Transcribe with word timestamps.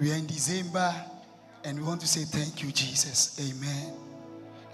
We 0.00 0.10
are 0.12 0.16
in 0.16 0.26
December 0.26 0.94
and 1.64 1.78
we 1.78 1.84
want 1.84 2.00
to 2.00 2.06
say 2.06 2.24
thank 2.24 2.62
you, 2.62 2.72
Jesus. 2.72 3.38
Amen. 3.38 3.92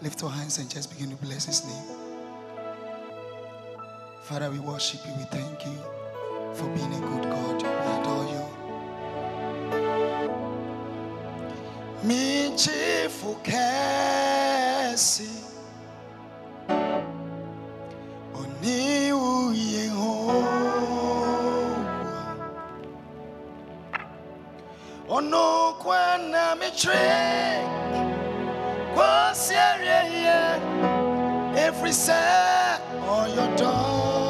Lift 0.00 0.20
your 0.20 0.30
hands 0.30 0.58
and 0.58 0.70
just 0.70 0.88
begin 0.92 1.10
to 1.10 1.16
bless 1.16 1.46
his 1.46 1.64
name. 1.64 1.96
Father, 4.22 4.50
we 4.50 4.60
worship 4.60 5.00
you. 5.04 5.12
We 5.18 5.24
thank 5.24 5.64
you 5.66 5.76
for 6.54 6.68
being 6.76 6.94
a 6.94 7.00
good 7.00 7.24
God. 7.24 7.62
We 7.62 7.68
adore 7.68 8.26
you. 8.30 8.46
Michifu 12.04 13.34
kesi 13.42 15.30
Oni 18.34 19.12
uyehowa 19.12 20.85
Ono 25.16 25.72
kwana 25.78 26.54
mitre 26.56 27.62
Kwasierie 28.94 30.60
Every 31.56 31.92
say 31.92 32.76
on 33.08 33.34
your 33.34 33.56
door 33.56 34.25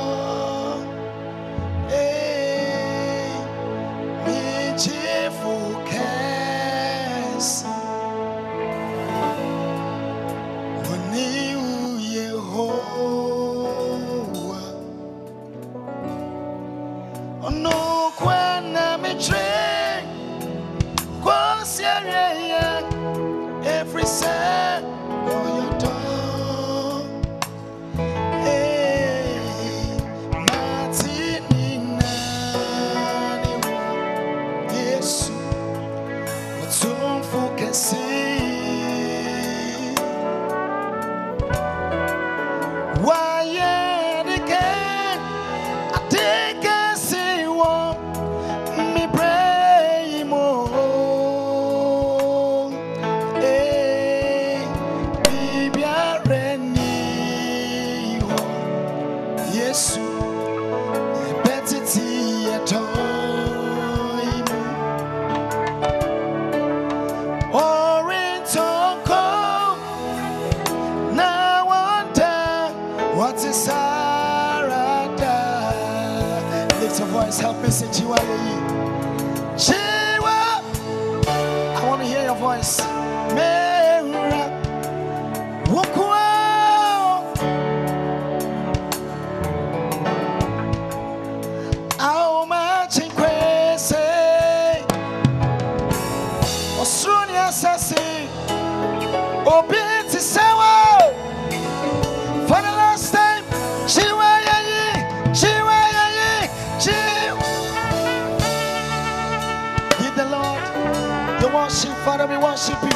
Father, 112.07 112.29
we 112.29 112.37
worship 112.37 112.81
you. 112.83 112.89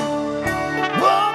Oh. 1.03 1.31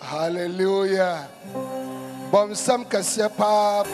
Hallelujah. 0.00 1.28
Bonsam 2.32 2.84
kɛseɛ 2.88 3.28
paa. 3.36 3.84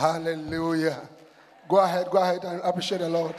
Hallelujah. 0.00 0.96
Go 1.68 1.76
ahead, 1.76 2.06
go 2.10 2.16
ahead 2.16 2.42
and 2.44 2.62
appreciate 2.64 2.98
the 3.02 3.08
Lord. 3.10 3.34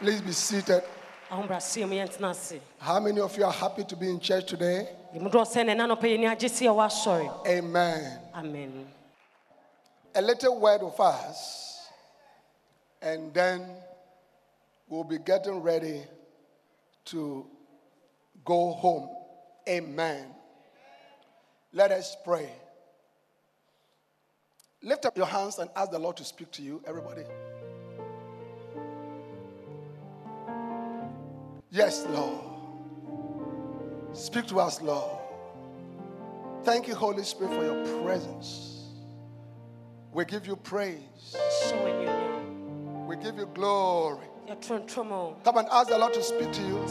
Please 0.00 0.22
be 0.22 0.32
seated. 0.32 0.82
ahobrɛaseɛ 1.30 1.86
mu 1.86 1.94
yɛntena 1.94 2.30
ase 2.30 2.58
How 2.78 2.98
many 3.00 3.20
of 3.20 3.36
you 3.36 3.44
are 3.44 3.52
happy 3.52 3.84
to 3.84 3.96
be 3.96 4.08
in 4.08 4.18
church 4.18 4.46
today? 4.46 4.88
yɛmudɔ 5.14 5.44
sɛ 5.44 5.66
ne 5.66 5.74
nanɔpɛ 5.74 6.04
yɛni 6.08 6.26
agye 6.34 6.48
si 6.48 6.66
a 6.66 6.70
woasɔre 6.70 7.46
Amen. 7.46 8.18
amen 8.34 8.88
A 10.14 10.22
little 10.22 10.58
word 10.58 10.80
of 10.80 10.98
us, 10.98 11.86
and 13.02 13.34
then 13.34 13.76
we'll 14.88 15.04
be 15.04 15.18
getting 15.18 15.60
ready 15.60 16.02
to 17.04 17.46
go 18.42 18.72
home. 18.72 19.10
Amen. 19.68 20.34
Let 21.74 21.92
us 21.92 22.16
pray. 22.24 22.50
Lift 24.82 25.06
up 25.06 25.16
your 25.16 25.26
hands 25.26 25.58
and 25.58 25.68
ask 25.74 25.90
the 25.90 25.98
Lord 25.98 26.16
to 26.18 26.24
speak 26.24 26.50
to 26.52 26.62
you, 26.62 26.80
everybody. 26.86 27.22
Yes, 31.70 32.06
Lord. 32.08 32.44
Speak 34.12 34.46
to 34.46 34.60
us, 34.60 34.80
Lord. 34.80 35.18
Thank 36.64 36.86
you, 36.88 36.94
Holy 36.94 37.24
Spirit, 37.24 37.54
for 37.54 37.64
your 37.64 38.02
presence. 38.02 38.86
We 40.12 40.24
give 40.24 40.46
you 40.46 40.56
praise. 40.56 41.00
We 43.06 43.16
give 43.16 43.36
you 43.36 43.46
glory. 43.46 44.26
Come 45.44 45.58
and 45.58 45.68
ask 45.70 45.88
the 45.88 45.98
Lord 45.98 46.14
to 46.14 46.22
speak 46.22 46.52
to 46.52 46.62
you. 46.62 46.82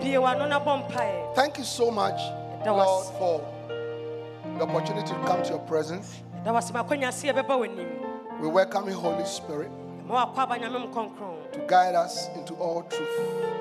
bie 0.00 0.16
w'ano 0.18 0.48
na 0.48 0.60
bɔ 0.60 0.72
mpaeɛ 0.88 1.34
Thank 1.34 1.58
you 1.58 1.64
so 1.64 1.90
much, 1.90 2.20
That 2.64 2.72
Lord, 2.76 3.06
for 3.18 3.40
the 4.58 4.62
opportunity 4.64 5.08
to 5.08 5.18
come 5.24 5.42
to 5.42 5.50
your 5.50 5.58
presence. 5.60 6.22
da 6.44 6.52
wasɛm 6.52 6.76
akwanya 6.84 7.12
se 7.12 7.28
yɛbɛba 7.28 7.56
w'anim 7.58 7.88
We 8.40 8.48
welcome 8.48 8.88
you, 8.88 8.94
Holy 8.98 9.24
Spirit, 9.26 9.70
ma 10.06 10.24
wakɔ 10.26 10.38
aba 10.38 10.56
nyame 10.58 10.90
nkɔnkrɔn 10.92 11.52
to 11.52 11.58
guide 11.66 11.94
us 11.94 12.28
into 12.36 12.54
all 12.56 12.82
truth. 12.82 13.16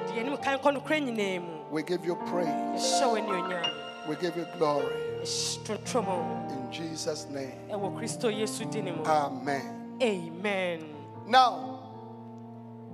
de 0.07 0.13
yɛnim 0.21 0.41
kan 0.41 0.57
kɔ 0.59 0.71
nokorɛ 0.77 0.99
nyinaa 1.07 1.39
mu 1.41 1.59
We 1.71 1.83
give 1.83 2.03
you 2.05 2.15
praise. 2.15 2.47
yɛhyɛ 2.47 3.07
w'anuonyam 3.13 3.69
We 4.09 4.15
give 4.15 4.35
you 4.37 4.45
glory. 4.57 4.95
In 5.19 6.58
Jesus' 6.71 7.25
name. 7.29 7.69
ɛwɔ 7.69 7.97
kristo 7.97 8.29
yesu 8.31 8.65
din 8.71 8.85
mu 8.95 9.03
Amen. 9.05 9.97
amen 10.01 10.95
Now, 11.27 11.79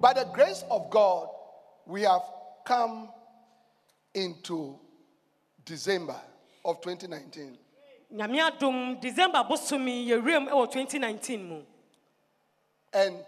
by 0.01 0.13
the 0.13 0.25
grace 0.33 0.63
of 0.69 0.89
God, 0.89 1.29
we 1.85 2.01
have 2.03 2.21
come 2.65 3.09
into 4.13 4.77
December 5.63 6.19
of 6.63 6.81
2019. 6.81 7.57
nyame 8.13 8.39
adom 8.39 8.99
december 9.01 9.43
bosom 9.47 9.87
yi 9.87 10.09
yɛwuram 10.11 10.49
wɔ 10.49 10.71
2019 10.71 11.43
mu 11.49 11.61
And 12.93 13.23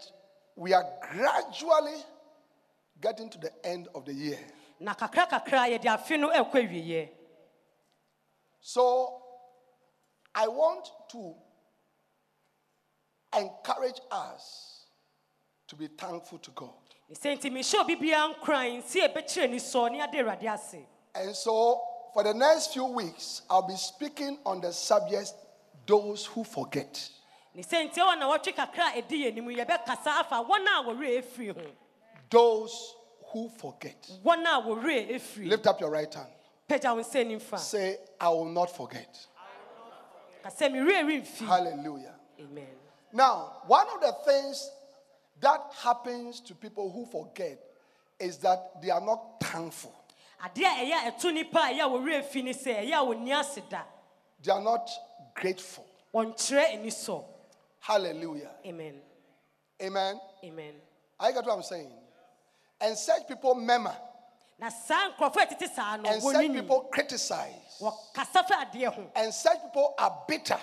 we 0.56 0.72
are 0.72 0.84
gradually 1.12 2.02
getting 3.00 3.28
to 3.30 3.38
the 3.38 3.50
end 3.66 3.88
of 3.94 4.04
the 4.06 4.12
year. 4.14 4.38
na 4.80 4.94
I 10.34 10.46
want 10.48 10.88
to 11.12 11.34
encourage 13.36 14.00
us 14.10 14.84
to 15.68 15.76
be 15.76 15.88
thankful 15.88 16.38
to 16.38 16.50
God. 16.52 16.70
ne 17.08 17.14
sɛ 17.14 17.36
nti 17.38 17.50
mehyɛ 17.50 17.80
obi 17.80 17.96
biara 17.96 18.34
nkoran 18.34 18.82
sɛ 18.82 19.08
yɛbɛkyerɛ 19.08 19.50
ni 19.50 19.56
sɔ 19.58 19.90
ne 19.92 20.00
ade 20.00 20.12
awurade 20.14 20.44
ase 20.54 20.86
And 21.14 21.34
so 21.34 21.80
for 22.14 22.22
the 22.22 22.34
next 22.34 22.72
few 22.72 22.84
weeks, 22.84 23.42
I'll 23.50 23.66
be 23.66 23.76
speaking 23.76 24.38
on 24.44 24.60
the 24.60 24.72
subject 24.72 25.32
those 25.86 26.26
who 26.26 26.44
forget. 26.44 27.10
ne 27.54 27.62
sɛ 27.62 27.88
nti 27.90 27.96
ɛwɔ 27.96 28.18
na 28.18 28.28
wɔtwe 28.36 28.54
kakra 28.54 28.94
a 28.96 29.02
ɛdi 29.02 29.24
yɛn 29.24 29.32
anim 29.38 29.46
yɛbɛkasa 29.48 30.06
afa 30.20 30.36
wɔn 30.44 30.66
a 30.66 30.84
wɔwerɛ 30.84 31.22
efiri 31.22 31.54
ho 31.54 31.70
Those 32.30 32.94
who 33.32 33.48
forget. 33.48 34.00
wɔn 34.24 34.42
a 34.44 34.62
wɔwerɛ 34.62 35.10
efiri 35.10 35.48
Lift 35.48 35.66
up 35.66 35.80
your 35.80 35.90
right 35.90 36.12
hand. 36.12 36.28
Say, 37.56 37.96
I 38.20 38.28
will 38.28 38.44
not 38.44 38.70
forget. 38.76 39.26
Hallelujah. 41.46 42.14
amen 42.40 42.66
Now, 43.12 43.62
one 43.66 43.86
of 43.94 44.00
the 44.00 44.12
things 44.24 44.70
that 45.40 45.60
happens 45.82 46.40
to 46.40 46.54
people 46.54 46.90
who 46.90 47.06
forget 47.06 47.58
is 48.18 48.38
that 48.38 48.80
they 48.82 48.90
are 48.90 49.00
not 49.00 49.40
thankful. 49.40 49.94
adeɛ 50.44 50.64
a 50.64 50.84
ɛyɛ 50.84 51.08
a 51.08 51.10
ɛto 51.12 51.32
nipa 51.34 51.58
a 51.58 51.72
ɛyɛ 51.72 51.80
a 51.80 51.88
wɔwerɛ 51.88 52.22
efi 52.22 52.42
ne 52.44 52.52
sɛ 52.52 52.84
ɛyɛ 52.84 52.92
a 52.92 53.04
wɔnni 53.06 53.38
ase 53.40 53.60
da 53.68 53.82
They 54.42 54.52
are 54.52 54.60
not 54.60 54.88
grateful. 55.34 55.84
wɔnkyerɛ 56.14 56.74
ani 56.74 56.90
sɔ 56.90 57.24
Hallelujah. 57.80 58.50
amen 58.66 59.00
Amen. 59.80 60.20
amen 60.44 60.74
I 61.20 61.32
get 61.32 61.44
what 61.44 61.54
I'm 61.56 61.62
saying. 61.62 61.90
And 62.80 62.96
such 62.96 63.26
people 63.26 63.54
murmur, 63.56 63.96
and 64.60 64.72
such 64.72 66.52
people 66.52 66.80
criticize, 66.92 67.78
wɔkasa 67.80 68.42
fɛ 68.46 68.70
adeɛ 68.72 68.94
ho 68.94 69.10
and 69.14 69.32
such 69.32 69.60
people 69.62 69.94
are 69.98 70.24
bitter. 70.26 70.58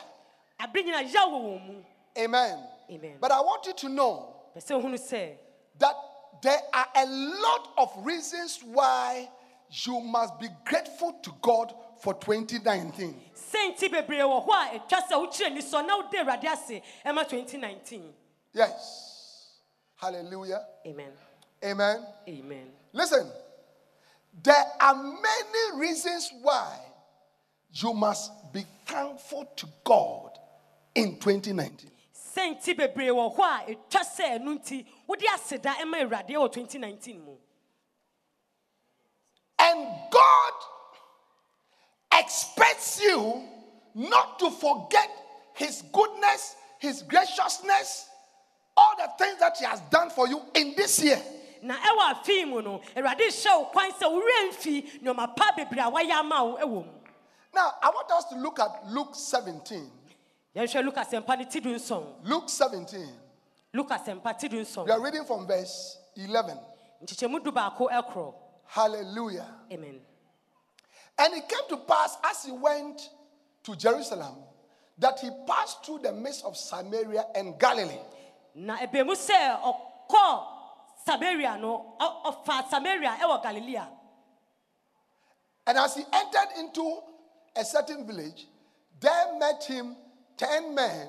abere 0.60 0.84
nyina 0.84 1.02
yaw 1.14 1.28
wɔ 1.30 1.42
wɔn 1.42 1.68
mu 1.68 1.84
Amen. 2.18 2.60
amen 2.90 3.18
But 3.20 3.32
I 3.32 3.42
want 3.42 3.66
you 3.66 3.74
to 3.74 3.90
know 3.90 4.36
pɛ 4.56 4.64
sɛ 4.64 4.82
ohunu 4.82 4.98
sɛ 4.98 5.38
that 5.80 5.96
there 6.42 6.60
are 6.74 6.88
a 6.96 7.06
lot 7.06 7.70
of 7.78 8.06
reasons 8.06 8.60
why 8.64 9.30
you 9.70 10.00
must 10.02 10.40
be 10.40 10.48
grateful 10.66 11.14
to 11.24 11.32
God 11.42 11.74
for 12.02 12.14
2019. 12.14 13.22
sɛnti 13.34 13.90
bebree 13.90 14.20
wɔ 14.20 14.46
hɔ 14.46 14.50
a 14.76 14.80
ɛtwa 14.80 15.08
sɛ 15.08 15.12
wokyerɛ 15.14 15.54
ni 15.54 15.62
sɔ 15.62 15.86
na 15.86 15.98
wode 15.98 16.12
awurade 16.12 16.46
ase 16.46 16.82
ɛma 17.06 17.28
2019 17.28 18.14
Yes. 18.54 19.58
Hallelujah. 19.96 20.66
amen 20.86 21.12
Amen. 21.64 22.06
amen 22.28 22.72
Listen, 22.94 23.30
there 24.44 24.66
are 24.80 24.96
many 24.96 25.80
reasons 25.80 26.32
why 26.42 26.78
you 27.72 27.94
must 27.94 28.32
be 28.54 28.66
thankful 28.86 29.46
to 29.56 29.68
God 29.84 30.32
in 30.94 31.18
2019. 31.20 31.92
sɛnti 32.36 32.76
bebree 32.76 33.10
wɔ 33.12 33.36
hɔ 33.36 33.44
a 33.44 33.76
ɛtwa 33.76 34.02
sɛ 34.04 34.40
ɛno 34.40 34.60
nti 34.60 34.86
wode 35.08 35.26
aseda 35.34 35.74
ɛma 35.76 36.04
awurade 36.04 36.30
wɔ 36.30 36.52
2019 36.52 37.24
mu 37.24 37.36
And 39.58 39.88
God 40.12 40.54
expects 42.14 43.00
you 43.02 43.44
not 43.94 44.38
to 44.40 44.52
forget 44.52 45.10
His 45.56 45.82
goodness, 45.94 46.56
His 46.80 47.02
graciousness, 47.04 48.10
all 48.76 48.96
the 48.98 49.10
things 49.18 49.40
that 49.40 49.58
He 49.58 49.66
has 49.66 49.80
done 49.90 50.10
for 50.10 50.28
you 50.28 50.42
in 50.54 50.76
this 50.76 51.02
year. 51.02 51.22
Na 51.62 51.76
ɛwɔ 51.76 52.12
afei 52.14 52.46
mu 52.48 52.62
no 52.62 52.80
awurade 52.96 53.22
hyɛ 53.28 53.60
wo 53.60 53.66
kwan 53.66 53.92
sɛ 53.92 54.06
wowerɛ 54.10 54.50
mfi 54.50 55.00
nneɔma 55.02 55.36
pa 55.36 55.52
bebree 55.58 55.80
a 55.80 55.90
wayɛ 55.92 56.12
ama 56.12 56.44
wo 56.44 56.58
ɛwɔ 56.58 56.86
mu 56.86 56.92
Now, 57.54 57.74
I 57.82 57.90
want 57.90 58.12
us 58.12 58.26
to 58.26 58.36
look 58.36 58.60
at 58.60 58.86
Luke 58.88 59.16
17. 59.16 59.90
yɛnhwɛ 60.56 60.84
luka 60.84 61.02
sɛmpa 61.06 61.38
ne 61.38 61.46
ti 61.46 61.60
du 61.60 61.70
nson 61.76 62.16
Luke 62.24 62.50
17. 62.50 63.08
luka 63.74 63.96
sɛmpa 63.96 64.38
ti 64.38 64.48
nson 64.50 64.86
We 64.86 64.92
are 64.92 65.02
reading 65.02 65.24
from 65.26 65.48
verse 65.48 65.98
11. 66.16 66.60
nkyekyɛmu 67.04 67.44
du 67.44 67.52
baako 67.52 67.90
ɛkorɔ 67.90 68.34
Hallelujah. 68.68 69.48
amen 69.72 70.02
And 71.18 71.34
it 71.36 71.48
came 71.48 71.70
to 71.70 71.78
pass 71.78 72.18
as 72.26 72.44
he 72.44 72.52
went 72.52 73.10
to 73.64 73.76
Jerusalem 73.76 74.36
that 74.98 75.20
he 75.20 75.30
passed 75.48 75.86
through 75.86 76.00
the 76.00 76.12
midst 76.12 76.44
of 76.46 76.58
Samaria 76.58 77.26
and 77.36 77.58
Galilee. 77.60 78.00
na 78.54 78.76
ɛbɛmu 78.78 79.12
sɛ 79.16 79.62
ɔkɔ 79.62 80.48
samaria 81.06 81.58
no 81.60 81.96
ɔfa 82.00 82.70
samaria 82.70 83.12
eh, 83.20 83.24
ɛwɔ 83.24 83.42
galilea 83.44 83.88
And 85.68 85.78
as 85.80 85.96
he 85.96 86.04
entered 86.14 86.60
into 86.60 87.02
a 87.56 87.66
certain 87.66 88.06
village, 88.06 88.46
there 89.00 89.36
met 89.40 89.64
him 89.64 89.96
ten 90.38 90.76
men 90.76 91.08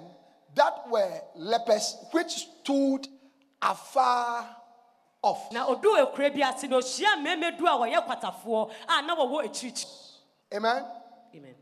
that 0.54 0.88
were 0.88 1.20
lepers, 1.34 1.94
which 2.12 2.30
stood 2.62 3.06
afar 3.60 4.46
off. 5.22 5.52
na 5.52 5.66
oduu 5.66 5.96
ekura 5.98 6.30
bi 6.34 6.40
ase 6.42 6.64
na 6.68 6.76
ohyia 6.78 7.16
mmarima 7.18 7.58
du 7.58 7.66
a 7.66 7.70
wɔyɛ 7.70 8.06
kwatafoɔ 8.06 8.72
a 8.88 9.02
na 9.02 9.14
wɔwɔ 9.16 9.44
akyirikyiri 9.44 10.12
Amen. 10.54 10.84
amen 11.34 11.54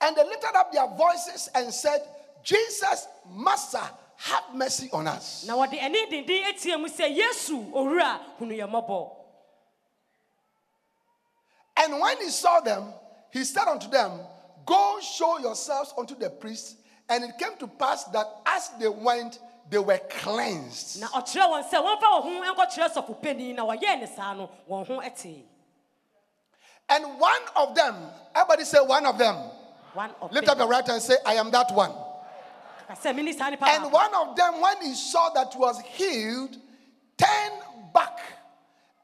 And 0.00 0.16
they 0.16 0.24
lifted 0.24 0.54
up 0.56 0.70
their 0.72 0.88
voices 0.88 1.48
and 1.54 1.72
said, 1.72 2.00
Jesus, 2.42 3.06
Master, 3.30 3.80
have 4.16 4.44
mercy 4.54 4.88
on 4.92 5.06
us. 5.08 5.44
na 5.46 5.54
wɔde 5.54 5.78
ɛne 5.78 6.10
denden 6.10 6.44
etie 6.52 6.78
mu 6.80 6.88
sɛ 6.88 7.16
yesu 7.16 7.70
owura 7.72 8.20
hunu 8.38 8.56
yɛn 8.56 8.70
mmɔbɔ 8.70 9.16
And 11.76 12.00
when 12.00 12.16
he 12.18 12.28
saw 12.30 12.60
them, 12.60 12.94
he 13.32 13.42
said 13.44 13.66
unto 13.66 13.88
them, 13.90 14.20
Go 14.64 14.98
show 15.02 15.38
yourselves 15.38 15.92
unto 15.98 16.14
the 16.14 16.30
priests. 16.30 16.76
And 17.08 17.24
it 17.24 17.36
came 17.38 17.56
to 17.58 17.66
pass 17.66 18.04
that 18.04 18.26
as 18.46 18.70
they 18.78 18.88
went, 18.88 19.38
they 19.68 19.78
were 19.78 19.98
cleansed. 20.08 21.00
na 21.00 21.08
ɔkyerɛ 21.08 21.48
wɔn 21.50 21.68
sɛ 21.68 21.82
wɔmfa 21.82 22.00
wɔn 22.00 22.22
ho 22.22 22.54
nkɔkyerɛ 22.54 22.94
sɔfo 22.94 23.20
panyin 23.20 23.56
na 23.56 23.64
wɔyɛɛ 23.66 24.00
ne 24.00 24.06
saa 24.06 24.34
no 24.34 24.48
wɔn 24.70 24.86
ho 24.86 25.02
tee 25.16 25.44
And 26.88 27.18
one 27.18 27.42
of 27.56 27.74
them, 27.74 27.96
everybody 28.34 28.64
say 28.64 28.78
one 28.80 29.04
of 29.06 29.18
them. 29.18 29.36
one 29.94 30.10
of 30.20 30.30
Lift 30.32 30.46
them 30.46 30.52
up 30.52 30.58
your 30.58 30.68
right 30.68 30.86
hand 30.86 30.96
and 30.96 31.02
say, 31.02 31.16
I 31.26 31.34
am 31.34 31.50
that 31.50 31.72
one. 31.72 31.92
And 32.88 33.92
one 33.92 34.14
of 34.14 34.36
them, 34.36 34.60
when 34.60 34.82
he 34.82 34.94
saw 34.94 35.30
that 35.30 35.52
he 35.52 35.58
was 35.58 35.80
healed, 35.80 36.56
turned 37.16 37.62
back 37.94 38.18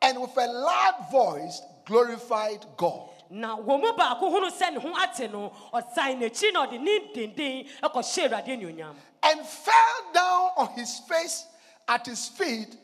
and 0.02 0.20
with 0.20 0.36
a 0.36 0.46
loud 0.46 1.10
voice 1.10 1.62
glorified 1.86 2.64
God. 2.76 3.08
na 3.30 3.56
wɔn 3.56 3.80
mu 3.80 3.92
baako 3.92 4.26
hunu 4.28 4.50
sɛ 4.50 4.72
ne 4.74 4.80
ho 4.80 4.92
ate 5.00 5.30
no 5.30 5.52
ɔsan 5.72 6.18
n'akyi 6.18 6.52
na 6.52 6.66
ɔde 6.66 6.80
ne 6.80 6.98
denden 7.14 7.68
kɔhyɛ 7.80 8.26
awurade 8.28 8.48
anuonyam 8.48 8.96
and 9.22 9.46
fell 9.46 10.12
down 10.12 10.50
on 10.56 10.68
his 10.74 10.98
face 11.08 11.46
at 11.86 12.06
his 12.06 12.26
feet, 12.28 12.76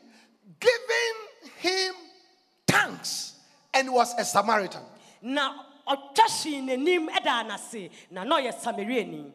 giving 0.60 1.16
him 1.58 1.94
thanks, 2.66 3.34
and 3.74 3.92
was 3.92 4.14
a 4.18 4.24
Samaritan. 4.24 4.82
na 5.20 5.52
ɔtwa 5.88 6.26
hyee 6.28 6.62
n'anim 6.62 7.08
da 7.24 7.42
n'ase 7.42 7.90
na 8.10 8.22
na 8.22 8.36
ɔyɛ 8.38 8.54
samariani 8.54 9.32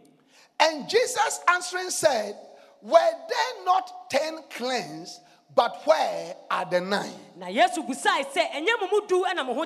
And 0.61 0.87
Jesus 0.87 1.39
answering 1.49 1.89
said, 1.89 2.37
Were 2.81 3.11
they 3.29 3.65
not 3.65 4.09
ten 4.09 4.39
cleansed? 4.49 5.19
but 5.53 5.81
where 5.85 6.35
are 6.49 6.65
the 6.65 6.79
nine? 6.79 7.13
na 7.37 7.47
yesu 7.47 7.85
busae 7.85 8.23
sɛ 8.33 8.51
ɛnyɛ 8.51 8.89
mo 8.91 9.01
du 9.07 9.23
ɛna 9.25 9.45
mo 9.45 9.65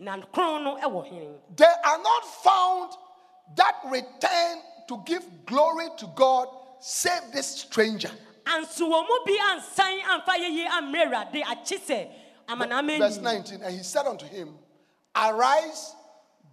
na 0.00 0.20
kron 0.32 0.64
no 0.64 0.76
ɛwɔ 0.76 1.38
They 1.56 1.64
are 1.84 1.98
not 1.98 2.24
found 2.42 2.92
that 3.56 3.74
return 3.86 4.58
to 4.88 5.02
give 5.06 5.24
glory 5.46 5.88
to 5.98 6.06
God, 6.14 6.48
save 6.80 7.32
this 7.32 7.46
stranger. 7.46 8.10
anso 8.44 8.88
wɔ 8.88 9.06
mu 9.08 9.18
bi 9.24 9.32
ansan 9.32 10.00
amfa 10.02 10.36
yɛyi 10.36 10.66
ammrɛ 10.66 11.06
awurade 11.06 11.42
akye 11.42 11.78
sɛ 11.78 12.08
Verse 12.46 13.16
19, 13.16 13.62
and 13.62 13.74
he 13.74 13.82
said 13.82 14.06
unto 14.06 14.26
him, 14.26 14.58
Arise, 15.16 15.94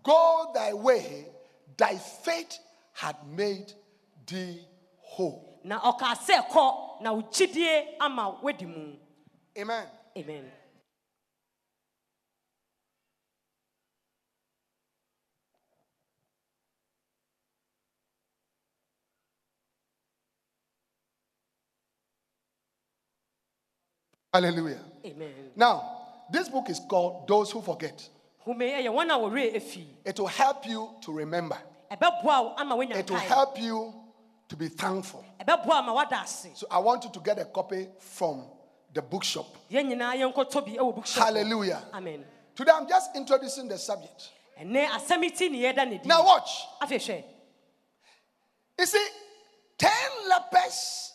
go 0.04 0.50
thy 0.56 0.72
way, 0.72 1.28
thy 1.76 1.98
faith 1.98 2.58
had 2.94 3.16
made 3.28 3.74
thee 4.28 4.66
whole. 4.98 5.60
na 5.64 5.80
ɔkaa 5.80 6.16
sɛ 6.16 6.48
kɔ 6.50 7.02
na 7.02 7.12
wo 7.14 7.22
gyidie 7.32 7.98
ama 8.00 8.40
woadi 8.44 8.66
mu 8.66 8.98
Amen. 9.58 9.86
amen 10.18 10.52
Hallelujah. 24.34 24.80
amen 25.06 25.52
Now, 25.56 25.98
this 26.32 26.48
book 26.50 26.70
is 26.70 26.80
called 26.88 27.28
Those 27.28 27.52
Who 27.52 27.62
Forget. 27.62 28.08
home 28.40 28.60
ɛyɛ 28.60 28.88
wɔn 28.90 29.10
a 29.10 29.18
wɔwerɛ 29.20 29.56
afi 29.56 29.86
It 30.06 30.20
will 30.20 30.28
help 30.28 30.66
you 30.66 30.90
to 31.02 31.12
remember, 31.12 31.58
ɛbɛboa 31.92 32.44
wo 32.44 32.54
ama 32.58 32.76
woanya 32.76 32.96
it 32.98 33.10
will 33.10 33.18
help 33.20 33.60
you 33.60 33.94
to 34.48 34.56
be 34.56 34.68
thankful. 34.68 35.24
ɛbɛboa 35.40 35.80
ama 35.80 35.94
woada 35.94 36.22
ase 36.24 36.50
So 36.56 36.68
I 36.72 36.80
want 36.80 37.04
you 37.04 37.10
to 37.12 37.20
get 37.20 37.40
a 37.40 37.46
copy 37.46 37.88
from 38.00 38.46
the 38.94 39.02
bookshop. 39.02 39.46
yɛn 39.70 39.88
nyinaa 39.92 40.16
yɛnkɔtɔ 40.34 40.66
bi 40.66 40.72
ɛwɔ 40.78 40.96
bookshop 40.96 41.24
hɔ. 41.24 41.26
Hallelujah. 41.26 41.82
amen 41.94 42.26
Today 42.56 42.72
I'm 42.74 42.88
just 42.88 43.16
introducing 43.16 43.68
the 43.68 43.78
subject. 43.78 44.30
ɛnɛ 44.60 44.88
asɛm 44.88 45.24
yi 45.24 45.30
ti 45.32 45.50
ne 45.50 45.62
yɛda 45.64 45.88
ne 45.90 45.98
di 45.98 46.08
Now, 46.08 46.24
watch. 46.26 46.66
You 48.80 48.86
see, 48.88 49.08
10 49.78 49.92
lepers 50.28 51.14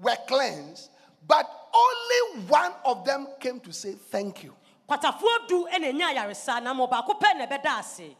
were 0.00 0.16
cleansed, 0.28 0.88
but 1.26 1.48
only 1.74 2.46
one 2.48 2.72
of 2.84 3.04
them 3.04 3.26
came 3.40 3.58
to 3.60 3.72
say 3.72 3.92
thank 3.94 4.44
you. 4.44 4.54
kwatafoɔ 4.88 5.48
du 5.48 5.66
ɛna 5.66 5.92
ɛnya 5.92 6.14
ayaresa 6.14 6.62
na 6.62 6.72
ma 6.74 6.86
ɔbaako 6.86 7.18
pɛ 7.20 7.36
na 7.38 7.46
ɛbɛda 7.46 7.78
ase 7.78 8.16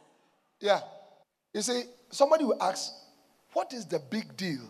Yeah. 0.60 0.80
You 1.54 1.62
see, 1.62 1.82
somebody 2.10 2.44
will 2.44 2.60
ask, 2.62 2.92
what 3.52 3.72
is 3.72 3.86
the 3.86 3.98
big 3.98 4.36
deal 4.36 4.62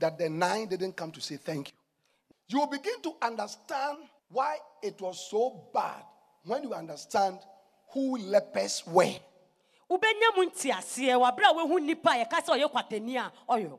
that 0.00 0.18
the 0.18 0.28
nine 0.28 0.66
didn't 0.68 0.96
come 0.96 1.12
to 1.12 1.20
say 1.20 1.36
thank 1.36 1.68
you? 1.68 1.74
You 2.48 2.58
will 2.60 2.66
begin 2.66 3.00
to 3.02 3.14
understand 3.22 3.98
why 4.30 4.56
it 4.82 5.00
was 5.00 5.28
so 5.30 5.68
bad 5.72 6.02
when 6.44 6.62
you 6.62 6.74
understand 6.74 7.38
who 7.92 8.16
lepers 8.18 8.82
were. 8.86 9.14
wobɛnya 9.90 10.36
mu 10.36 10.44
nteaseɛ 10.44 11.16
waberɛ 11.16 11.48
a 11.48 11.54
woahu 11.54 11.78
nnipa 11.80 12.12
a 12.12 12.24
yɛka 12.24 12.44
sɛ 12.44 12.58
ɔyɛ 12.58 12.70
kwatani 12.70 13.16
a 13.16 13.32
ɔyɔ 13.48 13.78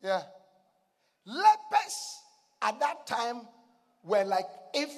Yeah. 0.00 0.22
Lepers 1.26 2.18
at 2.60 2.78
that 2.80 3.06
time 3.06 3.46
were 4.04 4.24
like 4.24 4.46
if 4.74 4.92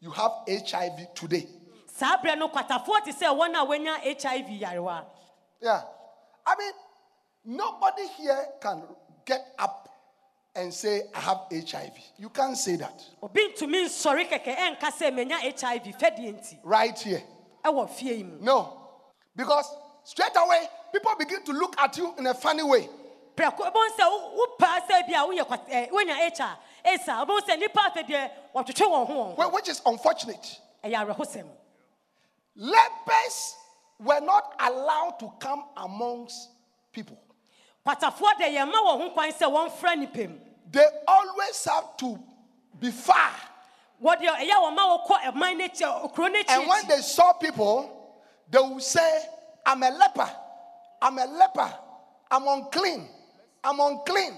you 0.00 0.10
have 0.10 0.32
HIV 0.48 1.12
today. 1.14 1.46
saa 1.86 2.16
berɛ 2.22 2.38
no 2.38 2.48
kwatafoɔ 2.48 3.04
te 3.04 3.12
sɛ 3.12 3.28
wɔn 3.36 3.54
a 3.54 3.66
wɔanya 3.66 4.00
hiv 4.00 4.46
yarewa 4.60 5.04
Yeah. 5.60 5.82
I 6.46 6.54
mean, 6.58 6.72
nobody 7.56 8.06
here 8.16 8.46
can 8.60 8.82
get 9.24 9.44
up 9.58 9.88
and 10.54 10.72
say, 10.72 11.02
I 11.14 11.20
have 11.20 11.40
HIV. 11.50 11.92
You 12.18 12.28
can't 12.30 12.56
say 12.56 12.76
that. 12.76 13.02
obi 13.22 13.48
ntumi 13.52 13.84
nsɔre 13.86 14.28
kɛkɛ 14.28 14.56
ɛnka 14.56 14.90
sɛ 14.92 15.14
manya 15.14 15.38
hiv 15.38 15.52
fɛdeɛ 15.98 16.32
nti 16.40 16.58
Right 16.62 16.98
here. 16.98 17.22
ɛwɔ 17.64 17.88
fie 17.90 18.14
yi 18.18 18.22
mu 18.22 18.38
No. 18.40 18.72
Because 19.34 19.66
straight 20.04 20.34
away, 20.36 20.66
people 20.92 21.14
begin 21.18 21.42
to 21.44 21.52
look 21.52 21.74
at 21.78 21.96
you 21.98 22.14
in 22.16 22.26
a 22.26 22.34
funny 22.34 22.62
way. 22.62 22.88
prɛko 23.36 23.58
ɛbɛhu 23.70 23.88
sɛ 23.98 24.10
wo- 24.10 24.46
wopaa 24.46 24.78
a 24.78 25.26
woyɛ 25.26 25.46
kwat- 25.46 25.68
ɛ, 25.68 25.90
woanya 25.90 26.16
h 26.16 26.40
a 26.40 26.58
ɛsa 26.86 27.26
wobɛhu 27.26 27.40
sɛ 27.40 27.60
nnipa 27.60 27.90
afɛ 27.92 28.06
deɛ 28.08 28.30
wɔtwetwe 28.54 28.86
wɔn 28.86 29.06
ho 29.06 29.12
wɔn 29.14 29.36
ho 29.36 29.42
wh- 29.50 29.52
Which 29.52 29.68
is 29.68 29.82
unfortunate. 29.84 30.60
Lepers 32.54 33.56
were 33.98 34.20
not 34.20 34.54
allowed 34.60 35.18
to 35.20 35.32
come 35.40 35.64
amongst 35.76 36.50
people. 36.92 37.18
kwatafoɔ 37.86 38.38
de 38.38 38.44
yɛmma 38.44 38.72
wɔn 38.72 39.00
ho 39.00 39.10
kwan 39.10 39.30
sɛ 39.32 39.46
wɔmfra 39.50 40.40
They 40.70 40.86
always 41.06 41.64
have 41.64 41.96
to 41.98 42.18
be 42.78 42.90
far. 42.90 43.30
wɔde 44.02 44.22
ɛyɛ 44.26 44.50
wɔn 44.50 44.74
ma 44.74 44.98
wɔkɔ 44.98 45.32
ɛman 45.32 45.60
n'akyi 45.60 46.14
kuro 46.14 46.28
n'akyi 46.28 46.44
And 46.48 46.68
when 46.68 46.88
they 46.88 47.00
saw 47.00 47.32
people, 47.34 48.14
they 48.50 48.58
would 48.60 48.82
say, 48.82 49.24
I'm 49.64 49.82
a 49.82 49.90
leper. 49.90 50.30
I'm 51.02 51.18
a 51.18 51.26
leper. 51.26 51.72
I'm 52.30 52.46
unclean. 52.48 53.08
I'm 53.62 53.80
unclean. 53.80 54.34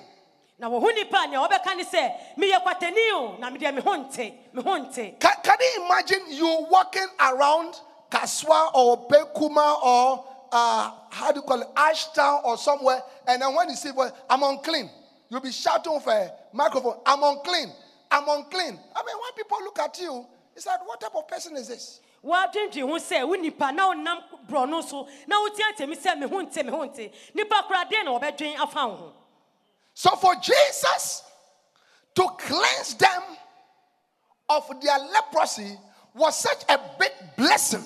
na 0.59 0.69
wɔho 0.69 0.95
nipa 0.95 1.17
a 1.23 1.27
nea 1.29 1.39
wɔbɛka 1.39 1.77
ne 1.77 1.85
sɛ 1.85 2.13
meyɛ 2.37 2.63
kwatani 2.63 3.13
o 3.15 3.37
na 3.39 3.51
medeɛ 3.51 3.75
me 3.75 3.81
ho 3.81 3.97
me 3.97 4.63
ho 4.63 4.79
nte 4.79 5.19
Can, 5.21 5.33
can 5.43 5.57
you 5.61 5.85
imagine 5.85 6.21
you 6.29 6.67
walking 6.69 7.07
around 7.21 7.79
Kasoa 8.11 8.75
or 8.75 9.09
Pekuma 9.09 9.83
or 9.83 10.25
uh, 10.51 10.93
how 11.11 11.33
do 11.33 11.41
you 11.41 11.43
call 11.43 11.61
it, 11.61 11.69
Ashtown 11.75 12.45
or 12.45 12.57
somewhere, 12.57 13.03
and 13.27 13.43
then 13.43 13.55
when 13.55 13.69
you 13.69 13.77
see, 13.77 13.91
well, 13.91 14.17
I'm 14.31 14.43
unclean, 14.43 14.89
you'll 15.29 15.41
be 15.41 15.53
shouting 15.53 16.01
for 16.01 16.13
a 16.13 16.33
microphone, 16.53 16.97
I'm 17.05 17.23
unclean, 17.23 17.71
I'm 18.11 18.25
unclean. 18.29 18.79
I 18.97 19.03
mean, 19.05 19.17
when 19.17 19.33
people 19.37 19.59
look 19.63 19.79
at 19.79 20.01
you, 20.01 20.27
it's 20.57 20.67
like, 20.67 20.87
what 20.87 21.01
type 21.01 21.15
of 21.15 21.29
person 21.29 21.57
is 21.57 21.69
this? 21.69 22.01
woadwendwen 22.25 22.89
ho 22.89 22.99
sɛ 22.99 23.29
wo 23.29 23.35
nipa 23.35 23.71
na 23.71 23.93
wonam 23.93 24.19
borɔno 24.49 24.83
so 24.83 25.07
na 25.29 25.37
wotiatia 25.37 25.89
mi 25.89 25.95
sɛ 25.95 26.19
me 26.19 26.27
ho 26.27 26.43
nte 26.43 26.65
me 26.65 26.71
ho 26.71 26.79
nte 26.85 27.13
nipa 27.33 27.63
koraa 27.63 27.89
deɛ 27.89 28.05
na 28.05 28.11
wɔbɛdwen 28.19 28.59
afa 28.59 28.89
wo 28.89 28.97
ho 28.97 29.13
So 29.99 30.11
for 30.11 30.37
Jesus 30.37 31.25
to 32.15 32.23
cleanse 32.39 32.95
them 32.95 33.23
of 34.49 34.81
their 34.81 34.97
leprosy 34.97 35.77
was 36.15 36.39
such 36.39 36.63
a 36.69 36.79
big 37.01 37.11
blessing. 37.37 37.83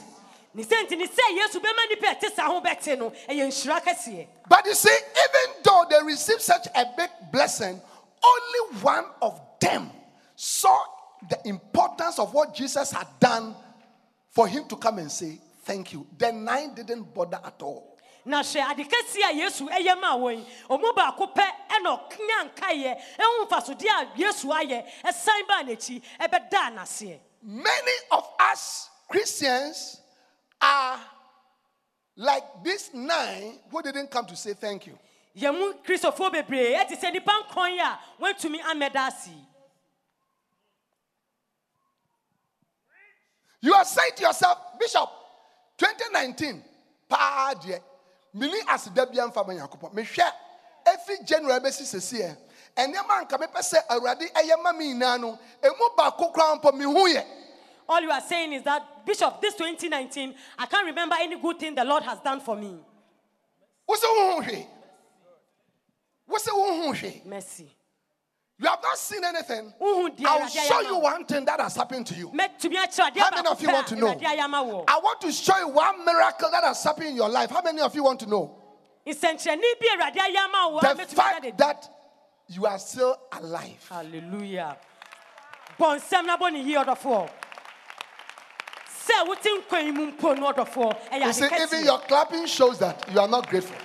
Ne 0.54 0.62
sɛ 0.62 0.84
nti 0.86 0.96
ne 0.96 1.06
sɛ 1.06 1.36
yesu 1.36 1.60
bɛma 1.60 1.88
nipa 1.88 2.06
a 2.08 2.14
ɛte 2.14 2.34
saa 2.34 2.46
ho 2.46 2.60
bɛte 2.60 2.98
no 2.98 3.10
ɛyɛ 3.28 3.46
nhyira 3.48 3.80
kɛseɛ 3.82 4.28
But 4.48 4.66
you 4.66 4.74
see, 4.74 4.90
even 4.90 5.62
though 5.62 5.84
they 5.88 6.02
received 6.04 6.42
such 6.42 6.66
a 6.74 6.84
big 6.96 7.10
blessing, 7.32 7.80
only 8.24 8.78
one 8.82 9.06
of 9.22 9.40
them 9.60 9.90
saw 10.36 10.78
the 11.28 11.38
importance 11.48 12.18
of 12.18 12.34
what 12.34 12.54
Jesus 12.54 12.90
had 12.92 13.06
done 13.20 13.54
for 14.30 14.46
him 14.48 14.64
to 14.68 14.76
come 14.76 14.98
and 14.98 15.10
say, 15.10 15.38
Thank 15.64 15.92
you. 15.92 16.06
The 16.18 16.32
nine 16.32 16.74
didn't 16.74 17.14
bother 17.14 17.38
at 17.44 17.62
all. 17.62 17.96
na 18.24 18.42
hwɛ 18.42 18.70
ade 18.70 18.84
kɛseɛ 18.88 19.30
a 19.30 19.32
yesu 19.34 19.68
ɛyɛ 19.68 20.00
ma 20.00 20.16
wɔn 20.16 20.38
yi 20.38 20.46
ɔmu 20.70 20.94
baako 20.94 21.26
pɛ 21.34 21.44
ɛna 21.70 21.90
ɔkenya 21.98 22.52
nkaeɛ 22.54 23.00
ɛho 23.18 23.46
mfasodeɛ 23.48 23.90
a 23.90 24.18
yesu 24.18 24.46
ayɛ 24.48 24.84
ɛsan 25.04 25.46
baa 25.48 25.62
n'akyi 25.64 26.02
ɛbɛdaa 26.20 26.70
n'aseɛ 26.76 27.18
Many 27.42 27.92
of 28.12 28.28
us 28.38 28.90
Christians 29.08 30.01
are 30.62 31.00
like 32.16 32.44
these 32.62 32.90
nine 32.94 33.58
who 33.70 33.82
didn't 33.82 34.10
come 34.10 34.26
to 34.26 34.36
say 34.36 34.54
thank 34.54 34.86
you. 34.86 34.98
yɛn 35.36 35.58
mu 35.58 35.72
kristofoɔ 35.84 36.32
bebree 36.32 36.74
sɛ 36.90 37.12
nipa 37.12 37.32
a 37.32 39.06
ase 39.06 39.26
yi. 39.28 39.46
You 43.62 43.72
are 43.74 43.84
saying 43.84 44.12
to 44.16 44.22
yourself, 44.22 44.58
Bishop, 44.78 45.08
2019, 45.78 46.62
paa 47.08 47.54
deɛ, 47.54 47.80
mini 48.34 48.60
aseda 48.62 49.06
bi 49.06 49.18
amfa 49.18 49.46
ma. 49.46 49.88
Mehwɛ 49.90 50.30
efi 50.84 51.24
January 51.24 51.60
bɛsi 51.60 51.82
sɛsi 51.82 52.20
ɛ. 52.22 52.36
Ɛnneɛma 52.76 53.22
nka 53.22 53.38
mepɛ 53.38 53.60
sɛ 53.62 53.86
Awurade 53.88 54.32
ɛyɛ 54.32 54.62
ma 54.62 54.72
me 54.72 54.92
nyinaa 54.92 55.20
no, 55.20 55.38
emu 55.62 55.88
baako 55.96 56.32
koraa 56.34 56.60
mehu 56.72 57.14
yɛ. 57.14 57.24
All 57.88 58.00
you 58.00 58.10
are 58.10 58.20
saying 58.20 58.52
is 58.52 58.62
that, 58.64 58.82
Bishop, 59.04 59.40
this 59.40 59.54
2019, 59.54 60.34
I 60.58 60.66
can't 60.66 60.86
remember 60.86 61.16
any 61.18 61.38
good 61.40 61.58
thing 61.58 61.74
the 61.74 61.84
Lord 61.84 62.02
has 62.02 62.20
done 62.20 62.40
for 62.40 62.56
me. 62.56 62.76
What's? 63.86 64.04
Wosɛ 66.32 66.50
wohu 66.52 66.94
hwee? 66.94 67.26
Mercy. 67.26 67.68
You 68.58 68.68
have 68.68 68.82
not 68.82 68.96
seen 68.96 69.24
anything. 69.24 69.72
I'll 69.80 70.48
show 70.48 70.80
you 70.80 70.98
one 70.98 71.24
thing 71.24 71.44
that 71.46 71.60
has 71.60 71.74
happened 71.74 72.06
to 72.06 72.14
you. 72.14 72.28
Mɛtumi 72.28 72.76
akyerɛ 72.76 73.10
adeɛ 73.10 73.18
How 73.18 73.30
many 73.34 73.48
of 73.48 73.60
you 73.60 73.68
want 73.72 73.86
to 73.88 73.96
know? 73.96 74.06
Awurade 74.14 74.22
ayɛ 74.22 74.38
ama 74.38 74.62
wo. 74.62 74.84
I 74.86 74.98
want 74.98 75.20
to 75.22 75.32
show 75.32 75.58
you 75.58 75.68
one 75.68 76.04
miracle 76.04 76.50
that 76.50 76.62
has 76.64 76.84
happened 76.84 77.08
in 77.08 77.16
your 77.16 77.28
life. 77.28 77.50
How 77.50 77.60
many 77.60 77.80
of 77.80 77.94
you 77.94 78.04
want 78.04 78.20
to 78.20 78.26
know? 78.26 78.56
Nsɛnkyerɛnne 79.06 79.80
bi 79.80 79.86
a 79.90 79.96
Awurade 79.96 80.16
ayɛ 80.16 80.36
ama 80.36 80.68
wo 80.70 80.78
a 80.78 80.94
The 80.94 81.06
fact 81.06 81.58
that 81.58 81.88
you 82.48 82.66
are 82.66 82.78
still 82.78 83.16
alive. 83.32 83.84
Hallelujah. 83.88 84.76
You 91.12 91.32
see, 91.32 91.44
even 91.62 91.84
your 91.84 91.98
clapping 92.00 92.46
shows 92.46 92.78
that 92.78 93.04
you 93.12 93.18
are 93.20 93.28
not 93.28 93.48
grateful. 93.48 93.76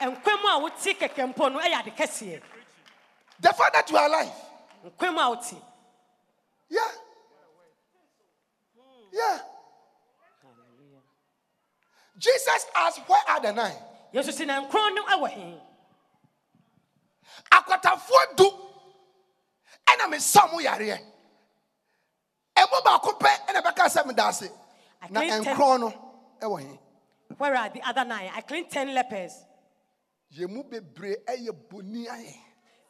nkwa 0.00 0.36
mu 0.42 0.48
a 0.48 0.58
wote 0.58 0.90
kɛkɛ 1.00 1.22
mpo 1.32 1.48
no 1.52 1.58
ɛyɛ 1.58 1.80
ade 1.80 1.90
kɛseɛ 1.96 2.42
The 3.40 3.52
fact 3.52 3.72
that 3.74 3.90
you 3.90 3.96
are 3.96 4.06
alive. 4.06 4.32
nkwa 4.84 5.12
mu 5.12 5.20
a 5.20 5.28
wote 5.30 5.54
Yeah. 6.68 6.80
Yeah. 9.12 9.38
Jesus 12.18 12.66
asked, 12.74 12.98
Where 13.08 13.20
are 13.28 13.40
the 13.40 13.52
nine? 13.52 13.76
yesu 14.12 14.32
si 14.32 14.44
na 14.44 14.60
nkron 14.66 14.94
no 14.94 15.04
ɛwɔ 15.06 15.28
he 15.30 15.60
akwatafoɔ 17.50 18.36
du. 18.36 18.50
Ɛna 19.86 20.10
mesa 20.10 20.46
mo 20.52 20.58
yareɛ. 20.58 20.98
Ɛmo 22.56 22.84
baako 22.84 23.18
pɛ 23.18 23.46
ɛna 23.48 23.62
bɛka 23.62 23.86
sɛ 23.88 24.06
meda 24.06 24.24
ase 24.28 24.50
na 25.10 25.20
no 25.20 25.92
ɛwɔ 26.40 26.60
he? 26.60 26.78
Where 27.38 27.54
are 27.54 27.68
the 27.68 27.82
other 27.82 28.04
nine? 28.04 28.30
I 28.34 28.40
cleaned 28.40 28.70
ten 28.70 28.94
lepers. 28.94 29.44
Yɛn 30.34 30.70
bebree 30.70 31.16
ɛyɛ 31.26 31.68
boni 31.68 32.06
ayɛ. 32.06 32.34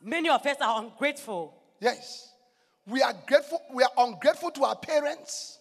Many 0.01 0.29
of 0.29 0.45
us 0.47 0.57
are 0.61 0.83
ungrateful. 0.83 1.55
Yes. 1.81 2.33
We 2.87 3.03
are 3.03 3.15
grateful 3.27 3.61
we 3.73 3.83
are 3.83 3.91
ungrateful 3.99 4.51
to 4.53 4.65
our 4.65 4.77
parents 4.77 5.56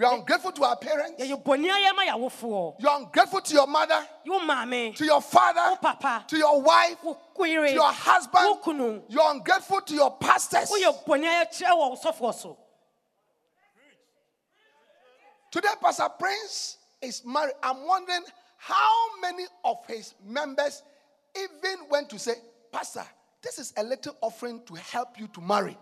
we 0.00 0.06
are 0.06 0.16
ungrateful 0.16 0.50
to 0.52 0.64
our 0.64 0.76
parents. 0.76 1.22
Yɛyɛ 1.22 1.44
bɔne 1.44 1.68
ayɛ 1.68 1.94
ma 1.94 2.02
yɛawofoɔ 2.04 2.80
you 2.80 2.88
are 2.88 3.00
ungrateful 3.00 3.42
to 3.42 3.52
your 3.52 3.66
mother 3.66 4.02
to 4.24 5.04
your 5.04 5.20
father 5.20 5.76
papa. 5.76 6.24
to 6.26 6.38
your 6.38 6.62
wife 6.62 6.96
to 7.02 7.74
your 7.74 7.92
husband. 7.92 9.04
You 9.10 9.20
are 9.20 9.34
ungrateful 9.34 9.82
to 9.82 9.94
your 9.94 10.16
pastors. 10.16 10.70
Woyɛ 10.70 11.04
bɔne 11.04 11.24
ayɛ 11.24 11.52
kyerɛ 11.52 11.72
wɔ 11.72 11.90
wo 11.90 11.96
sɔfoɔ 11.96 12.56
Today, 15.50 15.68
Pastor 15.82 16.08
Prince 16.18 16.78
is 17.02 17.22
married. 17.26 17.54
I'm 17.62 17.84
wondering 17.84 18.22
how 18.56 19.20
many 19.20 19.44
of 19.64 19.84
his 19.86 20.14
members 20.24 20.82
even 21.36 21.88
went 21.90 22.08
to 22.10 22.18
say, 22.18 22.34
Pastor, 22.72 23.04
this 23.42 23.58
is 23.58 23.74
a 23.76 23.82
little 23.82 24.16
offering 24.22 24.62
to 24.64 24.74
help 24.76 25.18
you 25.18 25.26
to 25.28 25.40
marry. 25.42 25.76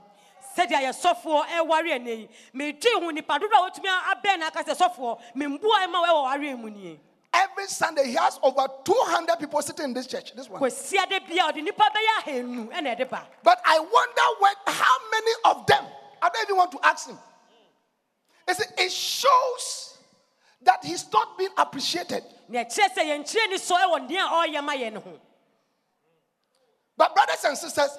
Sɛdeɛ 0.59 0.81
yɛ 0.87 0.93
sɔfoɔ 0.93 1.47
ɛware 1.59 1.99
ɛnɛ 1.99 2.19
yi 2.19 2.29
medii 2.55 3.01
ho 3.01 3.11
nipa 3.11 3.39
dodo 3.39 3.55
a 3.55 3.71
wɔtumi 3.71 3.89
abɛn 4.13 4.39
na 4.41 4.47
aka 4.49 4.65
sɛ 4.65 4.75
sɔfoɔ 4.77 5.19
memboa 5.35 5.87
ɛma 5.87 6.07
ɛwɔ 6.07 6.23
ware 6.25 6.57
mu 6.57 6.71
nie 6.71 6.93
eh. 6.93 6.97
Every 7.31 7.67
Sunday, 7.67 8.07
he 8.07 8.15
has 8.15 8.41
over 8.43 8.67
200 8.85 9.37
people 9.39 9.61
sitting 9.61 9.85
in 9.85 9.93
this 9.93 10.07
church. 10.07 10.35
This 10.35 10.49
one. 10.49 10.61
kwasiade 10.61 11.27
bia 11.29 11.43
ɔde 11.45 11.63
nipa 11.63 11.85
bɛyɛ 11.85 12.23
ahanu 12.23 12.69
ɛna 12.73 12.87
eh, 12.87 12.95
ɛde 12.97 13.11
ba 13.11 13.23
But 13.43 13.61
I 13.65 13.79
wonder 13.79 14.23
when, 14.41 14.55
how 14.67 14.97
many 15.11 15.33
of 15.45 15.67
them, 15.67 15.85
I 16.23 16.29
don't 16.31 16.43
even 16.45 16.57
want 16.57 16.73
to 16.73 16.81
ask 16.83 17.09
him. 17.09 17.19
See, 18.51 18.65
it 18.79 18.91
shows 18.91 19.99
that 20.63 20.83
he's 20.83 21.13
not 21.13 21.37
being 21.39 21.51
appreciated. 21.57 22.25
na 22.49 22.65
ɛkyerɛ 22.65 22.95
sɛ 22.95 23.05
yɛnkyerɛ 23.05 23.49
ni 23.51 23.57
sɔ 23.57 23.77
ɛwɔ 23.79 24.09
nea 24.09 24.23
ɔreyɛ 24.27 24.65
ma 24.65 24.73
yɛn 24.73 25.03
ho 25.03 25.21
But, 26.97 27.15
brothers 27.15 27.45
and 27.45 27.57
sisters, 27.57 27.97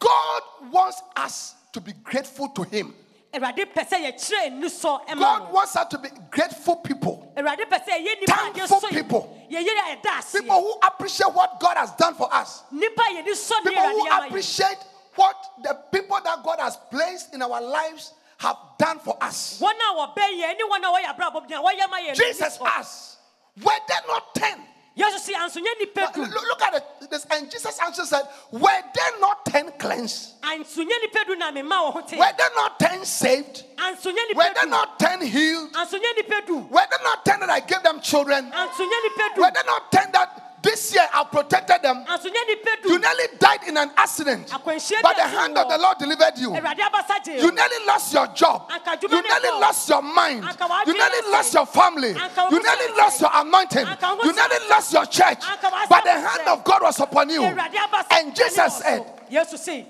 God 0.00 0.42
wants 0.72 1.00
us 1.14 1.54
to 1.72 1.80
be 1.80 1.92
grateful 2.02 2.48
to 2.48 2.62
him. 2.64 2.94
awurade 3.32 3.64
pɛ 3.72 3.86
sɛ 3.88 3.96
yɛkyerɛ 4.06 4.52
ni 4.58 4.68
sɔ 4.68 5.06
ɛma 5.06 5.18
God 5.20 5.52
wants 5.52 5.76
us 5.76 5.86
to 5.88 5.98
be 5.98 6.08
grateful 6.30 6.76
people. 6.76 7.32
awurade 7.36 7.60
pɛ 7.70 7.84
sɛ 7.86 7.92
yɛyɛ 8.04 8.20
nipa 8.20 8.32
a 8.32 8.52
Thankful 8.66 8.88
people. 8.90 9.46
yɛyɛ 9.50 9.68
a 9.68 9.96
ɛda 9.96 10.32
People 10.32 10.60
who 10.60 10.74
appreciate 10.86 11.32
what 11.32 11.60
God 11.60 11.76
has 11.76 11.92
done 11.92 12.14
for 12.14 12.32
us. 12.34 12.62
nipa 12.72 13.02
a 13.02 13.22
yɛde 13.22 13.28
sɔ 13.32 13.64
ne 13.64 13.70
People 13.70 13.88
who 13.90 14.08
appreciate 14.26 14.78
what 15.14 15.36
the 15.62 15.74
people 15.92 16.18
that 16.24 16.42
God 16.42 16.58
has 16.60 16.76
placed 16.90 17.34
in 17.34 17.42
our 17.42 17.60
lives 17.60 18.12
have 18.38 18.56
done 18.78 18.98
for 18.98 19.16
us. 19.22 19.60
wɔn 19.60 19.70
a 19.70 19.94
wɔbɛn 19.94 20.30
yɛn 20.40 20.56
ne 20.56 20.64
wɔn 20.64 20.82
a 20.82 20.92
wɔyɛ 20.92 21.14
abrabɔ 21.16 21.48
nea 21.48 21.58
wɔyɛ 21.60 21.90
ma 21.90 21.98
yɛn 21.98 22.08
no, 22.08 22.14
Jesus 22.14 22.58
asked, 22.66 23.18
Were 23.62 23.72
there 23.86 24.00
not 24.08 24.34
ten? 24.34 24.66
Yesu 24.96 25.18
si 25.18 25.34
anso 25.34 25.56
nyɛ 25.60 25.78
nipa 25.80 26.10
du 26.14 26.20
Look, 26.24 26.62
at 26.62 26.74
it. 26.74 27.10
This, 27.10 27.26
and 27.30 27.50
Jesus 27.50 27.78
answered, 27.84 28.06
said, 28.06 28.22
Were 28.50 28.60
there 28.94 29.20
not 29.20 29.44
ten 29.46 29.72
cleansed? 29.78 30.40
anso 30.42 30.78
nyɛ 30.84 31.00
nipa 31.02 31.24
du 31.26 31.36
na 31.36 31.50
mema 31.52 31.76
wɔ 31.88 31.92
ho 31.92 32.00
te 32.02 32.16
Were 32.16 32.32
there 32.36 32.50
not 32.56 32.78
ten 32.78 33.04
saved? 33.04 33.64
Were 33.78 34.54
there 34.54 34.66
not 34.66 34.98
ten 34.98 35.20
healed? 35.22 35.72
anso 35.72 35.94
nyɛ 35.98 36.16
nipa 36.16 36.46
du 36.46 36.56
Were 36.58 36.86
there 36.90 37.02
not 37.02 37.24
ten 37.24 37.40
that 37.40 37.50
I 37.50 37.60
gave 37.60 37.82
them 37.82 38.00
children? 38.00 38.50
anso 38.50 38.80
nyɛ 38.86 39.02
nipa 39.04 39.34
du 39.34 39.40
Were 39.42 39.50
there 39.52 39.64
not 39.66 39.92
ten 39.92 40.10
that 40.12 40.49
this 40.62 40.94
year 40.94 41.06
I 41.12 41.24
protected 41.24 41.82
them? 41.82 42.04
anso 42.06 42.28
nyɛ 42.28 42.42
nipa 42.46 42.88
You 42.88 42.98
nearly 42.98 43.26
died 43.38 43.60
in 43.68 43.76
an 43.76 43.90
accident, 43.96 44.50
but 44.50 45.16
the 45.16 45.22
hand 45.26 45.56
of 45.58 45.68
the 45.68 45.78
Lord 45.78 45.98
delivered 45.98 46.38
you. 46.38 46.50
awurade 46.50 46.80
abasa 46.80 47.24
gye 47.24 47.36
You 47.36 47.50
nearly 47.50 47.86
lost 47.86 48.12
your 48.12 48.26
job. 48.28 48.70
You 49.02 49.22
nearly 49.22 49.60
lost 49.60 49.88
your 49.88 50.02
mind. 50.02 50.44
You 50.86 50.94
nearly 50.94 51.30
lost 51.30 51.54
your 51.54 51.66
family. 51.66 52.10
You 52.10 52.62
nearly 52.62 52.96
lost 52.96 53.20
your 53.20 53.30
anointing. 53.32 53.86
Anka 53.86 54.16
wo 54.16 54.22
ho 54.22 54.24
You 54.24 54.32
nearly 54.32 54.68
lost 54.68 54.92
your 54.92 55.06
church. 55.06 55.42
But 55.88 56.04
the 56.04 56.12
hand 56.12 56.48
of 56.48 56.64
God 56.64 56.82
was 56.82 57.00
upon 57.00 57.30
you. 57.30 57.42
And 57.42 58.34
Jesus 58.34 58.78
said, 58.78 59.04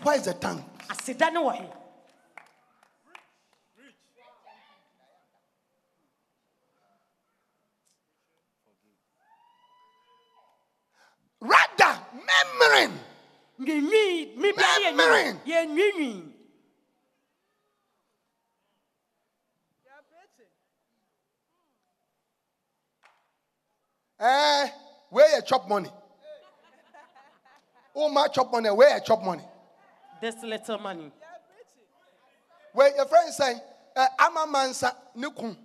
Where 0.02 0.16
is 0.16 0.24
the 0.24 0.34
tongue? 0.34 0.64
aseda 0.90 1.30
ne 1.32 1.40
wɔ 1.46 1.52
he 1.58 1.66
Rather, 11.40 11.98
murmuring. 12.12 12.98
nwinwii 13.58 14.36
mi 14.36 14.52
bia 14.52 14.78
ne 14.78 14.90
Murmuring. 14.92 16.32
Eh, 24.20 24.68
where 25.08 25.36
you 25.36 25.42
chop 25.42 25.66
money? 25.68 25.88
Oh, 27.94 28.08
my 28.10 28.28
chop 28.28 28.52
money. 28.52 28.68
Where 28.70 28.94
you 28.94 29.00
chop 29.04 29.22
money? 29.24 29.42
this 30.20 30.34
little 30.42 30.78
money 30.78 31.10
Where 32.74 32.94
your 32.94 33.06
friend 33.06 33.32
say, 33.32 33.54
eh, 33.96 34.06
I'm 34.18 34.36
a 34.36 34.46
mansa 34.46 34.94
nukum. 35.16 35.56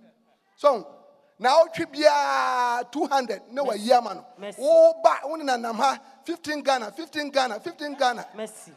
So 1.38 1.42
now 1.42 1.64
tribia 1.74 2.82
200. 2.90 3.42
No, 3.52 3.70
a 3.70 3.76
year 3.76 4.00
man. 4.00 4.18
Mercy. 4.38 4.58
Oh, 4.62 4.94
ba, 5.02 5.18
only 5.24 5.44
na 5.44 5.56
namha 5.56 5.98
15 6.24 6.62
Ghana, 6.62 6.90
15 6.92 7.30
Ghana, 7.30 7.60
15 7.60 7.94
Ghana. 7.94 8.26
mercy 8.36 8.72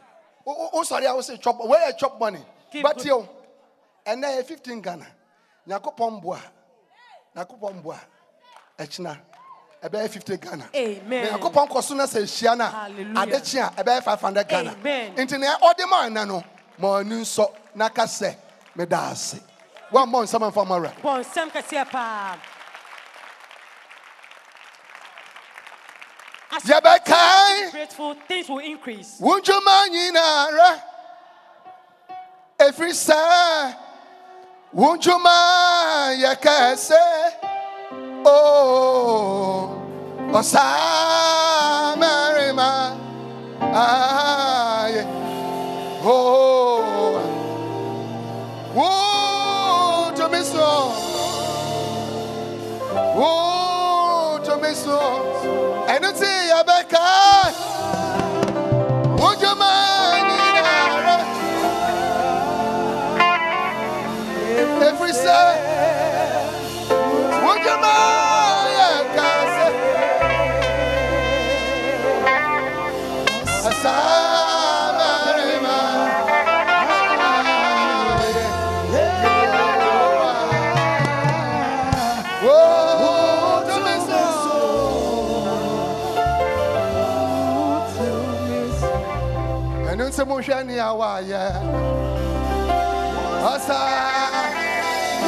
Oh, 0.46 0.54
oh, 0.58 0.70
oh, 0.74 0.82
sorry, 0.82 1.06
I 1.06 1.12
was 1.12 1.26
say 1.26 1.36
chop. 1.36 1.58
Where 1.66 1.86
you 1.86 1.92
chop 1.98 2.18
money? 2.18 2.40
Keep 2.72 2.82
but 2.82 2.96
good. 2.96 3.06
you, 3.06 3.28
and 4.06 4.22
then 4.22 4.42
15 4.42 4.80
Ghana. 4.80 5.06
Nyakopon 5.68 6.22
boa. 6.22 6.40
Nyakopon 7.36 7.82
boa. 7.82 8.00
Echna. 8.78 9.18
Ebe 9.82 10.08
50 10.08 10.36
Ghana. 10.38 10.68
Amen. 10.74 11.30
Na 11.32 11.38
Nyakopon 11.38 11.68
koso 11.68 11.94
na 11.94 12.06
se 12.06 12.20
hyia 12.20 12.56
na 12.56 12.66
Hallelujah. 12.70 13.14
adechi 13.26 13.58
a 13.58 13.72
ebe 13.80 14.00
500 14.00 14.48
Ghana. 14.48 14.72
Amen. 14.72 15.14
Nti 15.16 15.38
na 15.38 15.56
ode 15.62 15.86
man 15.90 16.12
na 16.12 16.24
no, 16.24 16.42
ma 16.78 16.88
onu 16.98 17.20
nso 17.20 17.50
na 17.74 17.88
ka 17.88 18.06
se 18.06 18.36
me 18.74 18.86
da 18.86 19.10
ase. 19.10 19.40
One 19.90 20.08
more 20.08 20.22
nsama 20.24 20.52
fa 20.52 20.64
mara. 20.64 20.92
bɔ 21.02 21.20
nsɛm 21.20 21.50
kɛseɛ 21.50 21.90
paa 21.90 22.36
As 26.52 26.68
you 26.68 26.80
be 26.80 27.70
grateful 27.70 28.14
things 28.26 28.48
will 28.48 28.58
increase. 28.58 29.18
Wodwuma 29.20 29.86
nyinara 29.88 30.82
ɛfiri 32.58 32.92
sɛ 33.06 33.76
wodwuma 34.74 35.36
yɛ 36.22 36.32
kɛse 36.44 37.02
o 38.26 39.70
ɔsaa 40.32 41.96
mmarima 41.96 42.70
ayɛ 43.74 44.19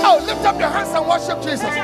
oh 0.04 0.18
lift 0.26 0.44
up 0.44 0.58
your 0.58 0.68
hands 0.68 0.90
and 0.90 1.06
worship 1.06 1.40
jesus. 1.42 1.74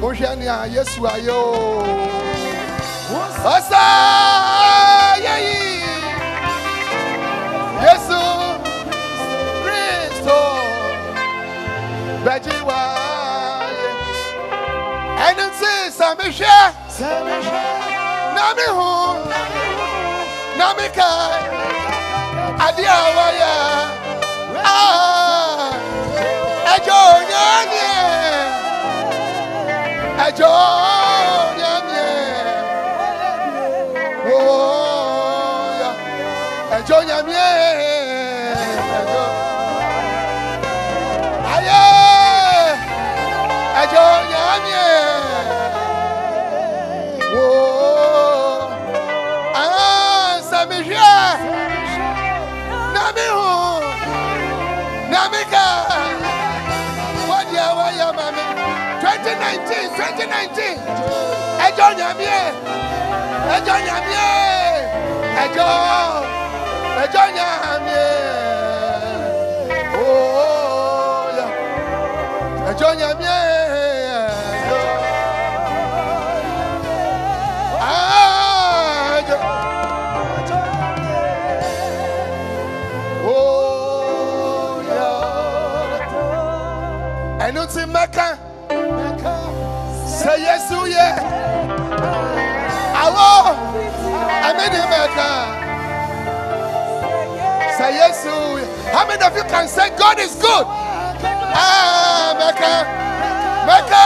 Mohwɛ 0.00 0.30
nea 0.38 0.66
yesu 0.74 1.00
ayɛ 1.06 1.30
o 1.30 1.42
sɛ 16.12 17.10
mehwɛ 17.26 17.62
na 18.34 18.44
mehu 18.56 18.90
na 20.58 20.66
mekae 20.76 21.38
adeɛ 22.66 22.92
a 22.96 23.08
wɔyɛ 23.16 23.52
Ah, 24.64 25.72
ẹjọ́ 26.74 27.02
nyamie 27.30 27.90
ẹjọ́ 30.26 30.54
nyamie 31.58 32.12
oya 36.98 37.18
2019, 59.32 59.88
2019. 59.96 60.76
Ẹjọ́ 61.66 61.88
nyàmí 61.98 62.26
ẹ̀. 62.40 62.48
Ẹjọ́ 63.56 63.76
nyàmí 63.86 64.14
ẹ̀. 64.28 64.80
Ẹjọ́ 65.42 65.70
ẹjọ́ 67.02 67.24
nyàmí 67.36 67.94
ẹ̀. 68.06 68.18
Ooo 70.00 71.24
yà. 71.38 71.46
Ẹjọ́ 72.70 72.90
nyàmí 73.00 73.26
ẹ̀. 73.38 73.52
ẹnu 87.46 87.62
ti 87.72 87.82
mẹ́kàn. 87.94 88.41
Mẹ́ka 94.58 95.28
ṣe 97.76 97.86
yéṣu 97.98 98.34
yẹ 98.58 98.64
how 98.92 99.04
many 99.08 99.22
of 99.24 99.36
you 99.36 99.44
can 99.52 99.66
say 99.68 99.88
God 99.96 100.18
is 100.18 100.34
good? 100.44 100.66
Ah 101.54 102.34
mẹ́ka 102.40 102.72
mẹ́ka 103.68 104.04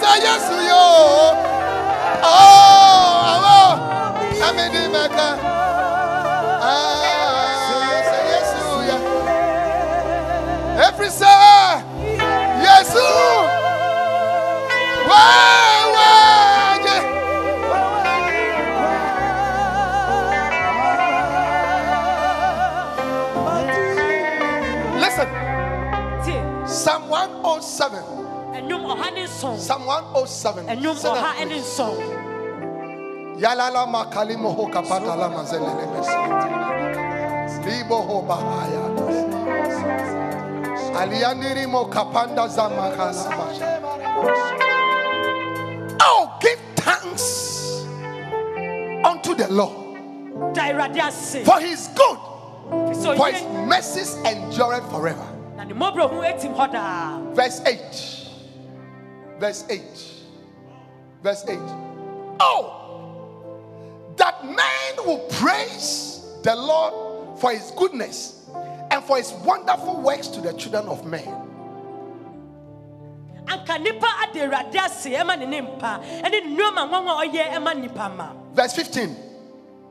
ṣe 0.00 0.12
yéṣu 0.24 0.56
yẹ 0.68 0.72
o 0.72 0.88
oh. 2.22 2.66
Àwọ̀ 3.32 3.68
ẹ̀mí 4.46 4.64
ni 4.74 4.82
mẹ́ka 4.94 5.26
psalm 26.86 27.02
107 27.10 27.98
ɛnwom 28.54 28.82
ɔha 28.94 29.08
ne 29.14 29.24
nson 29.24 29.58
psalm 29.58 29.86
107 29.86 30.66
ɛnwom 30.70 30.94
Sing 30.96 31.10
ɔha 31.10 31.20
that, 31.20 31.38
ne 31.48 31.54
please. 31.54 31.66
nson 31.66 31.96
yalala 33.42 33.86
makalimo 33.90 34.54
ho 34.54 34.66
kapata 34.68 35.16
la 35.18 35.28
mazelele 35.28 35.86
mesi 35.90 36.16
libo 37.66 37.96
ho 38.02 38.22
bahaya. 38.22 38.86
Aliandiri 40.96 41.66
mo 41.68 41.86
kapanda 41.86 42.48
za 42.48 42.68
makala 42.70 43.30
basha. 43.36 43.66
oh 46.02 46.38
give 46.40 46.60
thanks 46.76 47.84
unto 49.04 49.34
the 49.34 49.48
lord 49.50 49.74
da 50.54 50.62
awurade 50.70 51.00
ase 51.02 51.42
for 51.44 51.58
his 51.58 51.88
good 51.98 52.18
for 53.16 53.26
his 53.32 53.42
mercies 53.66 54.14
endureth 54.24 54.88
forever 54.88 55.35
na 55.56 55.64
ne 55.64 55.74
mmɔborɔ 55.74 56.10
ho 56.10 56.20
atim 56.22 56.54
hɔ 56.54 56.72
daa 56.72 57.18
verse 57.34 57.60
8 57.64 58.28
verse 59.38 59.64
8 59.68 59.82
verse 61.22 61.44
8 61.48 61.58
oh! 62.40 62.82
That 64.16 64.44
man 64.44 64.96
will 65.06 65.18
praise 65.40 66.22
the 66.42 66.54
lord 66.56 67.38
for 67.38 67.52
his 67.52 67.70
goodness 67.76 68.48
and 68.90 69.04
for 69.04 69.18
his 69.18 69.32
wonderful 69.44 70.00
works 70.00 70.28
to 70.28 70.40
the 70.40 70.52
children 70.54 70.86
of 70.88 71.04
men. 71.04 71.26
Anka 73.46 73.78
nipa 73.82 74.06
ade 74.24 74.40
awurade 74.40 74.74
ase 74.74 75.10
ɛma 75.10 75.38
ne 75.38 75.44
ne 75.46 75.60
mpa 75.60 76.00
ɛne 76.22 76.30
ne 76.30 76.56
nneɛma 76.56 76.88
nwanwa 76.88 77.22
a 77.22 77.26
ɔyɛ 77.28 77.50
ɛma 77.52 77.78
nipa 77.80 78.08
ma 78.08 78.32
verse 78.54 78.72
15 78.74 79.16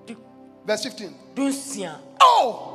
Du- 0.07 0.17
verse 0.65 0.83
15 0.83 1.13
dunsia. 1.35 1.95
Oh 2.19 2.74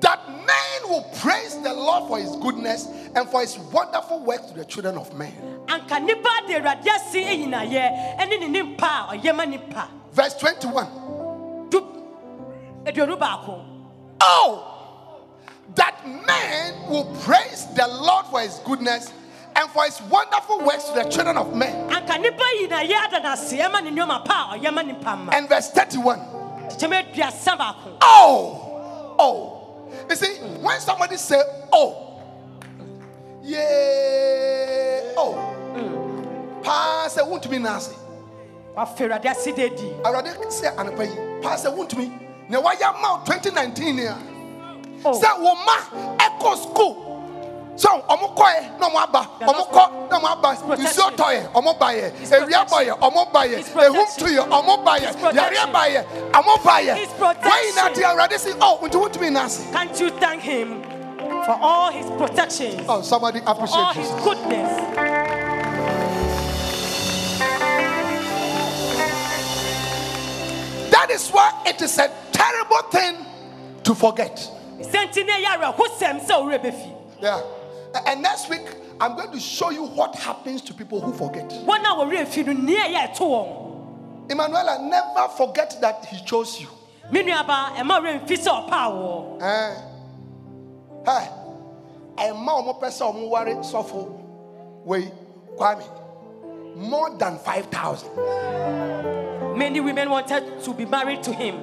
that 0.00 0.20
man 0.28 0.80
will 0.90 1.02
praise 1.20 1.54
the 1.62 1.72
lord 1.72 2.08
for 2.08 2.18
his 2.18 2.34
goodness 2.36 2.86
and 3.14 3.28
for 3.28 3.40
his 3.40 3.58
wonderful 3.72 4.20
works 4.24 4.46
to 4.46 4.54
the 4.54 4.64
children 4.64 4.96
of 4.96 5.12
men 5.16 5.32
verse 10.12 10.34
21 10.38 11.68
du 11.70 11.80
aduonu 12.86 13.16
baako 13.18 13.64
Oh, 14.22 15.26
that 15.76 15.96
man 16.06 16.74
will 16.90 17.06
praise 17.24 17.64
the 17.74 17.86
Lord 17.88 18.26
for 18.26 18.40
his 18.40 18.58
goodness 18.66 19.10
and 19.56 19.70
for 19.70 19.84
his 19.84 19.98
wonderful 20.10 20.58
works 20.60 20.84
to 20.90 20.94
the 20.94 21.04
children 21.08 21.38
of 21.38 21.54
men. 21.56 21.72
anka 21.88 22.20
nipa 22.20 22.44
nyinayɛ 22.60 22.96
ada 23.08 23.20
n'ase 23.20 23.56
ɛma 23.58 23.82
ne 23.82 23.90
nneɛma 23.90 24.24
pa 24.24 24.50
a 24.52 24.58
ɔyɛ 24.58 24.74
ma 24.74 24.82
nipa 24.82 25.16
ma 25.16 25.32
And 25.32 25.48
verse 25.48 25.70
31. 25.70 26.18
kyɛmɛ 26.76 27.14
aduasa 27.14 27.56
baako 27.56 27.96
Oh, 28.02 29.16
oh. 29.18 29.56
You 30.10 30.16
see, 30.16 30.34
when 30.60 30.80
somebody 30.80 31.16
say, 31.16 31.40
oh, 31.72 32.20
yeah, 33.44 35.12
oh, 35.16 36.60
pass 36.64 37.16
a 37.16 37.24
wound 37.24 37.44
to 37.44 37.48
me, 37.48 37.58
Nancy. 37.58 37.94
awurade 38.76 39.26
ase 39.26 39.52
de 39.54 39.68
di 39.70 39.92
I 40.04 40.08
already 40.08 40.30
say, 40.50 40.68
and 40.76 40.96
pay, 40.96 41.38
pass 41.40 41.64
a 41.64 41.70
wound 41.70 41.90
to 41.90 41.96
me. 41.98 42.12
Now, 42.48 42.60
why 42.62 42.72
am 42.72 42.96
out 43.04 43.24
2019 43.24 43.98
here? 43.98 44.16
Oh. 45.04 45.18
sɛ 45.18 45.40
wo 45.40 45.54
ma 45.54 46.16
ɛkɔ 46.18 46.56
school 46.62 47.09
sɛ 47.80 47.88
ɔmo 48.08 48.34
kɔɛ 48.36 48.78
na 48.78 48.88
ɔmo 48.88 48.98
aba. 49.02 49.22
Ɔmo 49.40 49.62
kɔ 49.72 50.10
na 50.10 50.18
ɔmo 50.18 50.28
aba 50.32 50.48
nsuo 50.76 51.10
tɔ 51.16 51.26
yɛ 51.34 51.52
ɔmo 51.52 51.78
ba 51.78 51.88
His 51.92 52.30
ewia 52.30 52.64
bɔ 52.64 52.68
protection. 52.68 52.86
yɛ 52.86 53.00
ba 53.32 53.40
ehum 53.86 54.16
tu 54.18 54.24
ɔmo 54.26 54.84
ba 54.84 54.92
His 54.98 55.16
yɛ 55.16 55.20
protection. 55.20 55.36
yareɛ 55.36 55.72
ba 55.72 55.82
yɛ 55.88 56.04
ɔmo 56.32 56.64
ba 56.64 56.72
yɛ 56.80 56.94
His 56.94 57.08
wɔn 57.08 57.18
protection. 57.18 57.74
nyinaa 57.74 57.94
ti 57.94 58.00
awurade 58.02 58.38
si 58.38 58.52
oh 58.60 58.78
nti 58.82 58.96
wotumi 59.00 59.30
nase. 59.32 59.72
can't 59.72 60.00
you 60.00 60.10
thank 60.10 60.42
him 60.42 60.82
for 61.44 61.56
all 61.60 61.90
his 61.90 62.06
protections? 62.18 62.84
Oh 62.88 63.00
somebody 63.02 63.40
all 63.46 63.52
appreciate 63.54 63.94
his 63.94 64.10
goodness. 64.24 64.70
That 70.90 71.10
is 71.10 71.28
why 71.30 71.62
it 71.66 71.80
is 71.80 71.98
a 71.98 72.10
terrible 72.32 72.82
thing 72.90 73.16
to 73.84 73.94
forget. 73.94 74.36
sɛnti 74.80 75.24
ne 75.26 75.44
yɛ 75.44 75.56
awerɛhosɛm 75.56 76.20
sɛ 76.26 76.32
owurɛ 76.40 76.96
yeah 77.20 77.40
and 78.06 78.22
next 78.22 78.48
week 78.48 78.62
i'm 79.00 79.16
going 79.16 79.30
to 79.32 79.40
show 79.40 79.70
you 79.70 79.84
what 79.84 80.14
happens 80.14 80.62
to 80.62 80.74
people 80.74 81.00
who 81.00 81.12
forget. 81.12 81.48
wɔn 81.50 81.80
a 81.80 81.94
wɔwerɛ 81.96 82.26
fi 82.26 82.42
no 82.42 82.52
nea 82.52 82.84
yɛ 82.88 83.08
ɛto 83.14 83.26
wɔn 83.26 84.30
emmanuela 84.30 84.78
never 84.82 85.28
forget 85.36 85.76
that 85.80 86.04
he 86.06 86.24
chose 86.24 86.60
you. 86.60 86.68
me 87.10 87.22
nuaba 87.22 87.74
ɛma 87.76 88.00
werɛ 88.00 88.24
mfi 88.26 88.36
sɛ 88.36 88.68
ɔpaa 88.68 88.90
wɔ 88.92 89.42
Eh. 89.42 89.74
Hey, 91.06 91.28
ɛma 92.16 92.48
ɔmo 92.48 92.80
pɛ 92.80 92.88
sɛ 92.88 93.12
ɔmo 93.12 93.28
ware 93.28 93.54
sɔfo 93.56 94.20
wei 94.84 95.10
kwame 95.56 95.84
more 96.76 97.10
than 97.18 97.38
five 97.38 97.66
thousand. 97.66 98.10
many 99.58 99.80
women 99.80 100.08
wanted 100.10 100.62
to 100.62 100.72
be 100.74 100.84
married 100.84 101.22
to 101.22 101.32
him 101.32 101.56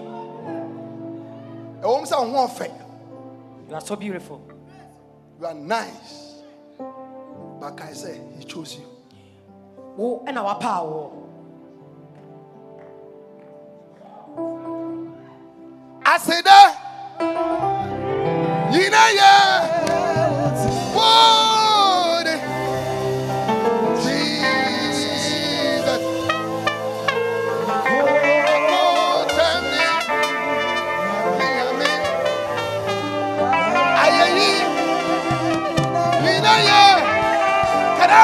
ɛwɔ 1.82 2.00
mu 2.02 2.06
sɛ 2.06 2.16
ɔho 2.16 2.48
ɔfɛ 2.48 2.72
you 3.70 3.76
are 3.76 3.82
so 3.82 3.96
beautiful 3.96 4.42
You 5.40 5.46
are 5.46 5.54
nice. 5.54 6.42
But 7.60 7.80
I 7.82 7.94
say 7.94 8.20
he 8.38 8.44
chose 8.44 8.76
you. 8.76 8.98
wo 9.98 10.22
ɛna 10.28 10.42
wapaa 10.46 10.82
wo 10.86 11.02
aseda 16.06 16.60
nyina 18.72 19.02
yɛ 19.20 19.32
wode 19.60 19.77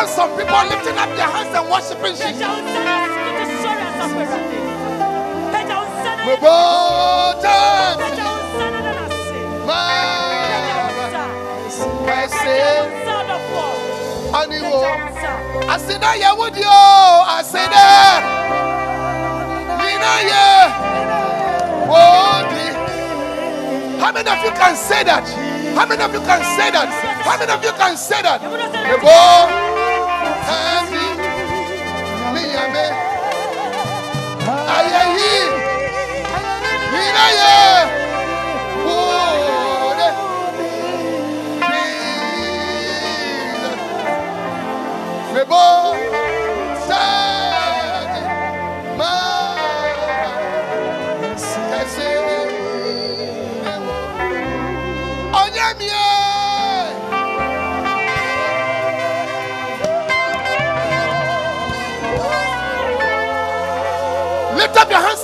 have 0.03 0.11
some 0.11 0.29
people 0.35 0.63
lifting 0.67 0.97
up 0.97 1.07
their 1.15 1.27
hands 1.31 1.55
and 1.55 1.63
worshiping 1.71 2.11
Jesus? 2.11 2.43
wo 2.43 2.59
nsa 2.59 2.79
no 2.83 2.91
ase 3.03 3.19
kete 3.23 3.55
sɔre 3.63 3.83
asafo 3.89 4.19
awurade 4.19 4.59
pagya 5.53 5.75
wo 5.79 5.85
nsa 5.87 6.11
no 6.17 6.23
Mebotan, 6.27 7.95
pagya 8.03 8.25
wo 8.27 8.39
nsa 8.43 8.65
no 8.73 8.79
da 8.83 8.91
n'ase 8.99 9.39
ma, 9.67 9.79
pagya 10.51 10.75
wo 10.75 11.03
nsa 11.07 11.23
pagya 11.23 11.23
kɛse, 12.07 12.57
wo 12.75 12.85
nsa 12.91 13.13
ɔdɔfoɔ 13.21 13.67
aniwo. 14.39 14.79
pagya 14.83 14.91
wo 14.99 15.07
nsa 15.13 15.31
o, 16.67 16.83
aseda. 17.37 17.87
Nyina 19.79 20.13
yɛ 20.31 20.45
wodi. 21.91 22.65
How 24.01 24.11
many 24.11 24.29
of 24.29 24.43
you 24.43 24.51
can 24.51 24.75
say 24.75 25.03
that? 25.05 25.25
How 25.75 25.85
many 25.87 26.03
of 26.03 26.13
you 26.13 26.19
can 26.19 26.41
say 26.57 26.69
that? 26.75 26.89
How 27.23 27.37
many 27.39 27.51
of 27.53 27.63
you 27.63 27.71
can 27.71 27.95
say 27.95 28.21
that? 28.21 28.41
Mebo, 28.41 29.72
Tani, 30.47 31.05
Miyame, 32.33 32.85
Ayayi, 32.85 33.02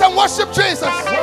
and 0.10 0.18
worship 0.18 0.52
Jesus. 0.54 1.19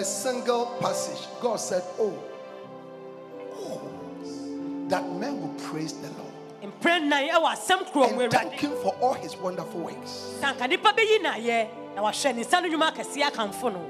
A 0.00 0.04
single 0.04 0.66
passage, 0.80 1.28
God 1.42 1.56
said, 1.56 1.82
Oh, 1.98 2.18
oh, 3.52 3.80
that 4.88 5.04
men 5.20 5.40
will 5.40 5.54
praise 5.60 5.92
the 5.92 6.08
Lord. 6.08 6.26
Mprɛ 6.62 7.06
nan 7.08 7.28
ɛwɔ 7.28 7.52
asɛm 7.52 7.92
kuro 7.92 8.08
mu 8.10 8.20
and 8.20 8.32
thank 8.32 8.52
Him 8.54 8.70
for 8.82 8.94
all 9.00 9.12
His 9.14 9.36
wonderful 9.36 9.80
works. 9.80 10.10
sanka 10.40 10.66
nipa 10.68 10.88
bɛyi 10.92 11.20
n'ayɛ 11.22 11.68
na 11.96 12.02
wahwɛ 12.02 12.34
ne 12.34 12.44
nsa 12.44 12.62
no 12.62 12.68
nnwuma 12.68 12.92
akɛseɛ 12.94 13.30
akamfo 13.30 13.72
no. 13.72 13.80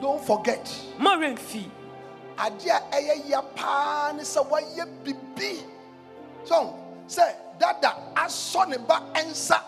Don't 0.00 0.24
forget, 0.24 0.62
ma 0.98 1.16
remfi. 1.16 1.64
ade 2.38 2.66
a 2.66 2.80
ɛyɛ 2.92 3.26
yɛ 3.30 3.44
paa 3.54 4.12
ne 4.12 4.22
sɛ 4.22 4.46
wayɛ 4.48 4.86
bibi. 5.04 5.64
So, 6.44 6.74
sɛ 7.08 7.34
dada 7.58 7.94
asɔ 8.16 8.68
ne 8.68 8.78
ba 8.78 9.02
nsa 9.14 9.60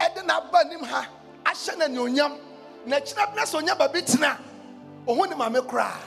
ɛde 0.00 0.24
n'aba 0.26 0.64
anim 0.64 0.82
ha 0.84 1.06
ahyɛ 1.44 1.78
no 1.78 1.86
anuonyam 1.86 2.38
na 2.84 2.96
kyerɛ 2.98 3.34
na 3.34 3.42
sɛ 3.42 3.56
onya 3.58 3.74
baabi 3.76 4.02
ɔho 5.06 5.28
ne 5.28 5.36
maame 5.36 5.60
koraa 5.66 5.98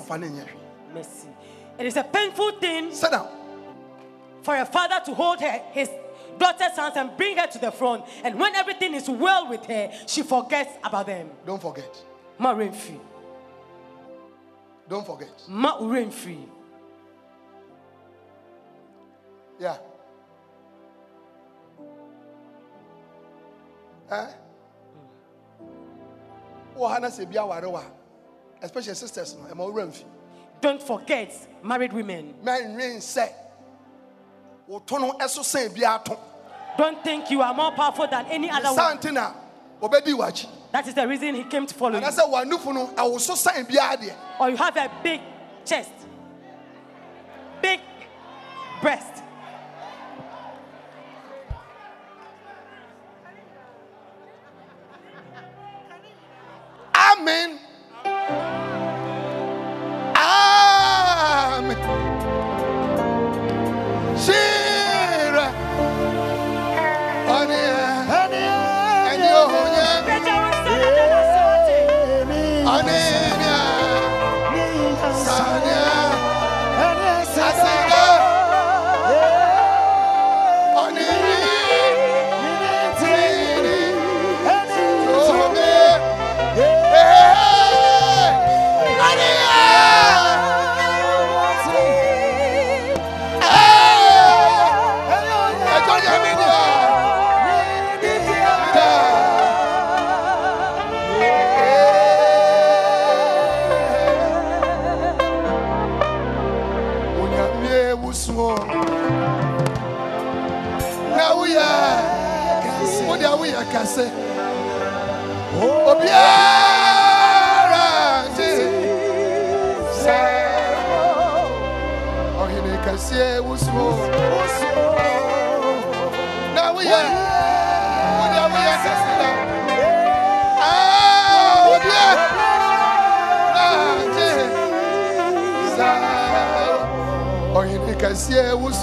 ɔfa 0.00 0.20
ne 0.20 0.28
nyɛ 0.28 0.46
hwee. 0.92 1.34
it 1.78 1.86
is 1.86 1.96
a 1.96 2.04
painful 2.04 2.52
thing 2.52 2.92
Sit 2.92 3.10
down. 3.10 3.28
for 4.42 4.56
a 4.56 4.64
father 4.66 5.00
to 5.04 5.14
hold 5.14 5.40
her, 5.40 5.62
his 5.72 5.88
daughter's 6.38 6.76
hands 6.76 6.96
and 6.96 7.16
bring 7.16 7.36
her 7.36 7.46
to 7.46 7.58
the 7.58 7.70
front. 7.70 8.04
And 8.24 8.38
when 8.40 8.54
everything 8.56 8.94
is 8.94 9.08
well 9.08 9.48
with 9.48 9.64
her, 9.66 9.92
she 10.06 10.22
forgets 10.22 10.70
about 10.82 11.06
them. 11.06 11.30
Don't 11.46 11.60
forget. 11.60 12.02
Ma 12.38 12.54
free. 12.54 13.00
Don't 14.88 15.06
forget. 15.06 15.42
Ma 15.46 15.78
free. 16.10 16.48
Yeah. 19.58 19.76
Eh? 24.10 24.26
Wo 26.74 26.88
hana 26.88 27.10
se 27.10 27.26
bia 27.26 27.44
ware 27.44 27.68
wa. 27.68 27.82
Especially 28.62 28.94
sisters 28.94 29.36
no, 29.36 29.54
ma 29.54 29.64
wura 29.64 29.86
mfi. 29.86 30.04
Don't 30.60 30.82
forget 30.82 31.34
married 31.62 31.92
women. 31.92 32.34
Men 32.42 32.76
rin 32.76 33.00
say. 33.00 33.32
Wo 34.66 34.78
to 34.80 34.98
no 34.98 35.12
eso 35.20 35.42
san 35.42 35.72
bia 35.72 36.00
to. 36.04 36.16
Don't 36.76 37.02
think 37.02 37.30
you 37.30 37.40
are 37.42 37.54
more 37.54 37.72
powerful 37.72 38.06
than 38.06 38.26
any 38.26 38.50
other 38.50 38.68
one. 38.68 38.76
Santina 38.76 39.34
obedi 39.80 40.14
wachi. 40.14 40.46
That 40.72 40.86
is 40.86 40.94
the 40.94 41.08
reason 41.08 41.34
he 41.34 41.44
came 41.44 41.66
to 41.66 41.74
follow 41.74 41.98
you. 41.98 42.04
I 42.04 42.10
say 42.10 42.22
wanufu 42.22 42.74
no 42.74 42.92
wo 43.08 43.18
so 43.18 43.34
san 43.34 43.64
bia 43.64 43.96
de. 44.00 44.14
Or 44.38 44.50
you 44.50 44.56
have 44.56 44.76
a 44.76 44.90
big 45.02 45.20
chest, 45.64 45.90
big 47.62 47.80
breast. 48.82 49.22
Amen. 56.94 57.58
Amen. 58.06 58.69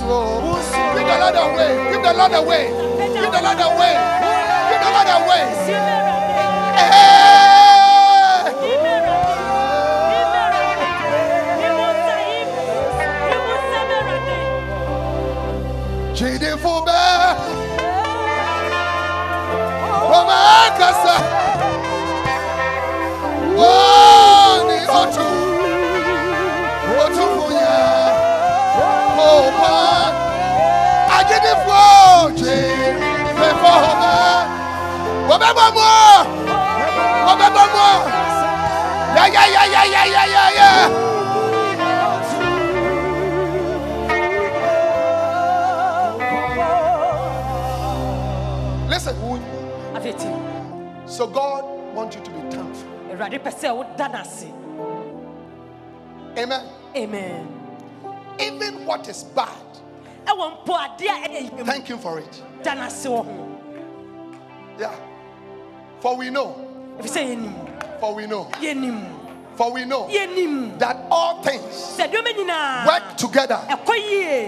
Wosuo 0.08 0.93
give 0.96 1.08
the 1.08 1.17
lord 1.20 1.36
away. 1.36 1.91
Give 1.91 2.04
the 2.04 2.13
lord 2.13 2.34
away 2.34 2.65
give 3.13 3.32
the 3.32 3.41
lord 3.41 3.60
away 3.60 4.16
Ya 39.38 39.45
ya 39.45 39.63
ya 39.69 39.84
ya 39.86 40.04
ya 40.10 40.23
ya 40.26 40.45
ya 40.58 40.69
Listen 48.89 49.13
So 51.06 51.28
God 51.30 51.63
wants 51.93 52.15
you 52.17 52.23
to 52.26 52.32
be 52.32 52.41
thankful 52.50 52.89
Amen 56.36 56.65
amen 56.95 57.45
Even 58.41 58.86
what 58.89 59.08
is 59.08 59.21
bad 59.38 59.54
Thank 61.63 61.86
him 61.86 62.00
for 62.00 62.17
it 62.17 62.41
Yeah 64.80 64.95
For 66.02 66.17
we 66.17 66.32
know 66.32 66.58
For 68.00 68.15
we 68.15 68.26
know 68.26 68.50
For 69.58 69.74
we 69.74 69.86
know 69.86 70.08
that 70.78 70.98
all 71.10 71.41
things 71.41 71.98
sɛ 71.98 72.08
nneɛma 72.12 72.32
nyinaa 72.38 72.86
work 72.86 73.17
together. 73.17 73.60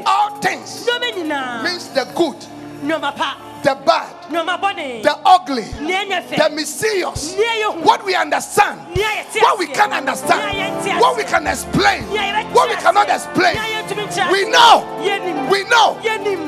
All 0.05 0.37
things 0.39 0.85
means 1.63 1.87
the 1.89 2.05
good, 2.13 2.37
the 3.63 3.75
bad, 3.85 4.07
the 4.31 5.17
ugly, 5.25 5.65
nea 5.81 6.05
ɛnyɛ 6.05 6.27
fɛ 6.29 6.37
the 6.37 6.49
mysterious. 6.55 7.35
nea 7.35 7.47
ɛyɛ 7.47 7.73
hu 7.73 7.79
What 7.81 8.05
we 8.05 8.13
understand, 8.15 8.79
what 9.41 9.57
we 9.57 9.65
can 9.65 9.91
understand, 9.93 11.01
what 11.01 11.17
we 11.17 11.23
can 11.23 11.47
explain, 11.47 12.03
what 12.53 12.69
we 12.69 12.75
cannot 12.75 13.09
explain. 13.09 13.57
We 14.31 14.45
know, 14.47 14.85
we 15.49 15.63
know 15.63 15.97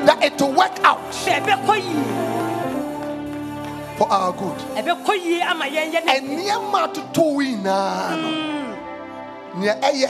that 0.06 0.20
it 0.22 0.40
will 0.40 0.54
work 0.54 0.78
out 0.84 1.02
ne. 6.06 6.12
And 6.12 6.28
nneɛma 6.30 6.80
atoto 6.88 7.42
yi 7.42 7.56
nyinaa 7.56 8.10
ah, 8.10 8.16
no, 8.16 9.60
nea 9.60 9.76
ɛyɛ 9.82 10.10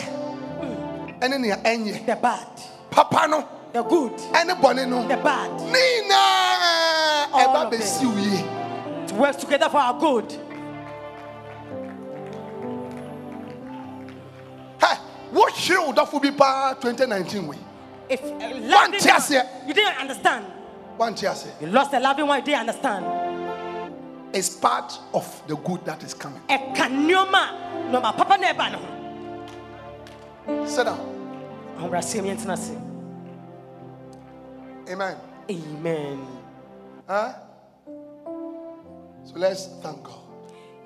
ɛne 1.20 1.40
nea 1.40 1.56
ɛnyɛ. 1.58 2.06
the 2.06 2.16
bad. 2.16 2.48
Papa 2.90 3.28
no. 3.28 3.48
The 3.74 3.84
good. 3.84 4.12
Ɛne 4.34 4.60
bɔne 4.62 4.88
no. 4.88 5.08
The 5.08 5.18
bad. 5.18 5.52
Ne 5.72 5.80
nyinaa 5.80 6.56
eh, 6.62 7.28
All 7.34 7.48
ɛba 7.48 7.68
of 7.68 7.74
it. 7.74 7.80
bɛsi 7.82 8.06
wo 8.06 8.22
yie. 8.22 9.04
it 9.04 9.12
works 9.14 9.38
together 9.38 9.70
for 9.70 9.78
our 9.78 10.00
good. 10.00 10.32
Hey, 14.80 14.98
wo 15.32 15.46
dɔfo 15.48 16.22
bi 16.22 16.32
paa 16.32 16.74
2019 16.80 17.48
wei 17.48 17.58
if 18.10 18.22
uh, 18.24 18.28
One 18.28 18.92
one, 18.92 18.94
you 19.68 19.74
didn't 19.74 19.98
understand. 20.02 20.46
Ase 21.00 21.48
you 21.62 21.68
lost 21.68 21.94
a 21.94 22.00
loving 22.00 22.28
one 22.28 22.40
you 22.40 22.46
didn't 22.46 22.60
understand 22.70 23.06
is 24.34 24.50
part 24.50 24.98
of 25.14 25.26
the 25.48 25.56
good 25.58 25.84
that 25.86 26.04
is 26.04 26.14
coming. 26.14 26.42
Ɛka 26.48 26.88
nneɛma 26.90 27.42
a 27.42 27.92
nneɛma 27.92 28.18
papa 28.18 28.38
na 28.38 28.54
ɛba 28.54 28.72
ne 28.72 28.78
ho. 28.78 30.66
Sit 30.68 30.86
down. 30.86 31.00
Ahobrɛaseɛ 31.78 32.22
mu 32.24 32.30
yɛntena 32.30 32.54
ase 32.54 32.76
amen. 34.90 35.18
Amen. 35.50 36.28
Huh? 37.08 37.34
so 39.24 39.34
let's 39.36 39.68
thank 39.82 40.04
god. 40.04 40.22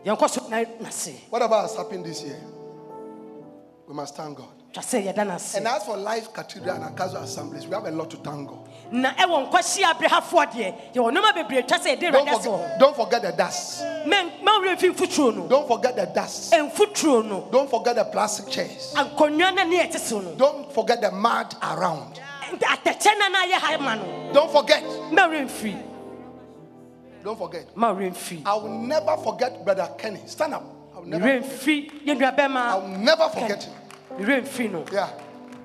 Yɛnkɔ 0.05 0.29
so 0.29 0.47
na 0.49 0.63
nase 0.81 1.13
whatever 1.29 1.55
has 1.61 1.75
happened 1.75 2.05
this 2.05 2.23
year? 2.23 2.39
We 3.87 3.93
must 3.93 4.15
thank 4.15 4.37
god 4.37 4.54
twa 4.75 4.83
sɛ 4.83 4.99
yɛda 5.05 5.25
no 5.25 5.35
ase 5.35 5.55
and 5.55 5.67
as 5.67 5.83
for 5.85 5.95
life 5.95 6.33
cathedral 6.33 6.75
and 6.75 6.83
Anagkazo 6.83 7.21
assemblies 7.23 7.65
we 7.65 7.73
have 7.73 7.85
a 7.85 7.91
lot 7.91 8.09
to 8.09 8.17
tango. 8.17 8.59
na 8.91 9.13
ɛwɔ 9.13 9.49
nkɔhyia 9.49 9.93
aberɛhafoɔ 9.93 10.51
deɛ 10.51 10.73
yɛwɔ 10.93 11.11
nneɛma 11.13 11.33
bebree 11.33 11.63
twa 11.65 11.77
sɛ 11.77 11.95
yɛde 11.95 12.11
don't 12.11 12.43
forget, 12.43 12.79
don't 12.79 12.95
forget 12.95 13.21
the 13.21 13.31
dust. 13.31 13.79
Ho 13.79 13.85
mawerɛ 14.43 14.75
mfi 14.75 14.93
mfoturo 14.93 15.33
no. 15.35 15.47
Don't 15.47 15.67
forget 15.67 15.95
the 15.95 16.05
dust. 16.07 16.51
Don't 16.51 17.69
forget 17.69 17.95
the 17.95 18.03
plastic 18.11 18.49
chairs. 18.49 18.93
Nkonnwa 18.97 19.55
no 19.55 19.63
ne 19.63 19.79
ɛte 19.87 20.23
no. 20.23 20.35
Don't 20.35 20.73
forget 20.73 20.99
the 20.99 21.11
mud 21.11 21.55
around. 21.63 22.19
Atɛkyɛ 22.51 23.17
no 23.17 23.27
na 23.29 23.45
ayɛ 23.45 23.53
ha 23.53 23.77
ma 23.77 24.33
don't 24.33 24.51
forget. 24.51 24.83
Don't 27.23 27.37
forget. 27.37 27.65
I 28.45 28.53
will 28.55 28.69
never 28.81 29.15
forget 29.23 29.63
brother 29.63 29.89
kenny. 29.97 30.19
Stand 30.25 30.53
up. 30.53 30.63
I 30.93 30.99
will 30.99 31.05
never 31.07 31.39
yɛ 31.39 32.55
I 32.55 32.75
will 32.75 32.87
never 32.89 33.29
forget 33.29 33.63
him. 33.63 33.73
werɛ 33.73 33.73
mfiri 33.73 33.79
no 33.79 33.84
yeah 34.19 35.09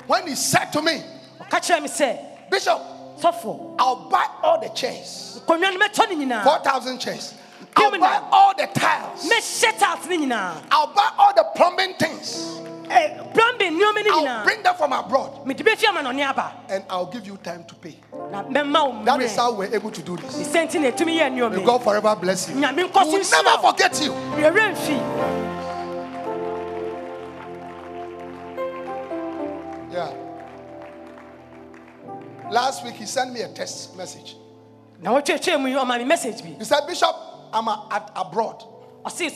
when 0.07 0.27
he 0.27 0.35
said 0.35 0.67
to 0.73 0.83
me 0.83 1.03
ɔka 1.41 1.61
kyerɛ 1.61 1.83
me 1.83 1.89
sɛ 1.89 2.51
bishop 2.51 2.81
I'll 3.23 4.09
buy 4.09 4.25
all 4.43 4.59
the 4.61 4.71
chairs, 4.71 5.43
nkonnwa 5.47 5.75
no 5.75 5.79
mɛtɔ 5.79 6.09
no 6.11 6.17
nyinaa 6.17 6.43
4,000 6.43 6.99
chairs. 6.99 7.35
I'll 7.77 7.91
buy 7.99 8.19
all 8.33 8.55
the 8.57 8.67
tiles. 8.69 9.29
mɛhyɛ 9.29 9.79
tiles 9.79 10.07
no 10.09 10.17
nyinaa 10.17 10.55
I'll 10.71 10.87
buy 10.95 11.11
all 11.19 11.35
the 11.35 11.45
plumbing 11.55 11.95
things. 11.99 12.57
Eh, 12.89 13.23
plumbing 13.35 13.79
nneɛma 13.79 14.05
no 14.07 14.27
I'll 14.27 14.45
bring 14.45 14.63
them 14.63 14.75
from 14.75 14.93
abroad 14.95 15.47
mede 15.47 15.59
bɛfi 15.59 15.85
amanɔne 15.85 16.31
aba 16.31 16.53
and 16.71 16.83
I'll 16.89 17.07
give 17.13 17.27
you 17.27 17.37
time 17.43 17.65
to 17.65 17.75
pay. 17.75 17.97
na 18.31 18.43
mɛma 18.43 18.95
wo 18.99 19.05
That 19.05 19.21
is 19.21 19.37
how 19.37 19.53
we're 19.53 19.73
able 19.75 19.91
to 19.91 20.01
do 20.03 20.17
this. 20.17 20.49
sɛ 20.49 20.67
nti 20.67 20.81
na 20.81 20.91
ɛtumi 20.91 21.21
yɛ 21.21 21.51
May 21.55 21.63
God 21.63 21.85
forever 21.85 22.17
bless 22.17 22.49
you. 22.49 22.55
nyame 22.57 22.77
We 22.77 22.83
nkɔ 22.85 23.05
so 23.05 23.11
will 23.13 23.19
nhyira 23.21 23.45
never 23.45 23.63
forget 23.69 24.03
you. 24.03 25.50
Yeah. 29.91 30.13
Last 32.51 32.85
week 32.85 32.95
he 32.95 33.07
sent 33.07 33.33
me 33.33 33.41
a 33.43 33.49
text 33.49 33.97
message. 33.97 34.37
mu 35.03 35.69
yi 35.69 35.77
ɔma 35.77 35.99
me 35.99 36.05
message 36.05 36.43
bi 36.43 36.49
He 36.59 36.65
said, 36.65 36.87
Bishop, 36.87 37.15
I'm 37.53 37.67
a- 37.69 37.89
at 37.91 38.11
abroad. 38.15 38.63
mi 39.19 39.29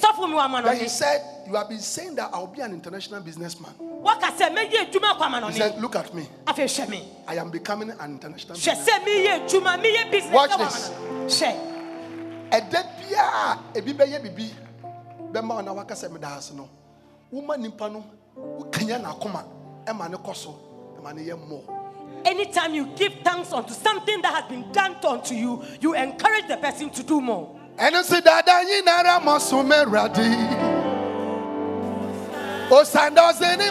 Then 0.63 0.77
he 0.79 0.89
said, 0.89 1.23
You 1.47 1.55
have 1.55 1.69
been 1.69 1.79
saying 1.81 2.15
that 2.17 2.31
I'll 2.33 2.47
be 2.47 2.61
an 2.61 2.73
international 2.73 3.21
businessman. 3.23 3.73
wɔka 3.81 4.31
sɛ 4.37 4.55
mɛyɛ 4.55 4.91
adwuma 4.91 5.19
kɔ 5.19 5.51
He 5.53 5.59
said, 5.59 5.81
Look 5.81 5.97
at 5.97 6.13
me. 6.15 6.29
I 7.27 7.37
am 7.37 7.51
becoming 7.51 7.91
an 7.91 8.11
international 8.13 8.55
businessman. 8.55 8.87
sɛ 8.87 9.05
meyɛ 9.05 9.49
adwuma 9.49 9.83
meyɛ 9.83 10.11
business 10.11 10.35
Watch 10.35 10.59
this. 10.59 10.91
hwɛ 11.41 12.51
ɛda 12.51 12.85
biaa 13.01 13.59
ebi 13.75 13.93
bɛyɛ 13.95 14.23
bibi 14.23 14.51
bɛma 15.33 15.55
wo 15.57 15.61
na 15.63 15.73
waka 15.73 15.95
sɛ 15.95 16.11
meda 16.13 16.29
ase 16.37 16.53
no 16.53 16.69
woma 17.33 17.57
nipa 17.59 17.89
no 17.89 18.05
wokanya 18.37 19.01
n'akoma 19.03 19.43
ɛma 19.87 20.11
ne 20.11 20.17
kɔ 20.17 20.35
so 20.35 20.55
ɛma 20.99 21.15
ne 21.15 21.23
yɛ 21.23 21.37
mmɔ 21.37 21.61
anytime 22.25 22.75
you 22.75 22.87
give 22.97 23.13
thanks 23.23 23.53
unto 23.53 23.73
something 23.73 24.21
that 24.23 24.35
has 24.35 24.45
been 24.49 24.65
done 24.73 24.97
unto 25.07 25.35
you 25.35 25.63
you 25.81 25.95
encourage 25.95 26.47
the 26.49 26.57
person 26.57 26.89
to 26.91 27.03
do 27.03 27.21
more. 27.21 27.49
Ɛno 27.79 28.03
nso 28.03 28.23
dada 28.23 28.65
nyinara 28.65 29.21
mɔ 29.21 29.41
so 29.41 29.63
mɛwurade 29.63 30.29
osanda 32.71 33.31
ɔse 33.31 33.59
ne 33.59 33.71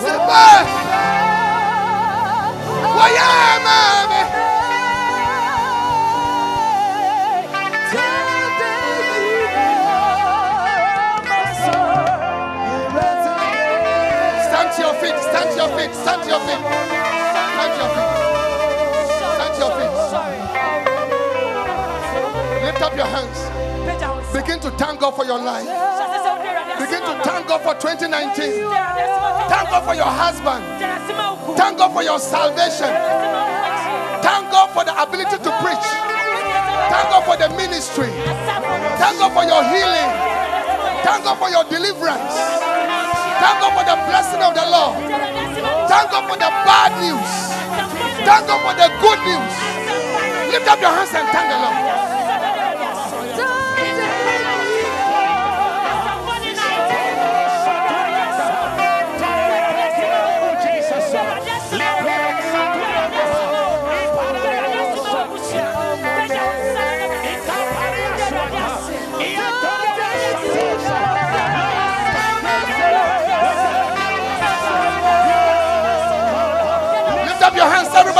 Stand 0.00 0.16
to 14.72 14.80
your 14.80 14.94
feet. 15.00 15.16
Stand 15.20 15.50
to 15.50 15.56
your 15.56 15.68
feet. 15.76 15.92
Stand 15.94 16.22
to 16.22 16.28
your 16.30 16.40
feet. 16.40 16.62
Stand 19.36 19.52
to 19.54 19.60
your 19.60 19.72
feet. 19.76 19.92
Lift 22.64 22.80
up 22.82 22.94
your 22.96 23.06
hands. 23.06 23.38
Begin 24.32 24.60
to 24.60 24.70
thank 24.78 25.00
God 25.00 25.14
for 25.14 25.24
your 25.26 25.38
life. 25.38 25.66
Begin 26.90 27.06
to 27.06 27.22
thank 27.22 27.46
God 27.46 27.62
for 27.62 27.74
2019. 27.78 28.66
Thank 29.46 29.66
God 29.70 29.86
for 29.86 29.94
your 29.94 30.10
husband. 30.10 30.58
Thank 31.54 31.78
God 31.78 31.94
for 31.94 32.02
your 32.02 32.18
salvation. 32.18 32.90
Thank 34.26 34.50
God 34.50 34.74
for 34.74 34.82
the 34.82 34.90
ability 34.98 35.38
to 35.38 35.50
preach. 35.62 35.86
Thank 36.90 37.06
God 37.14 37.22
for 37.22 37.38
the 37.38 37.46
ministry. 37.54 38.10
Thank 38.98 39.22
God 39.22 39.30
for 39.30 39.46
your 39.46 39.62
healing. 39.70 40.10
Thank 41.06 41.22
God 41.22 41.38
for 41.38 41.46
your 41.46 41.62
deliverance. 41.70 42.34
Thank 43.38 43.56
God 43.62 43.70
for 43.70 43.86
the 43.86 43.96
blessing 44.10 44.42
of 44.42 44.50
the 44.58 44.66
Lord. 44.66 44.98
Thank 45.86 46.10
God 46.10 46.26
for 46.26 46.38
the 46.42 46.50
bad 46.66 46.90
news. 46.98 47.30
Thank 48.26 48.50
God 48.50 48.66
for 48.66 48.74
the 48.74 48.90
good 48.98 49.20
news. 49.30 49.54
Lift 50.50 50.66
up 50.66 50.82
your 50.82 50.90
hands 50.90 51.14
and 51.14 51.28
thank 51.30 51.46
the 51.54 51.58
Lord. 51.62 52.19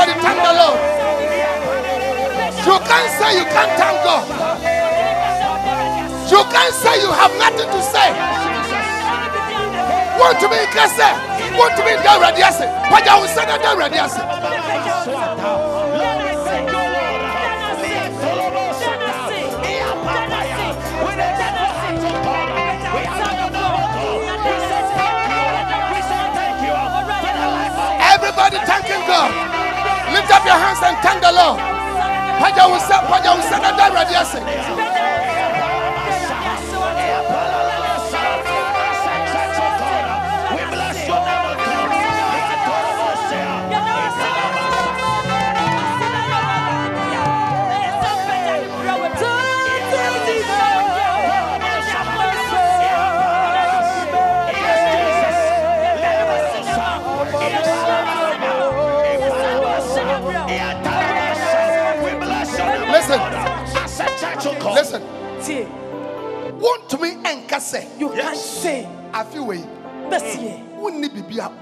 Thank 0.09 0.41
the 0.41 0.53
Lord. 0.57 0.79
You 2.65 2.77
can't 2.89 3.11
say 3.21 3.37
you 3.37 3.45
can't 3.45 3.73
thank 3.77 4.03
God. 4.03 4.25
You 6.31 6.41
can't 6.49 6.73
say 6.73 7.01
you 7.01 7.11
have 7.11 7.33
nothing 7.37 7.69
to 7.69 7.81
say. 7.85 8.09
Want 10.17 10.39
to 10.39 10.49
be 10.49 10.57
kese? 10.73 11.09
Want 11.57 11.77
to 11.77 11.83
be 11.83 11.93
there 12.01 12.19
ready? 12.19 12.41
But 12.89 13.07
I 13.07 13.19
will 13.19 13.27
say 13.27 13.45
that 13.45 13.61
there 13.61 13.77
Lift 30.31 30.43
up 30.43 30.47
your 30.47 30.55
hands 30.55 30.79
and 30.81 30.95
thank 31.03 31.19
the 31.19 31.33
Lord. 31.33 31.59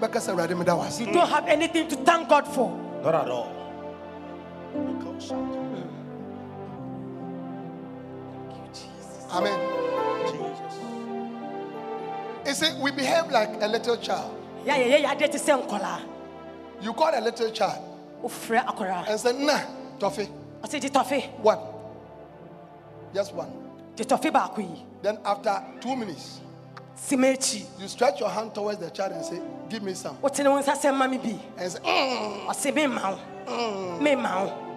You 0.02 1.14
don't 1.14 1.30
have 1.30 1.48
anything 1.48 1.88
to 1.90 1.96
thank 1.98 2.30
God 2.30 2.48
for. 2.48 2.72
Not 3.04 3.16
at 3.16 3.30
all. 3.30 3.56
Amen. 9.32 9.60
Jesus. 10.26 10.76
You 12.46 12.54
see, 12.54 12.82
we 12.82 12.92
behave 12.92 13.28
like 13.32 13.62
a 13.62 13.68
little 13.68 13.98
child. 13.98 14.36
Yeah, 14.66 14.78
yeah, 14.78 14.86
yeah, 14.98 14.98
yeah. 14.98 15.16
They 15.16 15.38
say 15.38 15.54
nkola. 15.54 16.02
You 16.82 16.94
call 16.94 17.12
a 17.14 17.22
little 17.22 17.52
child 17.52 17.84
Ufre 18.24 18.66
akora. 18.66 19.08
and 19.08 19.20
say, 19.20 19.34
Nah, 19.46 19.60
Toffee, 20.00 20.28
I 20.64 20.68
say 20.68 20.80
the 20.80 20.90
toffee, 20.90 21.22
one. 21.42 21.60
Just 23.14 23.34
one. 23.34 23.52
the 23.96 24.06
toffee 24.06 24.30
back 24.30 24.58
we. 24.58 24.66
Then 25.02 25.20
after 25.26 25.62
two 25.82 25.96
minutes, 25.96 26.42
Simechi. 27.08 27.66
you 27.80 27.88
stretch 27.88 28.20
your 28.20 28.30
hand 28.30 28.54
towards 28.54 28.80
the 28.80 28.90
child 28.90 29.14
and 29.14 29.26
say, 29.26 29.42
Give 29.70 29.84
me 29.84 29.94
some. 29.94 30.16
What 30.18 30.40
in 30.40 30.50
one 30.50 30.64
say 30.64 30.92
mommy 30.92 31.18
be? 31.20 31.40
And 31.58 31.72
say, 31.72 31.80
"Mm." 31.80 32.50
I 32.50 32.54
say 32.54 32.72
me 32.72 32.88
mau. 32.88 33.20
Me 34.00 34.16
mau. 34.16 34.70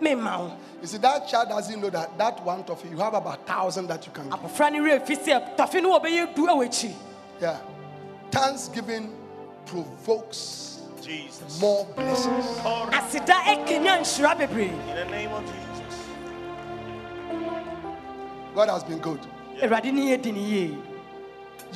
Me 0.00 0.14
mau. 0.14 0.56
You 0.80 0.86
see, 0.86 0.98
that 0.98 1.26
child 1.26 1.48
doesn't 1.48 1.80
know 1.80 1.90
that 1.90 2.16
that 2.18 2.44
one 2.44 2.62
toffee, 2.64 2.90
you 2.90 2.98
have 2.98 3.14
about 3.14 3.46
thousand 3.46 3.86
that 3.88 4.06
you 4.06 4.12
can 4.12 4.28
give. 4.28 4.38
Abofra 4.38 4.70
ni 4.70 4.80
re 4.80 4.98
fi 4.98 5.14
say 5.14 5.32
toffee 5.56 5.80
no 5.80 5.98
obeye. 5.98 6.94
Yeah. 7.40 7.58
Thanksgiving 8.30 9.14
provokes 9.64 10.80
Jesus. 11.02 11.60
more 11.60 11.86
blessings. 11.96 12.44
Asida 12.92 13.34
ekenya 13.46 14.00
nshira 14.00 14.36
bebre. 14.36 14.68
In 14.68 14.96
the 14.96 15.04
name 15.06 15.32
of 15.32 15.44
Jesus. 15.44 16.06
God 18.54 18.68
has 18.68 18.84
been 18.84 18.98
good. 18.98 19.20
Erade 19.60 19.92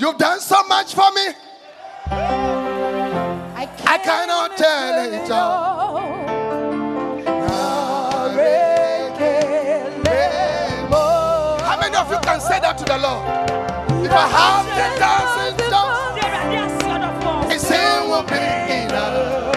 You've 0.00 0.16
done 0.16 0.40
so 0.40 0.62
much 0.64 0.94
for 0.94 1.12
me. 1.12 1.34
I 2.10 3.98
cannot 4.02 4.56
tell 4.56 5.12
it 5.12 5.30
all. 5.30 5.98
How 11.60 11.76
many 11.78 11.96
of 11.96 12.10
you 12.10 12.18
can 12.20 12.40
say 12.40 12.60
that 12.60 12.78
to 12.78 12.84
the 12.86 12.96
Lord? 12.96 13.26
If 14.06 14.10
I 14.10 14.26
have 14.26 14.64
ten 14.72 14.96
thousand 14.96 15.58
tongues, 15.68 16.16
Erade 16.24 16.56
asi 16.64 16.86
odofo. 16.96 17.50
His 17.50 17.68
hand 17.68 18.08
will 18.08 18.22
be 18.22 18.40
enough. 18.80 19.54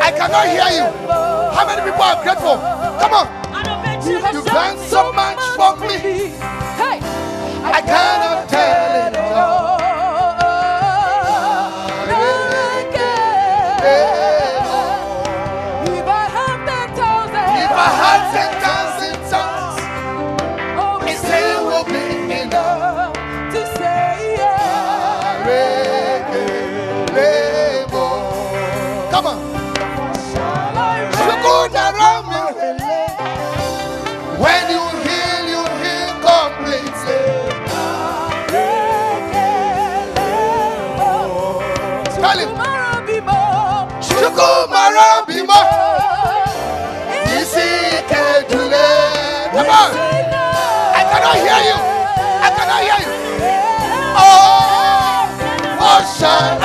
I 0.00 0.10
cannot 0.16 0.46
hear 0.48 0.70
you. 0.72 0.88
How 1.52 1.66
many 1.66 1.82
people 1.82 2.02
are 2.02 2.22
grateful? 2.22 2.56
Come 2.98 3.12
on. 3.12 3.41
Done 4.52 4.76
so 4.76 5.12
much 5.14 5.38
for 5.56 5.76
me. 5.80 6.28
Hey, 6.76 7.00
I 7.64 7.80
cannot 7.80 8.48
tell 8.50 9.06
it 9.06 9.11
shine. 56.22 56.61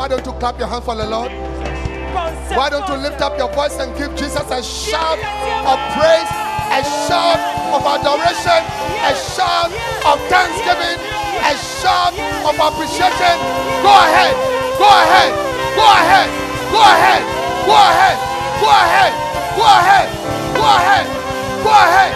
Why 0.00 0.08
don't 0.08 0.24
you 0.24 0.32
clap 0.40 0.58
your 0.58 0.66
hand 0.66 0.82
for 0.82 0.96
the 0.96 1.04
Lord? 1.04 1.28
Why 2.56 2.70
don't 2.72 2.88
you 2.88 2.96
lift 2.96 3.20
up 3.20 3.36
your 3.36 3.52
voice 3.52 3.76
and 3.76 3.92
give 4.00 4.16
Jesus 4.16 4.48
a 4.48 4.62
shout 4.64 5.20
of 5.20 5.76
praise, 5.92 6.30
a 6.72 6.80
shout 7.04 7.36
of 7.68 7.84
adoration, 7.84 8.64
a 9.04 9.12
shout 9.12 9.68
of 10.08 10.16
thanksgiving, 10.32 10.96
a 11.44 11.52
shout 11.84 12.16
of 12.48 12.56
appreciation? 12.56 13.36
Go 13.84 13.92
ahead, 13.92 14.32
go 14.80 14.88
ahead, 14.88 15.36
go 15.76 15.84
ahead, 15.84 16.28
go 16.72 16.80
ahead, 16.80 17.20
go 17.68 17.76
ahead, 17.76 18.16
go 18.56 18.72
ahead, 18.72 19.12
go 19.52 19.68
ahead, 19.68 20.08
go 20.56 20.64
ahead, 20.64 21.06
go 21.60 21.76
ahead, 21.76 22.12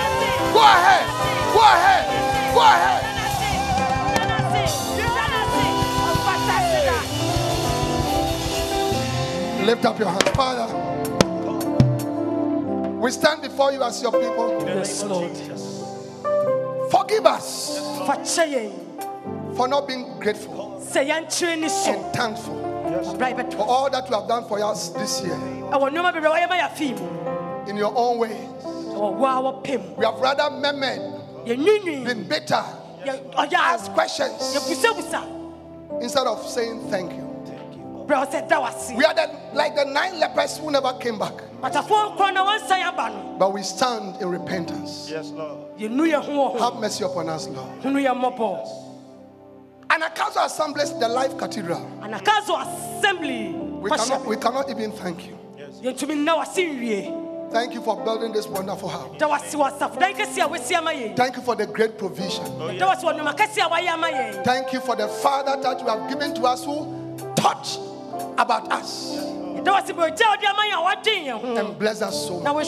go 0.57 0.61
ahead, 0.72 1.05
go 1.53 1.61
ahead, 1.61 2.55
go 2.57 2.61
ahead. 2.64 3.03
Lift 9.65 9.85
up 9.85 9.99
your 9.99 10.09
hands, 10.09 10.29
Father. 10.31 10.67
We 12.99 13.11
stand 13.11 13.43
before 13.43 13.73
you 13.73 13.83
as 13.83 14.03
your 14.03 14.12
people. 14.12 14.62
Yes, 14.67 15.03
Lord. 15.05 15.37
Forgive 16.91 17.27
us 17.27 17.79
for 19.57 19.69
not 19.69 19.87
being 19.89 20.19
grateful 20.21 20.65
sɛ 20.95 21.03
yɛnkyerɛ 21.09 21.59
ni 21.61 21.69
so. 21.69 21.93
and 21.93 22.15
thankful 22.15 22.55
for 23.57 23.67
all 23.67 23.91
that 23.91 24.09
you 24.09 24.15
have 24.15 24.29
done 24.29 24.45
for 24.47 24.62
us 24.62 24.91
this 24.91 25.23
year. 25.23 25.35
Ɛwɔ 25.73 25.91
nneɛma 25.91 26.12
bebree 26.15 26.31
a 26.31 26.35
wɔyɛ 26.35 26.49
ma 26.49 26.57
yɛafii 26.57 26.99
mu 26.99 27.71
in 27.71 27.77
your 27.77 27.93
own 27.97 28.19
ways. 28.19 28.33
ɛwɔ 28.62 29.15
wo 29.17 29.27
a 29.27 29.43
wɔpɛ 29.43 29.83
mu 29.83 29.95
We 29.97 30.05
have 30.05 30.21
rather 30.21 30.43
yɛnwinwin 30.45 32.05
been 32.05 32.29
bitter, 32.29 32.65
asked 33.37 33.55
as 33.55 33.89
questions 33.89 34.57
instead 36.01 36.27
of 36.27 36.47
saying 36.47 36.89
thank 36.91 37.12
you. 37.12 37.24
We 38.96 39.05
are 39.05 39.14
the, 39.14 39.28
like 39.55 39.74
the 39.74 39.84
nine 39.84 40.18
lepers 40.20 40.59
who 40.59 40.70
never 40.70 40.92
came 40.94 41.18
back. 41.18 41.32
But 43.38 43.52
we 43.52 43.62
stand 43.62 44.20
in 44.20 44.28
repentance. 44.28 45.09
Yes, 45.11 45.30
Lord. 45.30 45.59
Have 46.61 46.76
mercy 46.80 47.05
upon 47.05 47.28
us, 47.28 47.48
Lord. 47.48 47.82
Yes. 48.59 48.72
Anagkazo 49.88 50.44
Assembly 50.44 50.84
the 51.00 51.09
Life 51.09 51.36
Cathedral. 51.38 51.80
Anagkazo 52.02 52.57
Assembly. 52.61 53.52
We 53.80 53.90
cannot, 53.90 54.26
we 54.26 54.36
cannot 54.36 54.70
even 54.70 54.92
thank 54.92 55.26
you. 55.26 55.38
Yes. 55.57 55.80
Thank 57.52 57.74
you 57.74 57.82
for 57.82 58.02
building 58.05 58.32
this 58.32 58.46
wonderful 58.48 58.88
house. 58.88 59.16
Thank 61.14 61.36
you 61.36 61.42
for 61.42 61.55
the 61.55 61.66
great 61.66 61.96
provision. 61.98 62.44
Oh. 62.59 62.68
Thank 64.44 64.72
you 64.72 64.80
for 64.80 64.96
the 64.96 65.07
Father 65.09 65.57
that 65.62 65.80
you 65.80 65.86
have 65.86 66.09
given 66.11 66.34
to 66.34 66.42
us 66.46 66.64
who 66.64 66.86
touch 67.36 67.78
about 68.39 68.70
us. 68.72 69.16
And 71.57 71.68
hmm, 71.68 71.78
bless 71.78 72.03
us 72.03 72.26
so 72.26 72.41
much. 72.55 72.66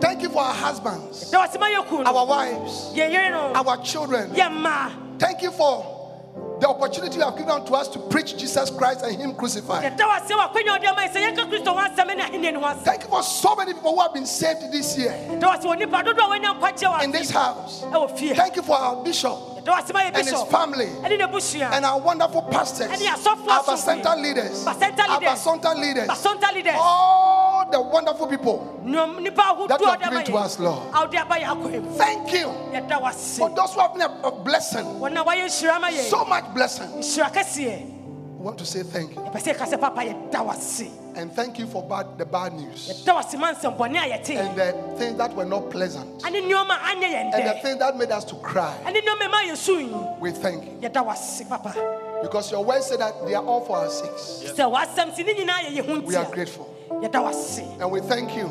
Thank 0.00 0.22
you 0.22 0.28
for 0.30 0.42
our 0.42 0.54
husbands, 0.54 1.30
our 2.06 2.26
wives, 2.26 2.92
our 3.54 3.76
children. 3.82 4.30
Thank 5.18 5.42
you 5.42 5.50
for 5.50 5.84
the 6.60 6.68
opportunity 6.68 7.18
you 7.18 7.24
have 7.24 7.36
given 7.36 7.64
to 7.64 7.72
us 7.74 7.88
to 7.88 7.98
preach 8.08 8.36
Jesus 8.36 8.70
Christ 8.70 9.02
and 9.04 9.16
Him 9.16 9.34
crucified. 9.34 9.82
Thank 12.84 13.02
you 13.02 13.08
for 13.08 13.22
so 13.22 13.54
many 13.56 13.74
people 13.74 13.92
who 13.94 14.00
have 14.00 14.12
been 14.14 14.26
saved 14.26 14.72
this 14.72 14.96
year 14.98 15.14
in 17.04 17.12
this 17.12 17.30
house. 17.30 17.84
Thank 18.36 18.56
you 18.56 18.62
for 18.62 18.76
our 18.76 19.02
bishop 19.04 19.57
and 20.06 20.16
his 20.16 20.34
family. 20.50 20.88
And 21.72 21.84
our 21.84 22.00
wonderful 22.00 22.42
pastors, 22.42 22.88
our 23.68 23.76
center 23.76 24.16
leaders, 24.16 24.64
our 25.28 25.36
center 25.36 25.74
leaders, 25.74 26.08
all 26.80 27.66
the 27.70 27.80
wonderful 27.80 28.26
people. 28.26 28.80
That 29.68 29.80
you 29.80 29.86
have 29.86 30.00
given 30.00 30.24
to 30.24 30.38
us, 30.38 30.58
Lord. 30.58 30.82
Thank 31.98 32.32
you. 32.32 32.48
For 33.38 33.50
those 33.54 33.74
who 33.74 33.80
have 33.80 33.92
been 33.94 34.02
a 34.02 34.30
blessing, 34.30 34.86
so 36.10 36.24
much 36.24 36.44
blessing 36.54 37.02
want 38.48 38.58
to 38.58 38.64
say 38.64 38.82
thank 38.82 39.14
you. 39.14 39.20
And 41.16 41.32
thank 41.32 41.58
you 41.58 41.66
for 41.66 41.82
bad, 41.82 42.16
the 42.16 42.24
bad 42.24 42.54
news. 42.54 42.88
And 42.88 43.16
the 44.56 44.72
things 44.96 45.18
that 45.18 45.34
were 45.34 45.44
not 45.44 45.70
pleasant. 45.70 46.24
And 46.24 46.34
the 46.34 46.40
things 47.62 47.78
that 47.78 47.96
made 47.96 48.10
us 48.10 48.24
to 48.24 48.36
cry. 48.36 48.74
We 50.20 50.30
thank 50.32 50.64
you. 50.64 50.78
Because 52.22 52.50
your 52.50 52.64
word 52.64 52.82
said 52.82 53.00
that 53.00 53.14
they 53.26 53.34
are 53.34 53.44
all 53.44 53.60
for 53.60 53.76
our 53.76 53.90
sakes. 53.90 54.42
Yes. 54.42 54.56
We 56.06 56.16
are 56.16 56.30
grateful. 56.32 56.74
And 56.90 57.90
we 57.92 58.00
thank 58.00 58.34
you 58.34 58.48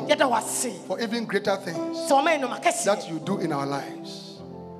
for 0.86 1.00
even 1.00 1.24
greater 1.26 1.56
things 1.56 2.08
that 2.08 3.06
you 3.08 3.18
do 3.18 3.38
in 3.38 3.52
our 3.52 3.66
lives. 3.66 4.27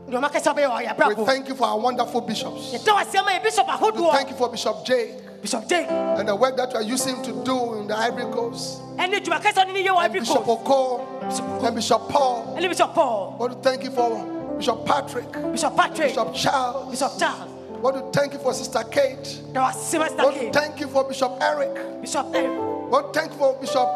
We 0.08 1.24
thank 1.26 1.48
you 1.48 1.54
for 1.54 1.66
our 1.66 1.78
wonderful 1.78 2.22
bishops. 2.22 2.72
yɛda 2.72 2.94
wase 2.96 3.14
ama 3.18 3.30
yɛ 3.30 3.42
bishop 3.42 3.66
We 3.94 4.10
thank 4.10 4.30
you 4.30 4.36
for 4.36 4.48
Bishop 4.50 4.84
Jake 4.86 5.28
bishop 5.40 5.68
jake 5.68 5.86
and 5.90 6.28
the 6.28 6.34
work 6.34 6.56
that 6.56 6.70
you 6.72 6.76
are 6.76 6.82
using 6.82 7.22
to 7.22 7.32
do 7.44 7.74
in 7.74 7.86
the 7.86 7.96
Ivory 7.96 8.24
Coast, 8.32 8.80
ɛne 8.96 9.20
dwuma 9.22 9.40
kɛseɛ 9.40 9.62
a 9.62 9.66
ɔne 9.66 9.72
ne 9.72 9.84
yɛ 9.84 9.94
wɔ 9.94 10.04
and 10.04 10.12
Bishop 10.12 10.44
Coast? 10.44 10.48
Oko, 10.48 11.66
and 11.66 11.74
Bishop 11.76 12.08
Paul. 12.08 12.56
ɛne 12.58 12.68
bishop 12.68 12.94
paul. 12.94 13.34
I 13.34 13.40
want 13.42 13.52
to 13.52 13.68
thank 13.68 13.84
you 13.84 13.90
for? 13.90 14.24
Bishop 14.56 14.84
Patrick, 14.86 15.30
bishop 15.52 15.76
patrick. 15.76 16.08
Bishop 16.08 16.34
Charles. 16.34 16.90
bishop 16.90 17.12
charles. 17.18 17.50
I 17.72 17.78
want 17.78 18.12
to 18.12 18.18
thank 18.18 18.32
you 18.32 18.40
for 18.40 18.52
Sister 18.52 18.82
Kate. 18.90 19.40
ma 19.54 19.70
I 19.70 20.24
want 20.24 20.34
to 20.40 20.50
thank 20.52 20.80
you 20.80 20.88
for 20.88 21.04
Bishop 21.04 21.38
Eric. 21.40 22.00
bishop 22.00 22.26
eric. 22.34 22.50
I 22.50 22.88
want 22.88 23.12
to 23.14 23.20
thank 23.20 23.32
you 23.32 23.38
for 23.38 23.54
Bishop 23.60 23.88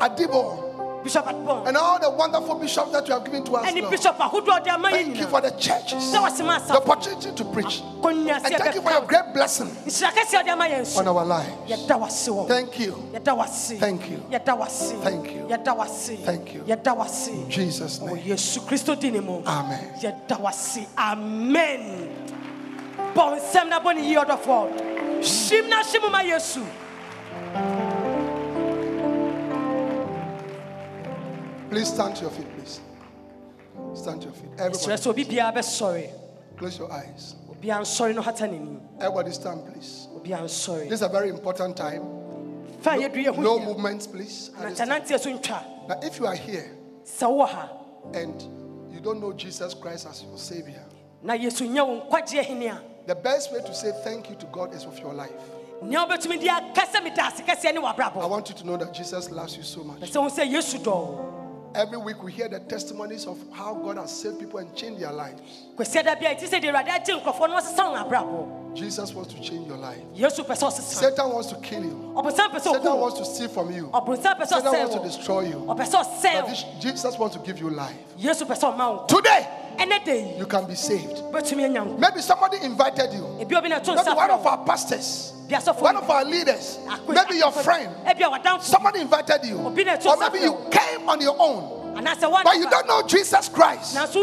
Adibo? 0.00 0.16
bishop 0.16 0.67
and 1.66 1.76
all 1.76 1.98
the 1.98 2.10
wonderful 2.10 2.54
bishops 2.56 2.92
that 2.92 3.06
you 3.08 3.14
have 3.14 3.24
given 3.24 3.44
to 3.44 3.56
us. 3.56 3.64
Lord. 3.82 3.92
Thank 4.92 5.18
you 5.18 5.26
for 5.26 5.40
the 5.40 5.50
churches. 5.52 6.12
The 6.68 6.76
opportunity 6.76 7.32
to 7.32 7.44
preach. 7.44 7.82
And 8.44 8.54
thank 8.58 8.74
you 8.74 8.82
for 8.82 8.90
your 8.92 9.02
great 9.06 9.32
blessing 9.34 9.68
on 10.98 11.08
our 11.08 11.24
lives. 11.24 11.50
Thank 12.48 12.78
you. 12.78 12.94
Thank 13.78 14.10
you. 14.10 14.22
Thank 15.02 15.30
you. 15.34 15.46
Thank 16.24 16.54
you. 16.54 16.64
In 17.32 17.50
Jesus' 17.50 18.00
name. 18.00 18.16
Amen. 19.46 19.94
Amen. 20.96 22.08
Bonsem 23.14 23.68
na 23.68 23.80
boni 23.80 24.02
yi 24.10 24.16
odofo. 24.16 24.68
Shim 25.22 25.68
na 25.68 25.82
shimu 25.82 26.10
ma 26.10 26.20
Yesu. 26.22 26.62
Please 31.70 31.88
stand 31.88 32.16
to 32.16 32.22
your 32.22 32.30
feet, 32.30 32.46
please. 32.56 32.80
Stand 33.94 34.22
to 34.22 34.28
your 34.28 34.36
feet. 34.36 34.50
Everybody. 34.58 34.78
Close 36.56 36.78
your 36.78 36.90
eyes. 36.92 37.36
Everybody 39.00 39.32
stand, 39.32 39.64
please. 39.66 40.08
This 40.88 41.00
is 41.00 41.02
a 41.02 41.08
very 41.08 41.28
important 41.28 41.76
time. 41.76 42.02
No, 42.82 42.86
no 43.42 43.58
movements, 43.64 44.06
please. 44.06 44.50
Now, 45.88 45.98
if 46.02 46.18
you 46.18 46.26
are 46.26 46.34
here 46.34 46.70
and 48.14 48.42
you 48.92 49.00
don't 49.00 49.20
know 49.20 49.32
Jesus 49.32 49.74
Christ 49.74 50.06
as 50.08 50.22
your 50.22 50.38
Savior, 50.38 50.82
the 53.06 53.14
best 53.14 53.52
way 53.52 53.60
to 53.60 53.74
say 53.74 53.92
thank 54.04 54.30
you 54.30 54.36
to 54.36 54.46
God 54.46 54.74
is 54.74 54.86
with 54.86 55.00
your 55.00 55.12
life. 55.14 55.32
I 55.82 55.86
want 58.26 58.48
you 58.48 58.54
to 58.56 58.66
know 58.66 58.76
that 58.76 58.92
Jesus 58.94 59.30
loves 59.30 59.56
you 59.56 59.62
so 59.62 59.82
much. 59.84 60.00
Every 61.78 61.96
week 61.96 62.24
we 62.24 62.32
hear 62.32 62.48
the 62.48 62.58
testimonies 62.58 63.24
of 63.24 63.38
how 63.52 63.72
God 63.72 63.98
has 63.98 64.10
saved 64.10 64.40
people 64.40 64.58
and 64.58 64.74
changed 64.74 65.00
their 65.00 65.12
lives. 65.12 65.67
Kwasiɛ 65.78 66.02
da 66.04 66.14
bia 66.16 66.34
ɛti 66.34 66.46
sɛ 66.48 66.60
de 66.60 66.68
awurade 66.68 66.90
agye 66.90 67.14
nkurɔfoɔ 67.20 67.48
no 67.48 67.56
wɔsesa 67.56 67.86
wo 67.86 67.96
abrabɔ 67.96 68.74
Jesus 68.74 69.12
wants 69.14 69.32
to 69.34 69.40
change 69.40 69.66
your 69.66 69.76
life. 69.76 69.98
yesu 70.14 70.44
pɛ 70.44 70.54
sɛ 70.54 70.66
ɔsesa 70.68 70.82
Satan 71.00 71.30
wants 71.32 71.48
to 71.48 71.54
kill 71.56 71.84
you. 71.84 72.12
ɔbonsam 72.16 72.50
pɛ 72.50 72.58
sɛ 72.60 72.72
Satan 72.74 73.00
wants 73.00 73.18
to 73.18 73.24
steal 73.24 73.48
from 73.48 73.72
you. 73.72 73.88
ɔbonsam 73.94 74.38
pɛ 74.38 74.42
sɛ 74.42 74.48
Satan 74.48 74.72
wants 74.72 74.94
to 74.94 75.00
destroy 75.02 75.40
you. 75.40 75.64
But 75.66 75.78
ɔsɛe 75.78 76.42
wo 76.42 76.48
this- 76.48 76.64
Jesus 76.80 77.18
wants 77.18 77.36
to 77.36 77.42
give 77.42 77.60
you 77.60 77.70
life. 77.70 77.96
yesu 78.18 78.44
pɛ 78.44 78.56
sɛ 78.58 78.74
ɔma 78.74 78.78
wo 78.92 79.06
nkwa 79.06 79.08
Today, 79.08 80.34
you 80.38 80.46
can 80.46 80.64
be 80.66 80.74
saved. 80.74 81.16
wobɛtumi 81.32 81.64
anya 81.64 81.80
nkwa 81.82 81.98
Maybe 81.98 82.20
somebody 82.22 82.58
invited 82.62 83.12
you. 83.12 83.24
ebi 83.40 83.56
obi 83.56 83.68
na 83.68 83.78
ɛto 83.78 83.94
Maybe 83.94 84.10
one 84.16 84.30
of 84.30 84.46
our 84.46 84.58
pastors, 84.64 85.32
one 85.78 85.96
of 85.96 86.10
our 86.10 86.24
leaders, 86.24 86.78
maybe 87.08 87.36
your 87.36 87.52
friend. 87.52 87.88
ebi 88.06 88.22
a 88.22 88.30
wadamfo 88.38 88.62
Somebody 88.62 89.00
invited 89.00 89.44
you. 89.44 89.58
Obi 89.66 89.84
na 89.84 89.96
ɛto 89.96 90.06
Or 90.10 90.16
maybe 90.18 90.40
you 90.40 90.56
came 90.70 91.08
on 91.08 91.20
your 91.20 91.36
own. 91.38 91.77
But 91.98 92.56
you 92.56 92.70
don't 92.70 92.86
know 92.86 93.02
Jesus 93.06 93.48
Christ 93.48 93.96
as 93.96 94.14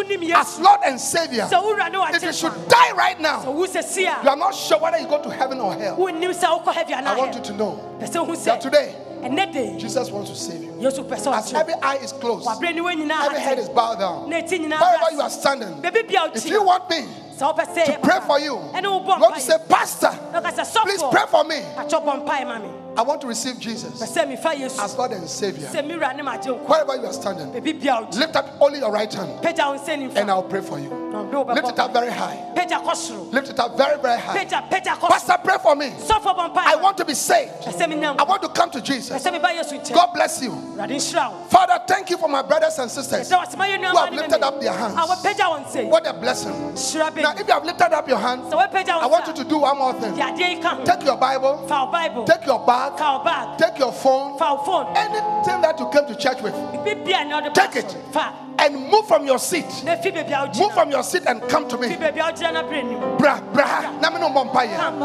Lord 0.60 0.80
and 0.86 1.00
Savior. 1.00 1.44
sɛ 1.44 1.62
wowura 1.62 1.92
ne 1.92 2.16
If 2.16 2.24
you 2.24 2.34
should 2.34 2.68
die 2.68 2.92
right 2.94 3.20
now, 3.20 3.44
you 3.44 4.30
are 4.30 4.36
not 4.36 4.56
sure 4.56 4.80
whether 4.80 4.98
you 4.98 5.08
go 5.08 5.22
to 5.22 5.30
heaven 5.30 5.60
or 5.60 5.74
hell. 5.74 5.98
wonnim 5.98 6.32
sɛ 6.34 6.64
wokɔ 6.64 6.74
heavy 6.74 6.94
I 6.94 7.16
want 7.16 7.36
you 7.36 7.42
to 7.42 7.54
know 7.54 7.80
pɛ 8.00 8.10
sɛ 8.10 8.26
wohu 8.28 8.44
that 8.46 8.62
today, 8.62 8.96
ɛnɛ 9.22 9.54
da 9.54 9.60
yi 9.60 9.78
Jesus 9.78 10.10
wants 10.10 10.30
to 10.30 10.36
save 10.36 10.64
you. 10.64 10.72
yesu 10.74 11.04
pɛ 11.08 11.18
sɛ 11.20 11.38
As 11.38 11.54
every 11.54 11.74
eye 11.76 11.96
is 11.96 12.14
closed, 12.14 12.48
waberɛ 12.48 12.76
ne 12.76 12.82
wɔ 12.82 12.94
nyinaa 12.96 13.26
every 13.26 13.40
head 13.40 13.60
is 13.60 13.70
bowed 13.70 14.00
down. 14.00 14.30
na 14.30 14.38
ɛti 14.38 14.60
nyinaa 14.60 14.80
Wherever 14.80 15.12
you 15.12 15.22
are 15.22 15.30
standing, 15.30 15.82
if 15.84 16.46
you 16.48 16.64
want 16.64 16.90
me 16.90 17.08
sɛ 17.38 17.54
wopɛ 17.56 17.76
sɛ 17.76 17.86
to 17.86 18.00
pray 18.00 18.20
for 18.26 18.40
you, 18.40 18.60
you 18.82 18.92
want 18.92 19.36
to 19.36 19.42
say, 19.42 19.58
Pastor, 19.68 20.12
na 20.32 20.42
ɔka 20.42 20.64
sɛ 20.66 20.82
please 20.84 21.04
pray 21.12 21.26
for 21.30 21.44
me. 21.44 21.62
Atwɔ 22.96 22.98
bɔ 22.98 23.02
mpaeɛ 23.02 23.02
ma 23.02 23.02
me 23.02 23.02
I 23.02 23.02
want 23.04 23.22
to 23.22 23.28
receive 23.28 23.60
Jesus 23.60 24.02
sɛ 24.02 24.26
mefa 24.28 24.54
yesu 24.56 24.84
as 24.84 24.98
Lord 24.98 25.12
and 25.12 25.30
Savior. 25.30 25.68
sɛ 25.68 25.86
mewura 25.86 26.16
ne 26.16 26.24
magye 26.24 26.60
nkwa 26.60 26.68
Wherever 26.70 26.96
you 26.96 27.06
are 27.06 27.14
standing, 27.14 27.52
baabi 27.52 27.80
bia 27.82 27.94
woti 27.94 28.18
lift 28.20 28.36
up 28.36 28.50
only 28.62 28.80
your 28.80 28.92
right 28.92 29.14
hand 29.14 29.42
pagya 29.44 29.66
wo 29.68 29.78
nsɛ 29.78 30.16
and 30.16 30.30
I'll 30.30 30.44
pray 30.44 30.62
for 30.62 30.80
you. 30.80 31.05
Lift 31.24 31.70
it 31.70 31.80
up 31.80 31.94
very 31.94 32.12
high. 32.12 32.52
Lift 33.32 33.50
it 33.50 33.60
up 33.60 33.78
very, 33.78 34.00
very 34.02 34.20
high. 34.20 34.44
pagya 34.46 34.70
pagya 34.70 34.96
kɔ 34.96 35.00
soro 35.00 35.10
Pastor, 35.10 35.38
pray 35.44 35.58
for 35.62 35.76
me. 35.76 35.88
sɔfoɔ 35.92 36.36
bɔ 36.36 36.54
mpaeɛ 36.54 36.66
I 36.66 36.76
want 36.76 36.98
to 36.98 37.06
be 37.06 37.14
saved. 37.14 37.52
pɛ 37.64 37.72
sɛ 37.74 37.88
menya 37.90 38.16
I 38.20 38.24
want 38.24 38.42
to 38.42 38.50
come 38.50 38.70
to 38.72 38.82
Jesus. 38.82 39.24
sɛ 39.24 39.32
meba 39.32 39.50
yesu 39.54 39.80
nkyɛn 39.80 39.94
God 39.94 40.10
bless 40.14 40.42
you. 40.42 40.52
awurade 40.52 40.90
nhyira 40.92 41.32
wo 41.32 41.38
Father, 41.50 41.82
thank 41.88 42.10
you 42.10 42.18
for 42.18 42.28
my 42.28 42.42
brothers 42.42 42.78
and 42.80 42.90
sisters 42.92 43.30
sɛ 43.30 43.38
wɔsema 43.46 43.66
yɛ 43.68 43.90
who 43.92 43.98
have 43.98 44.14
lifted 44.14 44.44
up 44.44 44.60
their 44.62 44.74
hands. 44.74 44.96
a 44.96 45.02
wɔpagya 45.02 45.46
wɔn 45.46 45.66
nsɛ 45.66 45.90
What 45.90 46.08
a 46.08 46.14
blessing. 46.14 46.52
Now, 47.22 47.32
if 47.38 47.48
you 47.48 47.54
have 47.54 47.66
lifted 47.66 47.94
up 47.94 48.08
your 48.08 48.18
hand, 48.18 48.44
sɛ 48.44 48.68
wɔpagya 48.68 48.90
I 48.90 49.06
want 49.08 49.28
you 49.28 49.34
to 49.34 49.44
do 49.44 49.58
one 49.60 49.78
more 49.78 49.94
thing. 49.94 50.16
de 50.16 50.22
adeɛ 50.22 50.56
yi 50.56 50.62
ka 50.62 50.70
ho 50.76 50.84
Take 50.84 51.04
your 51.06 51.18
Bible, 51.18 51.68
fa 51.68 51.86
wo 51.86 51.92
bible 51.92 52.26
take 52.26 52.46
your 52.46 52.60
bag, 52.66 52.98
fa 52.98 53.18
wo 53.18 53.24
bag 53.24 53.58
take 53.58 53.80
your 53.80 53.92
phone, 53.92 54.38
fa 54.38 54.56
wo 54.56 54.64
phone 54.64 54.88
anything 54.98 55.62
that 55.62 55.80
you 55.80 55.90
came 55.90 56.06
to 56.08 56.16
church 56.16 56.42
with, 56.42 56.54
bibi 56.84 57.04
bia 57.04 57.24
ne 57.26 57.34
ɔde 57.34 57.54
ba 57.54 57.68
Take 57.68 57.76
it. 57.78 57.98
And 58.60 58.76
move 58.90 59.08
from 59.08 59.26
your 59.26 59.40
seat. 59.40 59.66
na 59.84 59.96
fi 59.98 60.12
baabi 60.12 60.32
a 60.34 60.60
Move 60.60 60.74
from 60.74 60.90
your 60.92 61.04
seat 61.04 61.24
and 61.28 61.42
come 61.50 61.68
to 61.68 61.78
me. 61.78 61.90
baabi 61.90 62.20
a 62.20 62.32
wogyina 62.32 62.54
na 62.54 62.64
berɛ 62.64 62.84
nim 62.84 63.18
Bra, 63.18 63.40
bra, 63.54 63.98
na 64.02 64.10
me 64.10 64.20
no. 64.20 64.30
Come, 64.36 64.50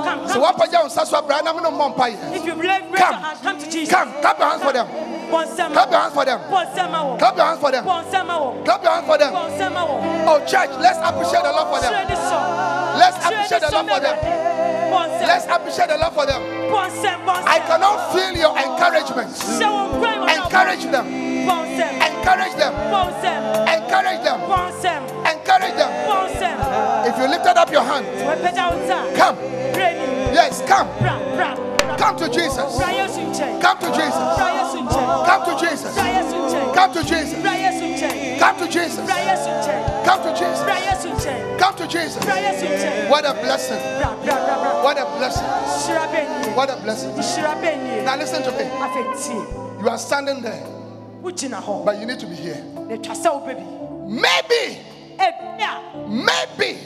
come, 0.03 0.29
So 0.29 0.41
what 0.41 0.57
wo 0.59 0.65
nsa 0.67 1.07
so 1.07 1.23
bra, 1.23 1.41
na 1.41 1.53
me 1.53 1.61
no 1.63 1.71
mmɔ 1.71 2.35
if 2.35 2.45
you 2.45 2.55
raise 2.55 2.83
raise 2.83 2.91
your 2.91 2.97
Come. 2.99 3.37
come 3.43 3.59
to 3.59 3.71
jesus 3.71 3.95
Come, 3.95 4.13
clap 4.21 4.39
your 4.39 4.49
hands 4.49 4.63
for 4.63 4.73
them. 4.73 4.87
Clap 5.31 5.91
your 5.91 6.01
hands 6.01 6.15
for 6.15 6.25
them. 6.25 6.41
bɔ 6.51 6.67
nsɛm 6.75 6.91
ma 6.91 6.99
wɔn 7.05 7.19
Clap 7.19 7.37
your 7.37 7.47
hands 7.47 7.61
for 7.61 7.71
them. 7.71 7.85
bɔ 7.85 8.05
nsɛm 8.05 8.27
ma 8.27 8.35
wɔn 8.39 8.65
Clap 8.65 8.83
your 8.83 8.93
hands 8.93 9.07
for 9.07 9.19
them. 9.19 9.33
bɔ 9.35 9.43
nsɛm 9.59 9.73
ma 9.73 9.87
wɔn 9.87 10.27
Oh, 10.27 10.39
church, 10.47 10.71
let's 10.81 10.99
appreciate 10.99 11.43
the 11.45 11.53
Lord 11.53 11.69
for 11.71 11.81
them. 11.81 11.93
hyerɛ 11.95 12.09
ne 12.09 12.17
sɔ 12.17 12.99
Let's 12.99 13.17
appreciate 13.25 13.61
the 13.63 13.71
Lord 13.71 13.87
for 13.89 14.01
them. 14.01 14.17
Let's 15.31 15.47
appreciate 15.47 15.89
the 15.89 15.99
Lord 15.99 16.13
for 16.13 16.27
them. 16.27 16.43
bɔ 16.43 16.81
nsɛm 16.91 17.19
bɔ 17.27 17.35
nsɛm 17.39 17.47
I 17.47 17.59
cannot 17.61 18.13
feel 18.13 18.33
your 18.37 18.55
encouragement. 18.59 19.31
hyɛ 19.31 19.69
wɔn 19.71 19.91
kura 19.99 20.11
yi 20.11 20.19
wɔn 20.19 20.27
na 20.27 20.45
Encourage 20.45 20.85
them. 20.91 21.07
Encourage 22.21 22.53
them. 22.57 22.75
Encourage 23.65 24.23
them. 24.23 24.41
Encourage 25.25 25.75
them. 25.77 25.91
If 27.09 27.17
you 27.19 27.27
lifted 27.29 27.57
up 27.57 27.71
your 27.73 27.83
hand, 27.83 28.05
wɔpagya 28.07 28.65
wo 28.71 28.77
nsa 28.77 29.17
come. 29.17 29.37
Yes, 30.37 30.63
come. 30.69 30.89
Come 31.99 32.17
to 32.17 32.29
Jesus. 32.29 32.77
bra 32.77 32.89
yesu 32.93 33.21
nkyɛn 33.25 33.61
Come 33.61 33.79
to 33.81 33.87
Jesus. 33.93 34.25
bra 34.37 34.49
yesu 34.57 34.79
nkyɛn 34.85 35.27
Come 35.27 35.45
to 35.45 35.53
Jesus. 35.61 35.95
bra 35.95 36.05
yesu 36.05 36.37
nkyɛn 36.37 36.75
Come 36.75 36.93
to 36.95 37.03
Jesus. 37.05 37.41
bra 37.43 37.53
yesu 37.53 37.85
nkyɛn 37.93 38.39
Come 38.39 38.57
to 38.59 38.67
Jesus. 38.69 39.05
bra 39.05 39.17
yesu 39.17 39.49
nkyɛn 39.51 40.05
Come 40.05 40.23
to 40.23 40.31
Jesus. 40.33 40.61
bra 40.65 40.77
yesu 40.77 41.09
nkyɛn 41.11 41.59
Come 41.59 41.75
to 41.77 41.87
Jesus. 41.89 42.25
bra 42.25 42.35
yesu 42.37 42.67
nkyɛn 42.67 43.09
What 43.11 43.25
a 43.25 43.33
blessing. 43.35 43.81
What 44.85 44.99
a 44.99 45.05
blessing. 45.19 45.47
hyira 45.85 46.07
bɛ 46.13 46.21
nie 46.29 46.53
What 46.55 46.71
a 46.71 46.77
blessing. 46.77 47.11
hyira 47.17 47.55
bɛ 47.61 47.71
nie 47.83 48.05
Now 48.05 48.17
listen 48.17 48.43
to 48.45 48.53
me. 48.53 48.65
You 49.83 49.89
are 49.89 49.99
standing 49.99 50.41
there, 50.43 50.63
but 51.23 51.99
you 51.99 52.07
need 52.07 52.19
to 52.19 52.27
be 52.27 52.35
here. 52.35 52.63
na 52.89 52.97
twa 52.97 53.15
sɛ 53.15 53.31
wobɛ 53.31 53.55
bi 53.57 53.81
Maybe, 54.11 54.79
maybe 56.09 56.79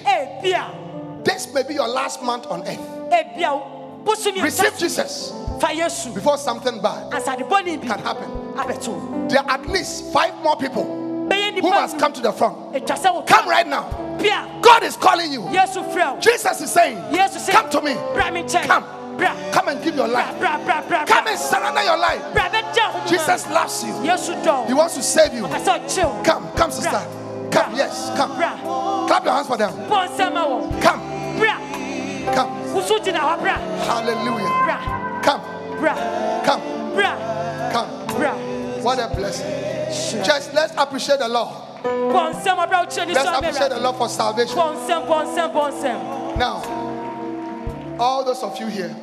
this 1.24 1.54
may 1.54 1.62
be 1.62 1.72
your 1.74 1.88
last 1.88 2.22
month 2.22 2.46
on 2.48 2.60
earth. 2.68 4.42
Receive 4.42 4.76
Jesus 4.78 5.32
before 6.12 6.36
something 6.36 6.82
bad 6.82 7.10
asade 7.12 7.48
bɔne 7.48 7.80
bi 7.80 7.86
can 7.86 7.98
happen. 8.00 9.28
There 9.28 9.38
are 9.40 9.50
at 9.50 9.66
least 9.68 10.12
five 10.12 10.34
more 10.42 10.56
people 10.56 10.84
who 10.84 11.70
must 11.70 11.98
come 11.98 12.12
to 12.12 12.20
the 12.20 12.32
front. 12.32 12.74
etwa 12.74 12.96
sɛ 12.96 13.14
wo 13.14 13.22
Come 13.22 13.48
right 13.48 13.66
now. 13.66 13.88
God 14.60 14.82
is 14.82 14.96
calling 14.96 15.32
you. 15.32 15.40
yesu 15.42 15.82
frɛ 15.94 16.14
wo 16.14 16.20
Jesus 16.20 16.60
is 16.60 16.70
saying, 16.70 16.98
Come 17.50 17.70
to 17.70 17.80
me. 17.80 17.94
bra 18.12 18.30
me 18.30 18.42
nkyɛn 18.42 18.66
Come. 18.66 18.84
Come 19.52 19.68
and 19.68 19.82
give 19.82 19.94
your 19.94 20.08
life. 20.08 20.40
Come 20.40 21.26
and 21.28 21.38
surrender 21.38 21.82
your 21.82 21.98
life. 21.98 23.08
Jesus 23.08 23.48
loves 23.50 23.84
you. 23.84 23.92
He 24.66 24.74
wants 24.74 24.94
to 24.94 25.02
save 25.02 25.34
you. 25.34 25.44
ɔpɛ 25.44 25.60
sɛ 25.60 25.80
ɔkyew 25.80 26.24
Come, 26.24 26.48
come, 26.56 26.70
sister. 26.70 27.02
Come, 27.50 27.76
yes, 27.76 28.10
come. 28.16 28.32
Clap 28.34 29.24
your 29.24 29.34
hands 29.34 29.46
for 29.46 29.56
them. 29.56 29.72
Come, 30.80 31.00
come. 32.34 32.48
woso 32.74 32.98
gyina 32.98 33.20
hɔ 33.20 33.38
Hallelujah. 33.86 35.20
Come, 35.22 35.40
come, 36.44 36.60
come. 37.72 38.82
What 38.82 38.98
a 38.98 39.14
blessing. 39.14 40.24
Just 40.24 40.52
let's 40.54 40.72
appreciate 40.76 41.18
the 41.20 41.28
Lord. 41.28 41.48
bɔ 41.84 42.32
nsɛm 42.32 42.58
ɔbra 42.66 42.86
wokyerɛ 42.86 43.14
Let's 43.14 43.38
appreciate 43.38 43.70
the 43.70 43.80
Lord 43.80 43.96
for 43.96 44.08
salvation. 44.08 44.56
Now, 46.38 46.62
all 47.98 48.24
those 48.24 48.42
of 48.42 48.58
you 48.58 48.66
here, 48.66 48.94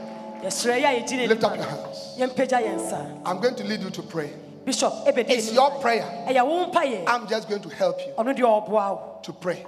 yɛsrɛ 0.44 0.82
yɛ 0.82 0.86
a 0.86 1.00
yɛgyina 1.02 1.28
lift 1.28 1.44
up 1.44 1.56
your 1.56 1.66
hands. 1.66 2.16
yɛmpagya 2.18 2.62
yɛn 2.64 2.78
nsa 2.80 3.22
I'm 3.26 3.40
going 3.40 3.56
to 3.56 3.64
lead 3.64 3.82
you 3.82 3.90
to 3.90 4.02
pray. 4.04 4.32
bishop 4.66 4.94
It's 5.06 5.52
your 5.54 5.72
prayer. 5.82 6.26
ɛyɛ 6.28 6.46
wo 6.46 6.72
mpayɛ 6.72 7.04
I'm 7.08 7.28
just 7.28 7.48
going 7.50 7.62
to 7.62 7.70
help 7.70 8.00
you 8.00 8.14
ɔno 8.18 8.36
deɛ 8.36 8.68
ɔboa 8.68 9.24
to 9.24 9.34
pray. 9.34 9.66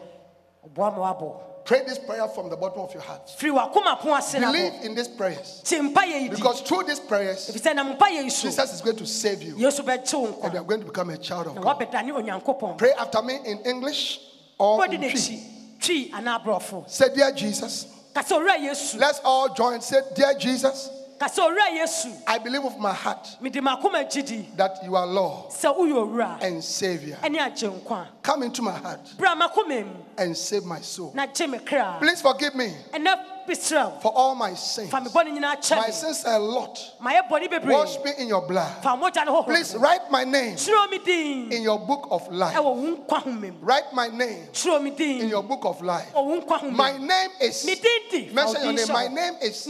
Pray 1.66 1.82
this 1.86 1.98
prayer 1.98 2.28
from 2.28 2.50
the 2.50 2.58
bottom 2.58 2.82
of 2.82 2.94
your 2.94 3.02
heart. 3.04 3.28
firi 3.40 3.52
wakoma 3.52 3.98
po 4.00 4.14
ase 4.16 4.34
na 4.40 4.52
Believe 4.52 4.74
in 4.84 4.96
these 4.96 5.08
prayers 5.08 5.62
te 5.64 5.78
mpayɛ 5.78 6.22
yi 6.24 6.30
di 6.30 6.36
because 6.36 6.62
through 6.62 6.84
these 6.84 7.00
prayers, 7.00 7.50
ɛfiri 7.50 7.62
sɛ 7.62 7.76
nam 7.76 7.96
mpayɛ 7.96 8.24
yi 8.24 8.30
so 8.30 8.48
Jesus 8.48 8.74
is 8.74 8.82
going 8.82 8.98
to 8.98 9.06
save 9.06 9.42
you 9.42 9.56
yesu 9.56 9.84
bɛkye 9.84 10.14
wo 10.20 10.40
and 10.44 10.54
you 10.54 10.60
are 10.60 10.64
going 10.66 10.82
to 10.82 10.86
become 10.88 11.10
a 11.10 11.18
child 11.18 11.48
of 11.48 11.56
God. 11.62 12.78
Pray 12.78 12.92
after 13.00 13.22
me 13.22 13.40
in 13.46 13.60
English 13.60 14.20
or 14.58 14.84
in 14.86 14.92
n'akyi 15.02 15.40
Twi. 15.80 16.10
twi 16.10 16.12
anaa 16.14 16.44
aborɔfo 16.44 16.90
Say, 16.90 17.14
Dear 17.16 17.32
Jesus. 17.32 17.88
Let's 18.96 19.20
all 19.24 19.54
join. 19.54 19.82
Say, 19.82 20.02
Dear 20.16 20.36
Jesus, 20.38 20.90
ka 21.24 21.30
sɛ 21.30 21.42
owura 21.48 21.70
yesu 21.72 22.10
I 22.28 22.38
believe 22.38 22.64
with 22.64 22.78
my 22.78 22.94
heart 22.94 23.38
mede 23.42 23.56
makoma 23.62 24.04
gyidi 24.12 24.46
that 24.58 24.84
you 24.84 24.96
are 24.96 25.08
Lord 25.08 25.50
sɛ 25.52 25.74
woyɛ 25.76 25.94
owura 25.94 26.42
and 26.44 26.62
Savior. 26.64 27.18
ɛne 27.24 27.38
agye 27.40 27.70
nkwa 27.72 28.08
Come 28.22 28.44
into 28.44 28.62
my 28.62 28.72
heart 28.72 29.00
bra 29.18 29.34
makoma 29.36 29.86
mu 29.86 29.94
and 30.18 30.36
save 30.36 30.66
my 30.66 30.82
soul. 30.82 31.12
na 31.16 31.26
gye 31.28 31.48
me 31.48 31.60
kra 31.60 32.00
Please 32.00 32.22
forgive 32.22 32.56
me 32.56 32.74
ɛnɛ 32.94 33.16
bisrɛ 33.48 33.86
wo 33.94 34.00
for 34.02 34.12
all 34.14 34.36
my 34.36 34.54
sins. 34.54 34.90
fa 34.92 35.00
me 35.00 35.08
bɔne 35.10 35.32
nyinaa 35.38 35.56
kyɛ 35.62 35.78
My 35.78 35.90
sins 35.92 36.26
are 36.26 36.36
a 36.36 36.40
lot. 36.40 36.78
mayɛ 37.02 37.30
bɔne 37.30 37.50
bebree 37.50 37.72
Wash 37.74 37.98
me 38.04 38.12
in 38.18 38.28
your 38.28 38.42
blood. 38.46 38.84
fa 38.84 38.90
mogya 38.90 39.26
no 39.26 39.44
Please 39.44 39.76
write 39.76 40.12
my 40.12 40.26
name 40.26 40.56
kyerɛ 40.58 40.90
me 40.92 40.98
din 41.00 41.52
in 41.54 41.62
your 41.64 41.80
book 41.80 42.06
of 42.12 42.28
life. 42.34 42.54
ɛwɔ 42.56 42.64
wo 42.76 42.96
nkwa 42.98 43.20
home 43.24 43.56
Write 43.62 43.94
my 43.94 44.08
name 44.10 44.48
in 44.66 45.30
your 45.30 45.44
book 45.44 45.64
of 45.64 45.82
life. 45.82 46.12
wɔ 46.14 46.26
wo 46.26 46.42
nkwa 46.42 46.58
home 46.60 46.76
My 46.76 46.98
name 46.98 47.30
is. 47.40 47.66
me 47.66 47.76
din 47.76 48.02
di 48.12 48.28
fa 48.28 48.46
wo 48.46 48.52
Mention 48.54 48.64
your 48.64 48.74
name. 48.74 48.94
My 48.94 49.08
name 49.08 49.34
is. 49.42 49.68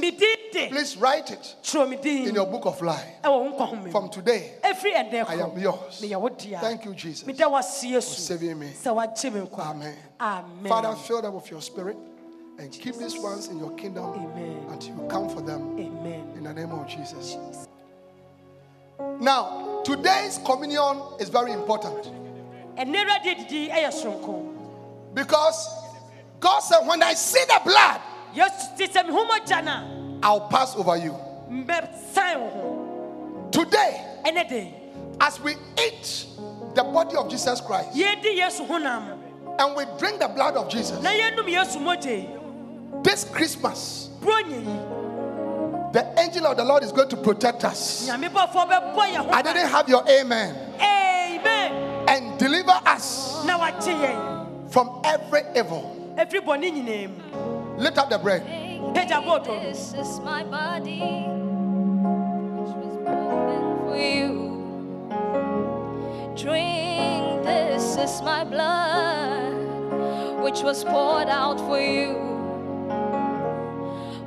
Me 0.54 0.60
din 0.60 0.70
di 0.70 0.76
Please 0.76 0.98
write 0.98 1.32
it 1.32 1.56
kyerɛ 1.64 1.90
me 1.90 1.98
din 1.98 2.28
in 2.30 2.36
your 2.36 2.46
book 2.46 2.66
of 2.66 2.82
life. 2.82 3.06
ɛwɔ 3.24 3.40
wo 3.40 3.52
nkwa 3.52 3.68
home 3.68 3.84
mu 3.86 3.92
From 3.92 4.10
today, 4.10 4.54
I 4.64 4.70
am 4.70 5.58
yours. 5.60 6.02
meyɛ 6.02 6.20
wo 6.20 6.30
dea 6.30 6.58
Thank 6.60 6.86
you, 6.86 6.94
Jesus, 6.94 7.24
for 7.24 8.02
saving 8.04 8.60
me. 8.60 8.68
sɛ 8.68 8.94
woagye 8.96 9.34
me 9.34 9.42
nkwa. 9.42 9.66
Amen. 9.68 9.96
amen. 10.20 10.70
Father, 10.70 10.96
fill 10.96 11.22
them 11.22 11.34
with 11.36 11.50
your 11.52 11.62
spirit 11.62 11.98
and 12.60 12.72
keep 12.72 12.96
these 12.96 13.18
ones 13.18 13.48
in 13.48 13.60
your 13.60 13.72
kingdom 13.76 14.06
Amen. 14.14 14.66
until 14.70 14.96
you 14.96 15.08
come 15.08 15.30
for 15.30 15.42
them. 15.42 15.78
Amen. 15.80 16.32
In 16.36 16.44
the 16.44 16.54
name 16.54 16.72
of 16.72 16.88
Jesus. 16.88 17.38
Now, 19.20 19.82
today's 19.84 20.40
communion 20.46 21.02
is 21.20 21.30
very 21.30 21.52
important. 21.52 22.06
Ɛnɛ 22.78 23.06
awurade 23.06 23.36
adidi 23.36 23.70
ɛyɛ 23.72 23.92
soronko 23.92 24.54
because 25.14 25.68
God 26.40 26.60
said, 26.60 26.86
When 26.88 27.02
I 27.02 27.14
see 27.14 27.44
the 27.48 27.62
blood, 27.64 28.02
yesu 30.24 30.24
ti 30.24 30.24
sɛ 30.24 30.24
mehu 30.24 30.24
mogya 30.24 30.24
no 30.24 30.30
a 30.30 30.32
I'll 30.32 30.42
pass 30.48 30.76
over 30.76 30.98
you. 30.98 31.16
mbɛsan 31.52 32.40
wo 32.40 32.50
ho 32.50 33.50
Today, 33.52 34.02
as 35.22 35.40
we 35.40 35.56
eat 35.80 36.26
the 36.74 36.84
body 36.84 37.16
of 37.16 37.30
Jesus 37.30 37.62
Christ 37.62 37.92
yɛdi 37.94 38.38
yesu 38.38 38.66
honam 38.68 39.20
and 39.60 39.76
we 39.76 39.86
drink 40.00 40.20
the 40.20 40.28
blood 40.28 40.56
of 40.56 40.70
Jesus, 40.70 41.02
na 41.02 41.10
yɛnum 41.12 41.46
yesu 41.48 41.80
mogya 41.80 42.06
yi 42.06 42.30
this 43.04 43.26
Christmas, 43.26 44.10
the 44.22 46.14
angel 46.18 46.48
of 46.48 46.58
the 46.58 46.64
Lord 46.64 46.84
is 46.84 46.92
going 46.92 47.10
to 47.10 47.18
protect 47.18 47.64
us. 47.66 48.08
nyame 48.10 48.30
bɔfoɔ 48.30 48.70
bɛbɔ 48.70 48.96
yɛn 48.96 49.26
ho 49.26 49.30
I 49.32 49.42
didn't 49.42 49.70
have 49.70 49.88
your 49.90 50.04
amen. 50.10 50.56
amen 50.80 52.06
And 52.08 52.38
deliver 52.40 52.72
us 52.86 53.44
na 53.46 53.58
wakye 53.60 53.94
yɛn 53.94 54.72
from 54.72 55.02
every 55.04 55.42
evil. 55.56 55.92
Ɛfiri 57.78 57.80
bɔne 57.80 57.80
nyinaa 57.80 57.80
mu 57.80 57.84
Lift 57.84 57.98
up 57.98 58.10
the 58.10 58.18
bread. 58.20 58.42
pagya 58.94 59.22
bɔɔdo 59.22 59.48
no 59.48 59.60
This 59.60 59.94
is 59.94 60.20
my 60.22 60.44
body, 60.44 61.00
which 62.60 62.74
was 62.76 62.96
broken 63.04 63.64
for 63.88 63.98
you. 63.98 64.32
Drink, 66.36 67.44
this 67.44 67.98
is 67.98 68.22
my 68.24 68.44
blood, 68.44 69.54
which 70.44 70.62
was 70.64 70.84
poured 70.84 71.30
out 71.30 71.60
for 71.62 71.80
you. 71.80 72.16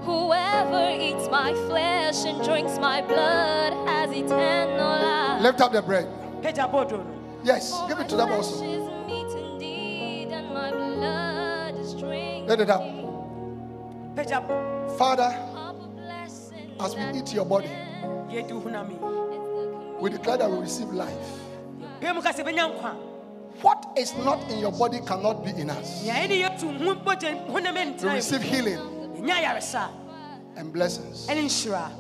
Whoever 0.03 0.91
eats 1.01 1.29
my 1.31 1.53
flesh 1.69 2.25
and 2.25 2.43
drinks 2.45 2.79
my 2.79 3.03
blood 3.03 3.73
has 3.89 4.11
eternal 4.13 5.03
life. 5.03 5.43
Lift 5.43 5.61
up 5.61 5.73
the 5.73 5.83
bread. 5.83 6.07
pagya 6.43 6.71
bɔɔdo 6.71 7.05
Yes, 7.45 7.73
give 7.89 7.99
it 8.01 8.09
to 8.09 8.17
them 8.17 8.33
also. 8.33 8.57
flesh 8.65 9.07
meat 9.07 9.31
indeed, 9.37 10.33
and 10.33 10.53
my 10.53 10.71
blood 10.71 11.77
is. 11.79 11.95
Let 12.49 12.61
it 12.61 12.71
up. 12.71 13.06
Pagya 14.17 14.41
Father, 14.97 15.31
Of 15.55 15.77
a 15.85 15.89
blessing 15.89 16.73
as 16.81 16.95
we 16.97 17.03
eat 17.19 17.33
your 17.35 17.45
body, 17.45 17.69
yɛdi 18.33 18.53
honam 18.63 18.91
yi 18.91 18.97
we 20.01 20.11
declare 20.11 20.37
that 20.39 20.51
we 20.51 20.59
receive 20.59 20.89
life. 20.93 21.29
pɛ 22.01 22.15
mu 22.15 22.23
ka 22.23 22.33
sɛ 22.33 22.45
bɛnya 22.45 22.73
nkwa 22.73 22.95
What 23.63 23.87
is 23.97 24.13
not 24.19 24.39
in 24.51 24.59
your 24.59 24.73
body 24.73 25.01
cannot 25.01 25.45
be 25.45 25.51
in 25.51 25.71
us. 25.71 26.03
nea 26.05 26.15
ɛne 26.15 26.37
yɛtu 26.45 26.79
ho 26.79 26.95
mogya 27.05 27.47
honam 27.49 27.75
We 27.75 27.81
ɛntena 27.81 28.15
receive 28.15 28.43
healing 28.43 28.81
and 30.57 30.73
blessings. 30.73 31.27
ɛne 31.29 31.91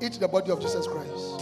Eat 0.00 0.18
the 0.18 0.26
body 0.26 0.50
of 0.50 0.58
Jesus 0.58 0.86
Christ. 0.88 1.38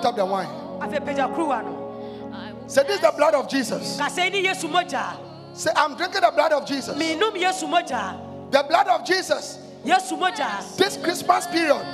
Lift 0.00 0.06
up 0.06 0.16
the 0.16 0.24
wine. 0.24 0.48
afei 0.80 0.98
pagya 1.00 1.28
kuruwa 1.28 1.62
no 1.62 2.30
I 2.32 2.52
will 2.52 2.68
Say, 2.68 2.82
This 2.84 2.96
is 2.96 3.00
the 3.02 3.12
blood 3.14 3.34
of 3.34 3.48
Jesus. 3.50 3.98
ka 3.98 4.06
sɛ 4.08 4.30
ɛne 4.30 4.42
yesu 4.42 4.66
mogya 4.70 5.14
Say, 5.52 5.70
I'm 5.76 5.94
drinking 5.94 6.22
the 6.22 6.30
blood 6.34 6.52
of 6.52 6.66
Jesus. 6.66 6.96
menom 6.96 7.34
yesu 7.36 7.68
mogya 7.68 8.16
The 8.50 8.62
blood 8.66 8.88
of 8.88 9.04
Jesus, 9.04 9.58
this 9.84 10.96
Christmas 10.96 11.46
period, 11.48 11.84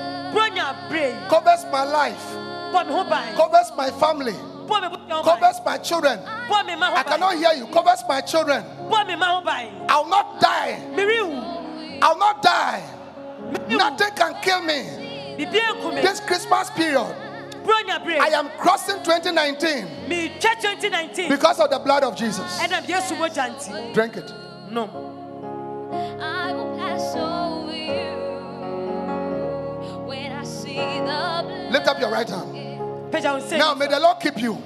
covers 1.28 1.64
my 1.72 1.82
life, 1.84 2.22
bɔ 2.72 2.86
me 2.86 2.92
ho 2.92 3.04
ban 3.10 3.34
covers 3.36 3.72
my 3.76 3.90
family, 3.90 4.32
bɔ 4.32 4.80
me 4.82 4.88
busua 4.96 5.10
ho 5.10 5.22
ban 5.22 5.24
covers 5.24 5.60
my 5.66 5.78
children. 5.78 6.20
I 6.24 7.02
cannot 7.02 7.34
hear 7.34 7.52
you. 7.54 7.66
Covers 7.66 8.02
my 8.08 8.20
children. 8.20 8.62
bɔ 8.88 9.06
me 9.08 9.16
ma 9.16 9.40
ho 9.40 9.44
ban 9.44 9.86
I'll 9.88 10.06
not 10.08 10.40
die. 10.40 10.78
I'll 12.02 12.16
not 12.18 12.40
die. 12.40 12.82
Nothing 13.68 14.10
can 14.14 14.34
kill 14.42 14.62
me. 14.62 15.36
bibia 15.38 15.74
nku 15.74 15.94
me 15.94 16.00
This 16.02 16.20
Christmas 16.20 16.70
period, 16.70 17.14
I 17.68 18.30
am 18.34 18.48
crossing 18.58 18.96
2019 19.02 19.86
metwa 20.08 20.54
2019 20.60 21.28
because 21.28 21.58
of 21.60 21.70
the 21.70 21.78
blood 21.78 22.04
of 22.04 22.16
Jesus. 22.16 22.58
ɛnam 22.60 22.84
yesu 22.86 23.16
mogya 23.16 23.48
nti 23.50 23.92
Drink 23.94 24.16
it. 24.16 24.32
nom 24.70 24.88
I 26.20 26.52
will 26.52 26.76
pass 26.78 27.14
over 27.16 27.72
you 27.76 28.14
when 30.06 30.32
I 30.32 30.44
see 30.44 30.76
the 30.76 31.02
blood. 31.02 31.72
Lift 31.72 31.88
up 31.88 32.00
your 32.00 32.10
right 32.10 32.28
hand. 32.28 32.54
pagya 33.10 33.32
wo 33.34 33.40
nsɛm 33.40 33.58
Now, 33.58 33.74
may 33.74 33.86
the 33.88 34.00
Lord 34.00 34.20
keep 34.20 34.38
you. 34.40 34.58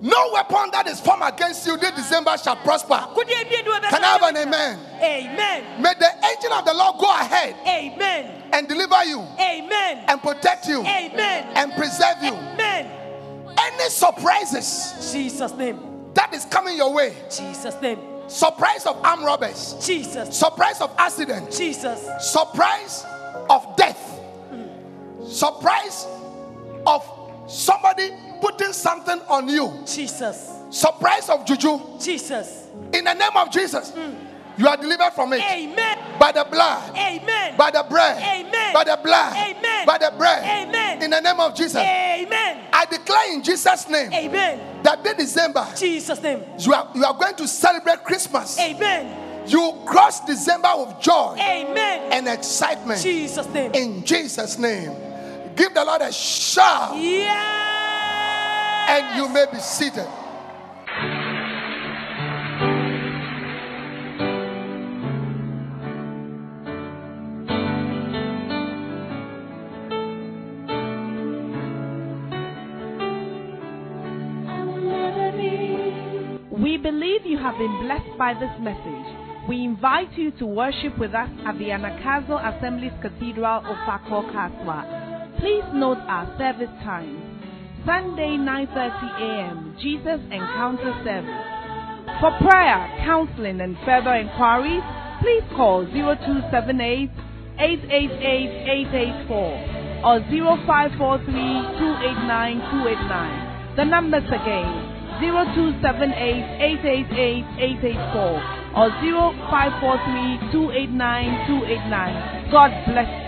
No 0.00 0.30
weapon 0.32 0.70
that 0.72 0.86
is 0.86 1.00
formed 1.00 1.22
against 1.26 1.66
you 1.66 1.76
this 1.76 1.90
December 1.92 2.36
shall 2.38 2.56
prosper. 2.56 2.94
kodeɛ 3.14 3.48
bie 3.50 3.62
ne 3.62 3.88
Can 3.88 4.04
I 4.04 4.06
have 4.06 4.22
an 4.22 4.36
amen? 4.36 4.78
amen. 5.02 5.82
May 5.82 5.94
the 5.98 6.08
angel 6.24 6.52
of 6.52 6.64
the 6.64 6.74
Lord 6.74 6.98
go 7.00 7.10
ahead 7.10 7.56
amen. 7.66 8.44
and 8.52 8.68
deliver 8.68 9.04
you 9.04 9.20
amen. 9.40 10.04
and 10.06 10.22
protect 10.22 10.68
you 10.68 10.80
amen. 10.82 11.46
and 11.56 11.72
preserve 11.72 12.22
you. 12.22 12.32
amen. 12.32 12.90
Any 13.58 13.90
surprises 13.90 15.10
jesus 15.12 15.52
name. 15.54 15.80
that 16.14 16.32
is 16.32 16.44
coming 16.44 16.76
your 16.76 16.92
way, 16.92 17.16
jesus 17.30 17.74
name. 17.82 17.98
Surprise 18.28 18.84
of 18.86 19.02
armed 19.04 19.24
robbers, 19.24 19.74
jesus. 19.84 20.36
Surprise 20.38 20.80
of 20.80 20.94
accident, 20.98 21.50
jesus. 21.50 22.06
Surprise 22.20 23.04
of 23.50 23.74
death, 23.76 24.20
mm. 24.52 25.26
surprise 25.26 26.06
of 26.86 27.02
somebody 27.48 28.10
putting 28.40 28.72
something 28.72 29.20
on 29.28 29.48
you, 29.48 29.72
jesus. 29.86 30.52
Surprise 30.70 31.28
of 31.28 31.44
juju. 31.46 31.80
jesus. 31.98 32.68
In 32.92 33.04
the 33.04 33.14
name 33.14 33.36
of 33.36 33.50
Jesus, 33.50 33.90
hmm. 33.90 34.12
you 34.58 34.68
are 34.68 34.76
delivered 34.76 35.12
from 35.14 35.32
it. 35.32 35.40
Amen. 35.42 35.98
By 36.18 36.32
the 36.32 36.46
blood, 36.50 36.90
amen. 36.96 37.56
By 37.56 37.70
the 37.70 37.84
bread, 37.88 38.18
Amen. 38.18 38.74
by 38.74 38.84
the 38.84 38.98
blood, 39.02 39.36
Amen. 39.36 39.86
by 39.86 39.98
the 39.98 40.12
bread. 40.16 40.68
Amen. 40.68 41.02
In 41.02 41.10
the 41.10 41.20
name 41.20 41.40
of 41.40 41.54
Jesus, 41.54 41.76
amen. 41.76 42.66
I 42.72 42.84
declare 42.84 43.32
in 43.32 43.42
Jesus' 43.42 43.88
name 43.88 44.12
amen. 44.12 44.82
that 44.82 45.02
day 45.02 45.14
December 45.16 45.66
jesus 45.76 46.22
name. 46.22 46.44
you 46.58 46.72
are, 46.74 46.88
you 46.94 47.04
are 47.04 47.14
going 47.14 47.34
to 47.36 47.48
celebrate 47.48 48.04
Christmas. 48.04 48.58
amen. 48.58 49.24
You 49.48 49.80
cross 49.86 50.20
December 50.26 50.68
with 50.76 51.00
joy 51.00 51.36
amen. 51.40 52.12
and 52.12 52.28
excitement. 52.28 53.00
Jesus 53.00 53.48
name. 53.48 53.72
In 53.72 54.04
Jesus' 54.04 54.58
name. 54.58 55.07
Give 55.58 55.74
the 55.74 55.84
Lord 55.84 56.00
a 56.02 56.12
shout 56.12 56.96
yeah 56.96 57.68
and 58.88 59.16
you 59.16 59.28
may 59.28 59.44
be 59.52 59.58
seated. 59.58 60.06
We 76.50 76.76
believe 76.78 77.26
you 77.26 77.38
have 77.38 77.58
been 77.58 77.80
blessed 77.82 78.18
by 78.18 78.34
this 78.34 78.50
message. 78.60 79.48
We 79.48 79.64
invite 79.64 80.12
you 80.16 80.30
to 80.32 80.46
worship 80.46 80.98
with 80.98 81.14
us 81.14 81.28
at 81.46 81.58
the 81.58 81.68
Anagkazo 81.70 82.36
Assemblies 82.56 82.92
Cathedral, 83.00 83.62
Ofaakor, 83.62 84.32
Kasoa. 84.32 84.97
Please 85.38 85.62
note 85.72 85.98
our 86.10 86.26
service 86.36 86.72
times. 86.82 87.22
Sunday 87.86 88.34
9:30 88.36 88.74
a.m. 89.22 89.76
Jesus 89.80 90.18
Encounter 90.34 90.90
Service. 91.06 91.46
For 92.20 92.32
prayer, 92.42 92.90
counseling, 93.06 93.60
and 93.60 93.76
further 93.86 94.14
inquiries, 94.14 94.82
please 95.22 95.44
call 95.54 95.86
0278 95.86 97.10
888 97.58 98.90
884 99.30 100.02
or 100.02 100.18
0543 100.26 101.30
289 101.30 102.58
289. 102.74 103.76
The 103.76 103.84
numbers 103.84 104.26
again 104.26 104.98
0278 105.22 106.18
888 106.82 107.46
884 107.86 108.74
or 108.74 108.90
0543 108.90 110.50
289 110.50 111.46
289. 111.46 112.50
God 112.50 112.70
bless 112.90 113.06
you. 113.06 113.27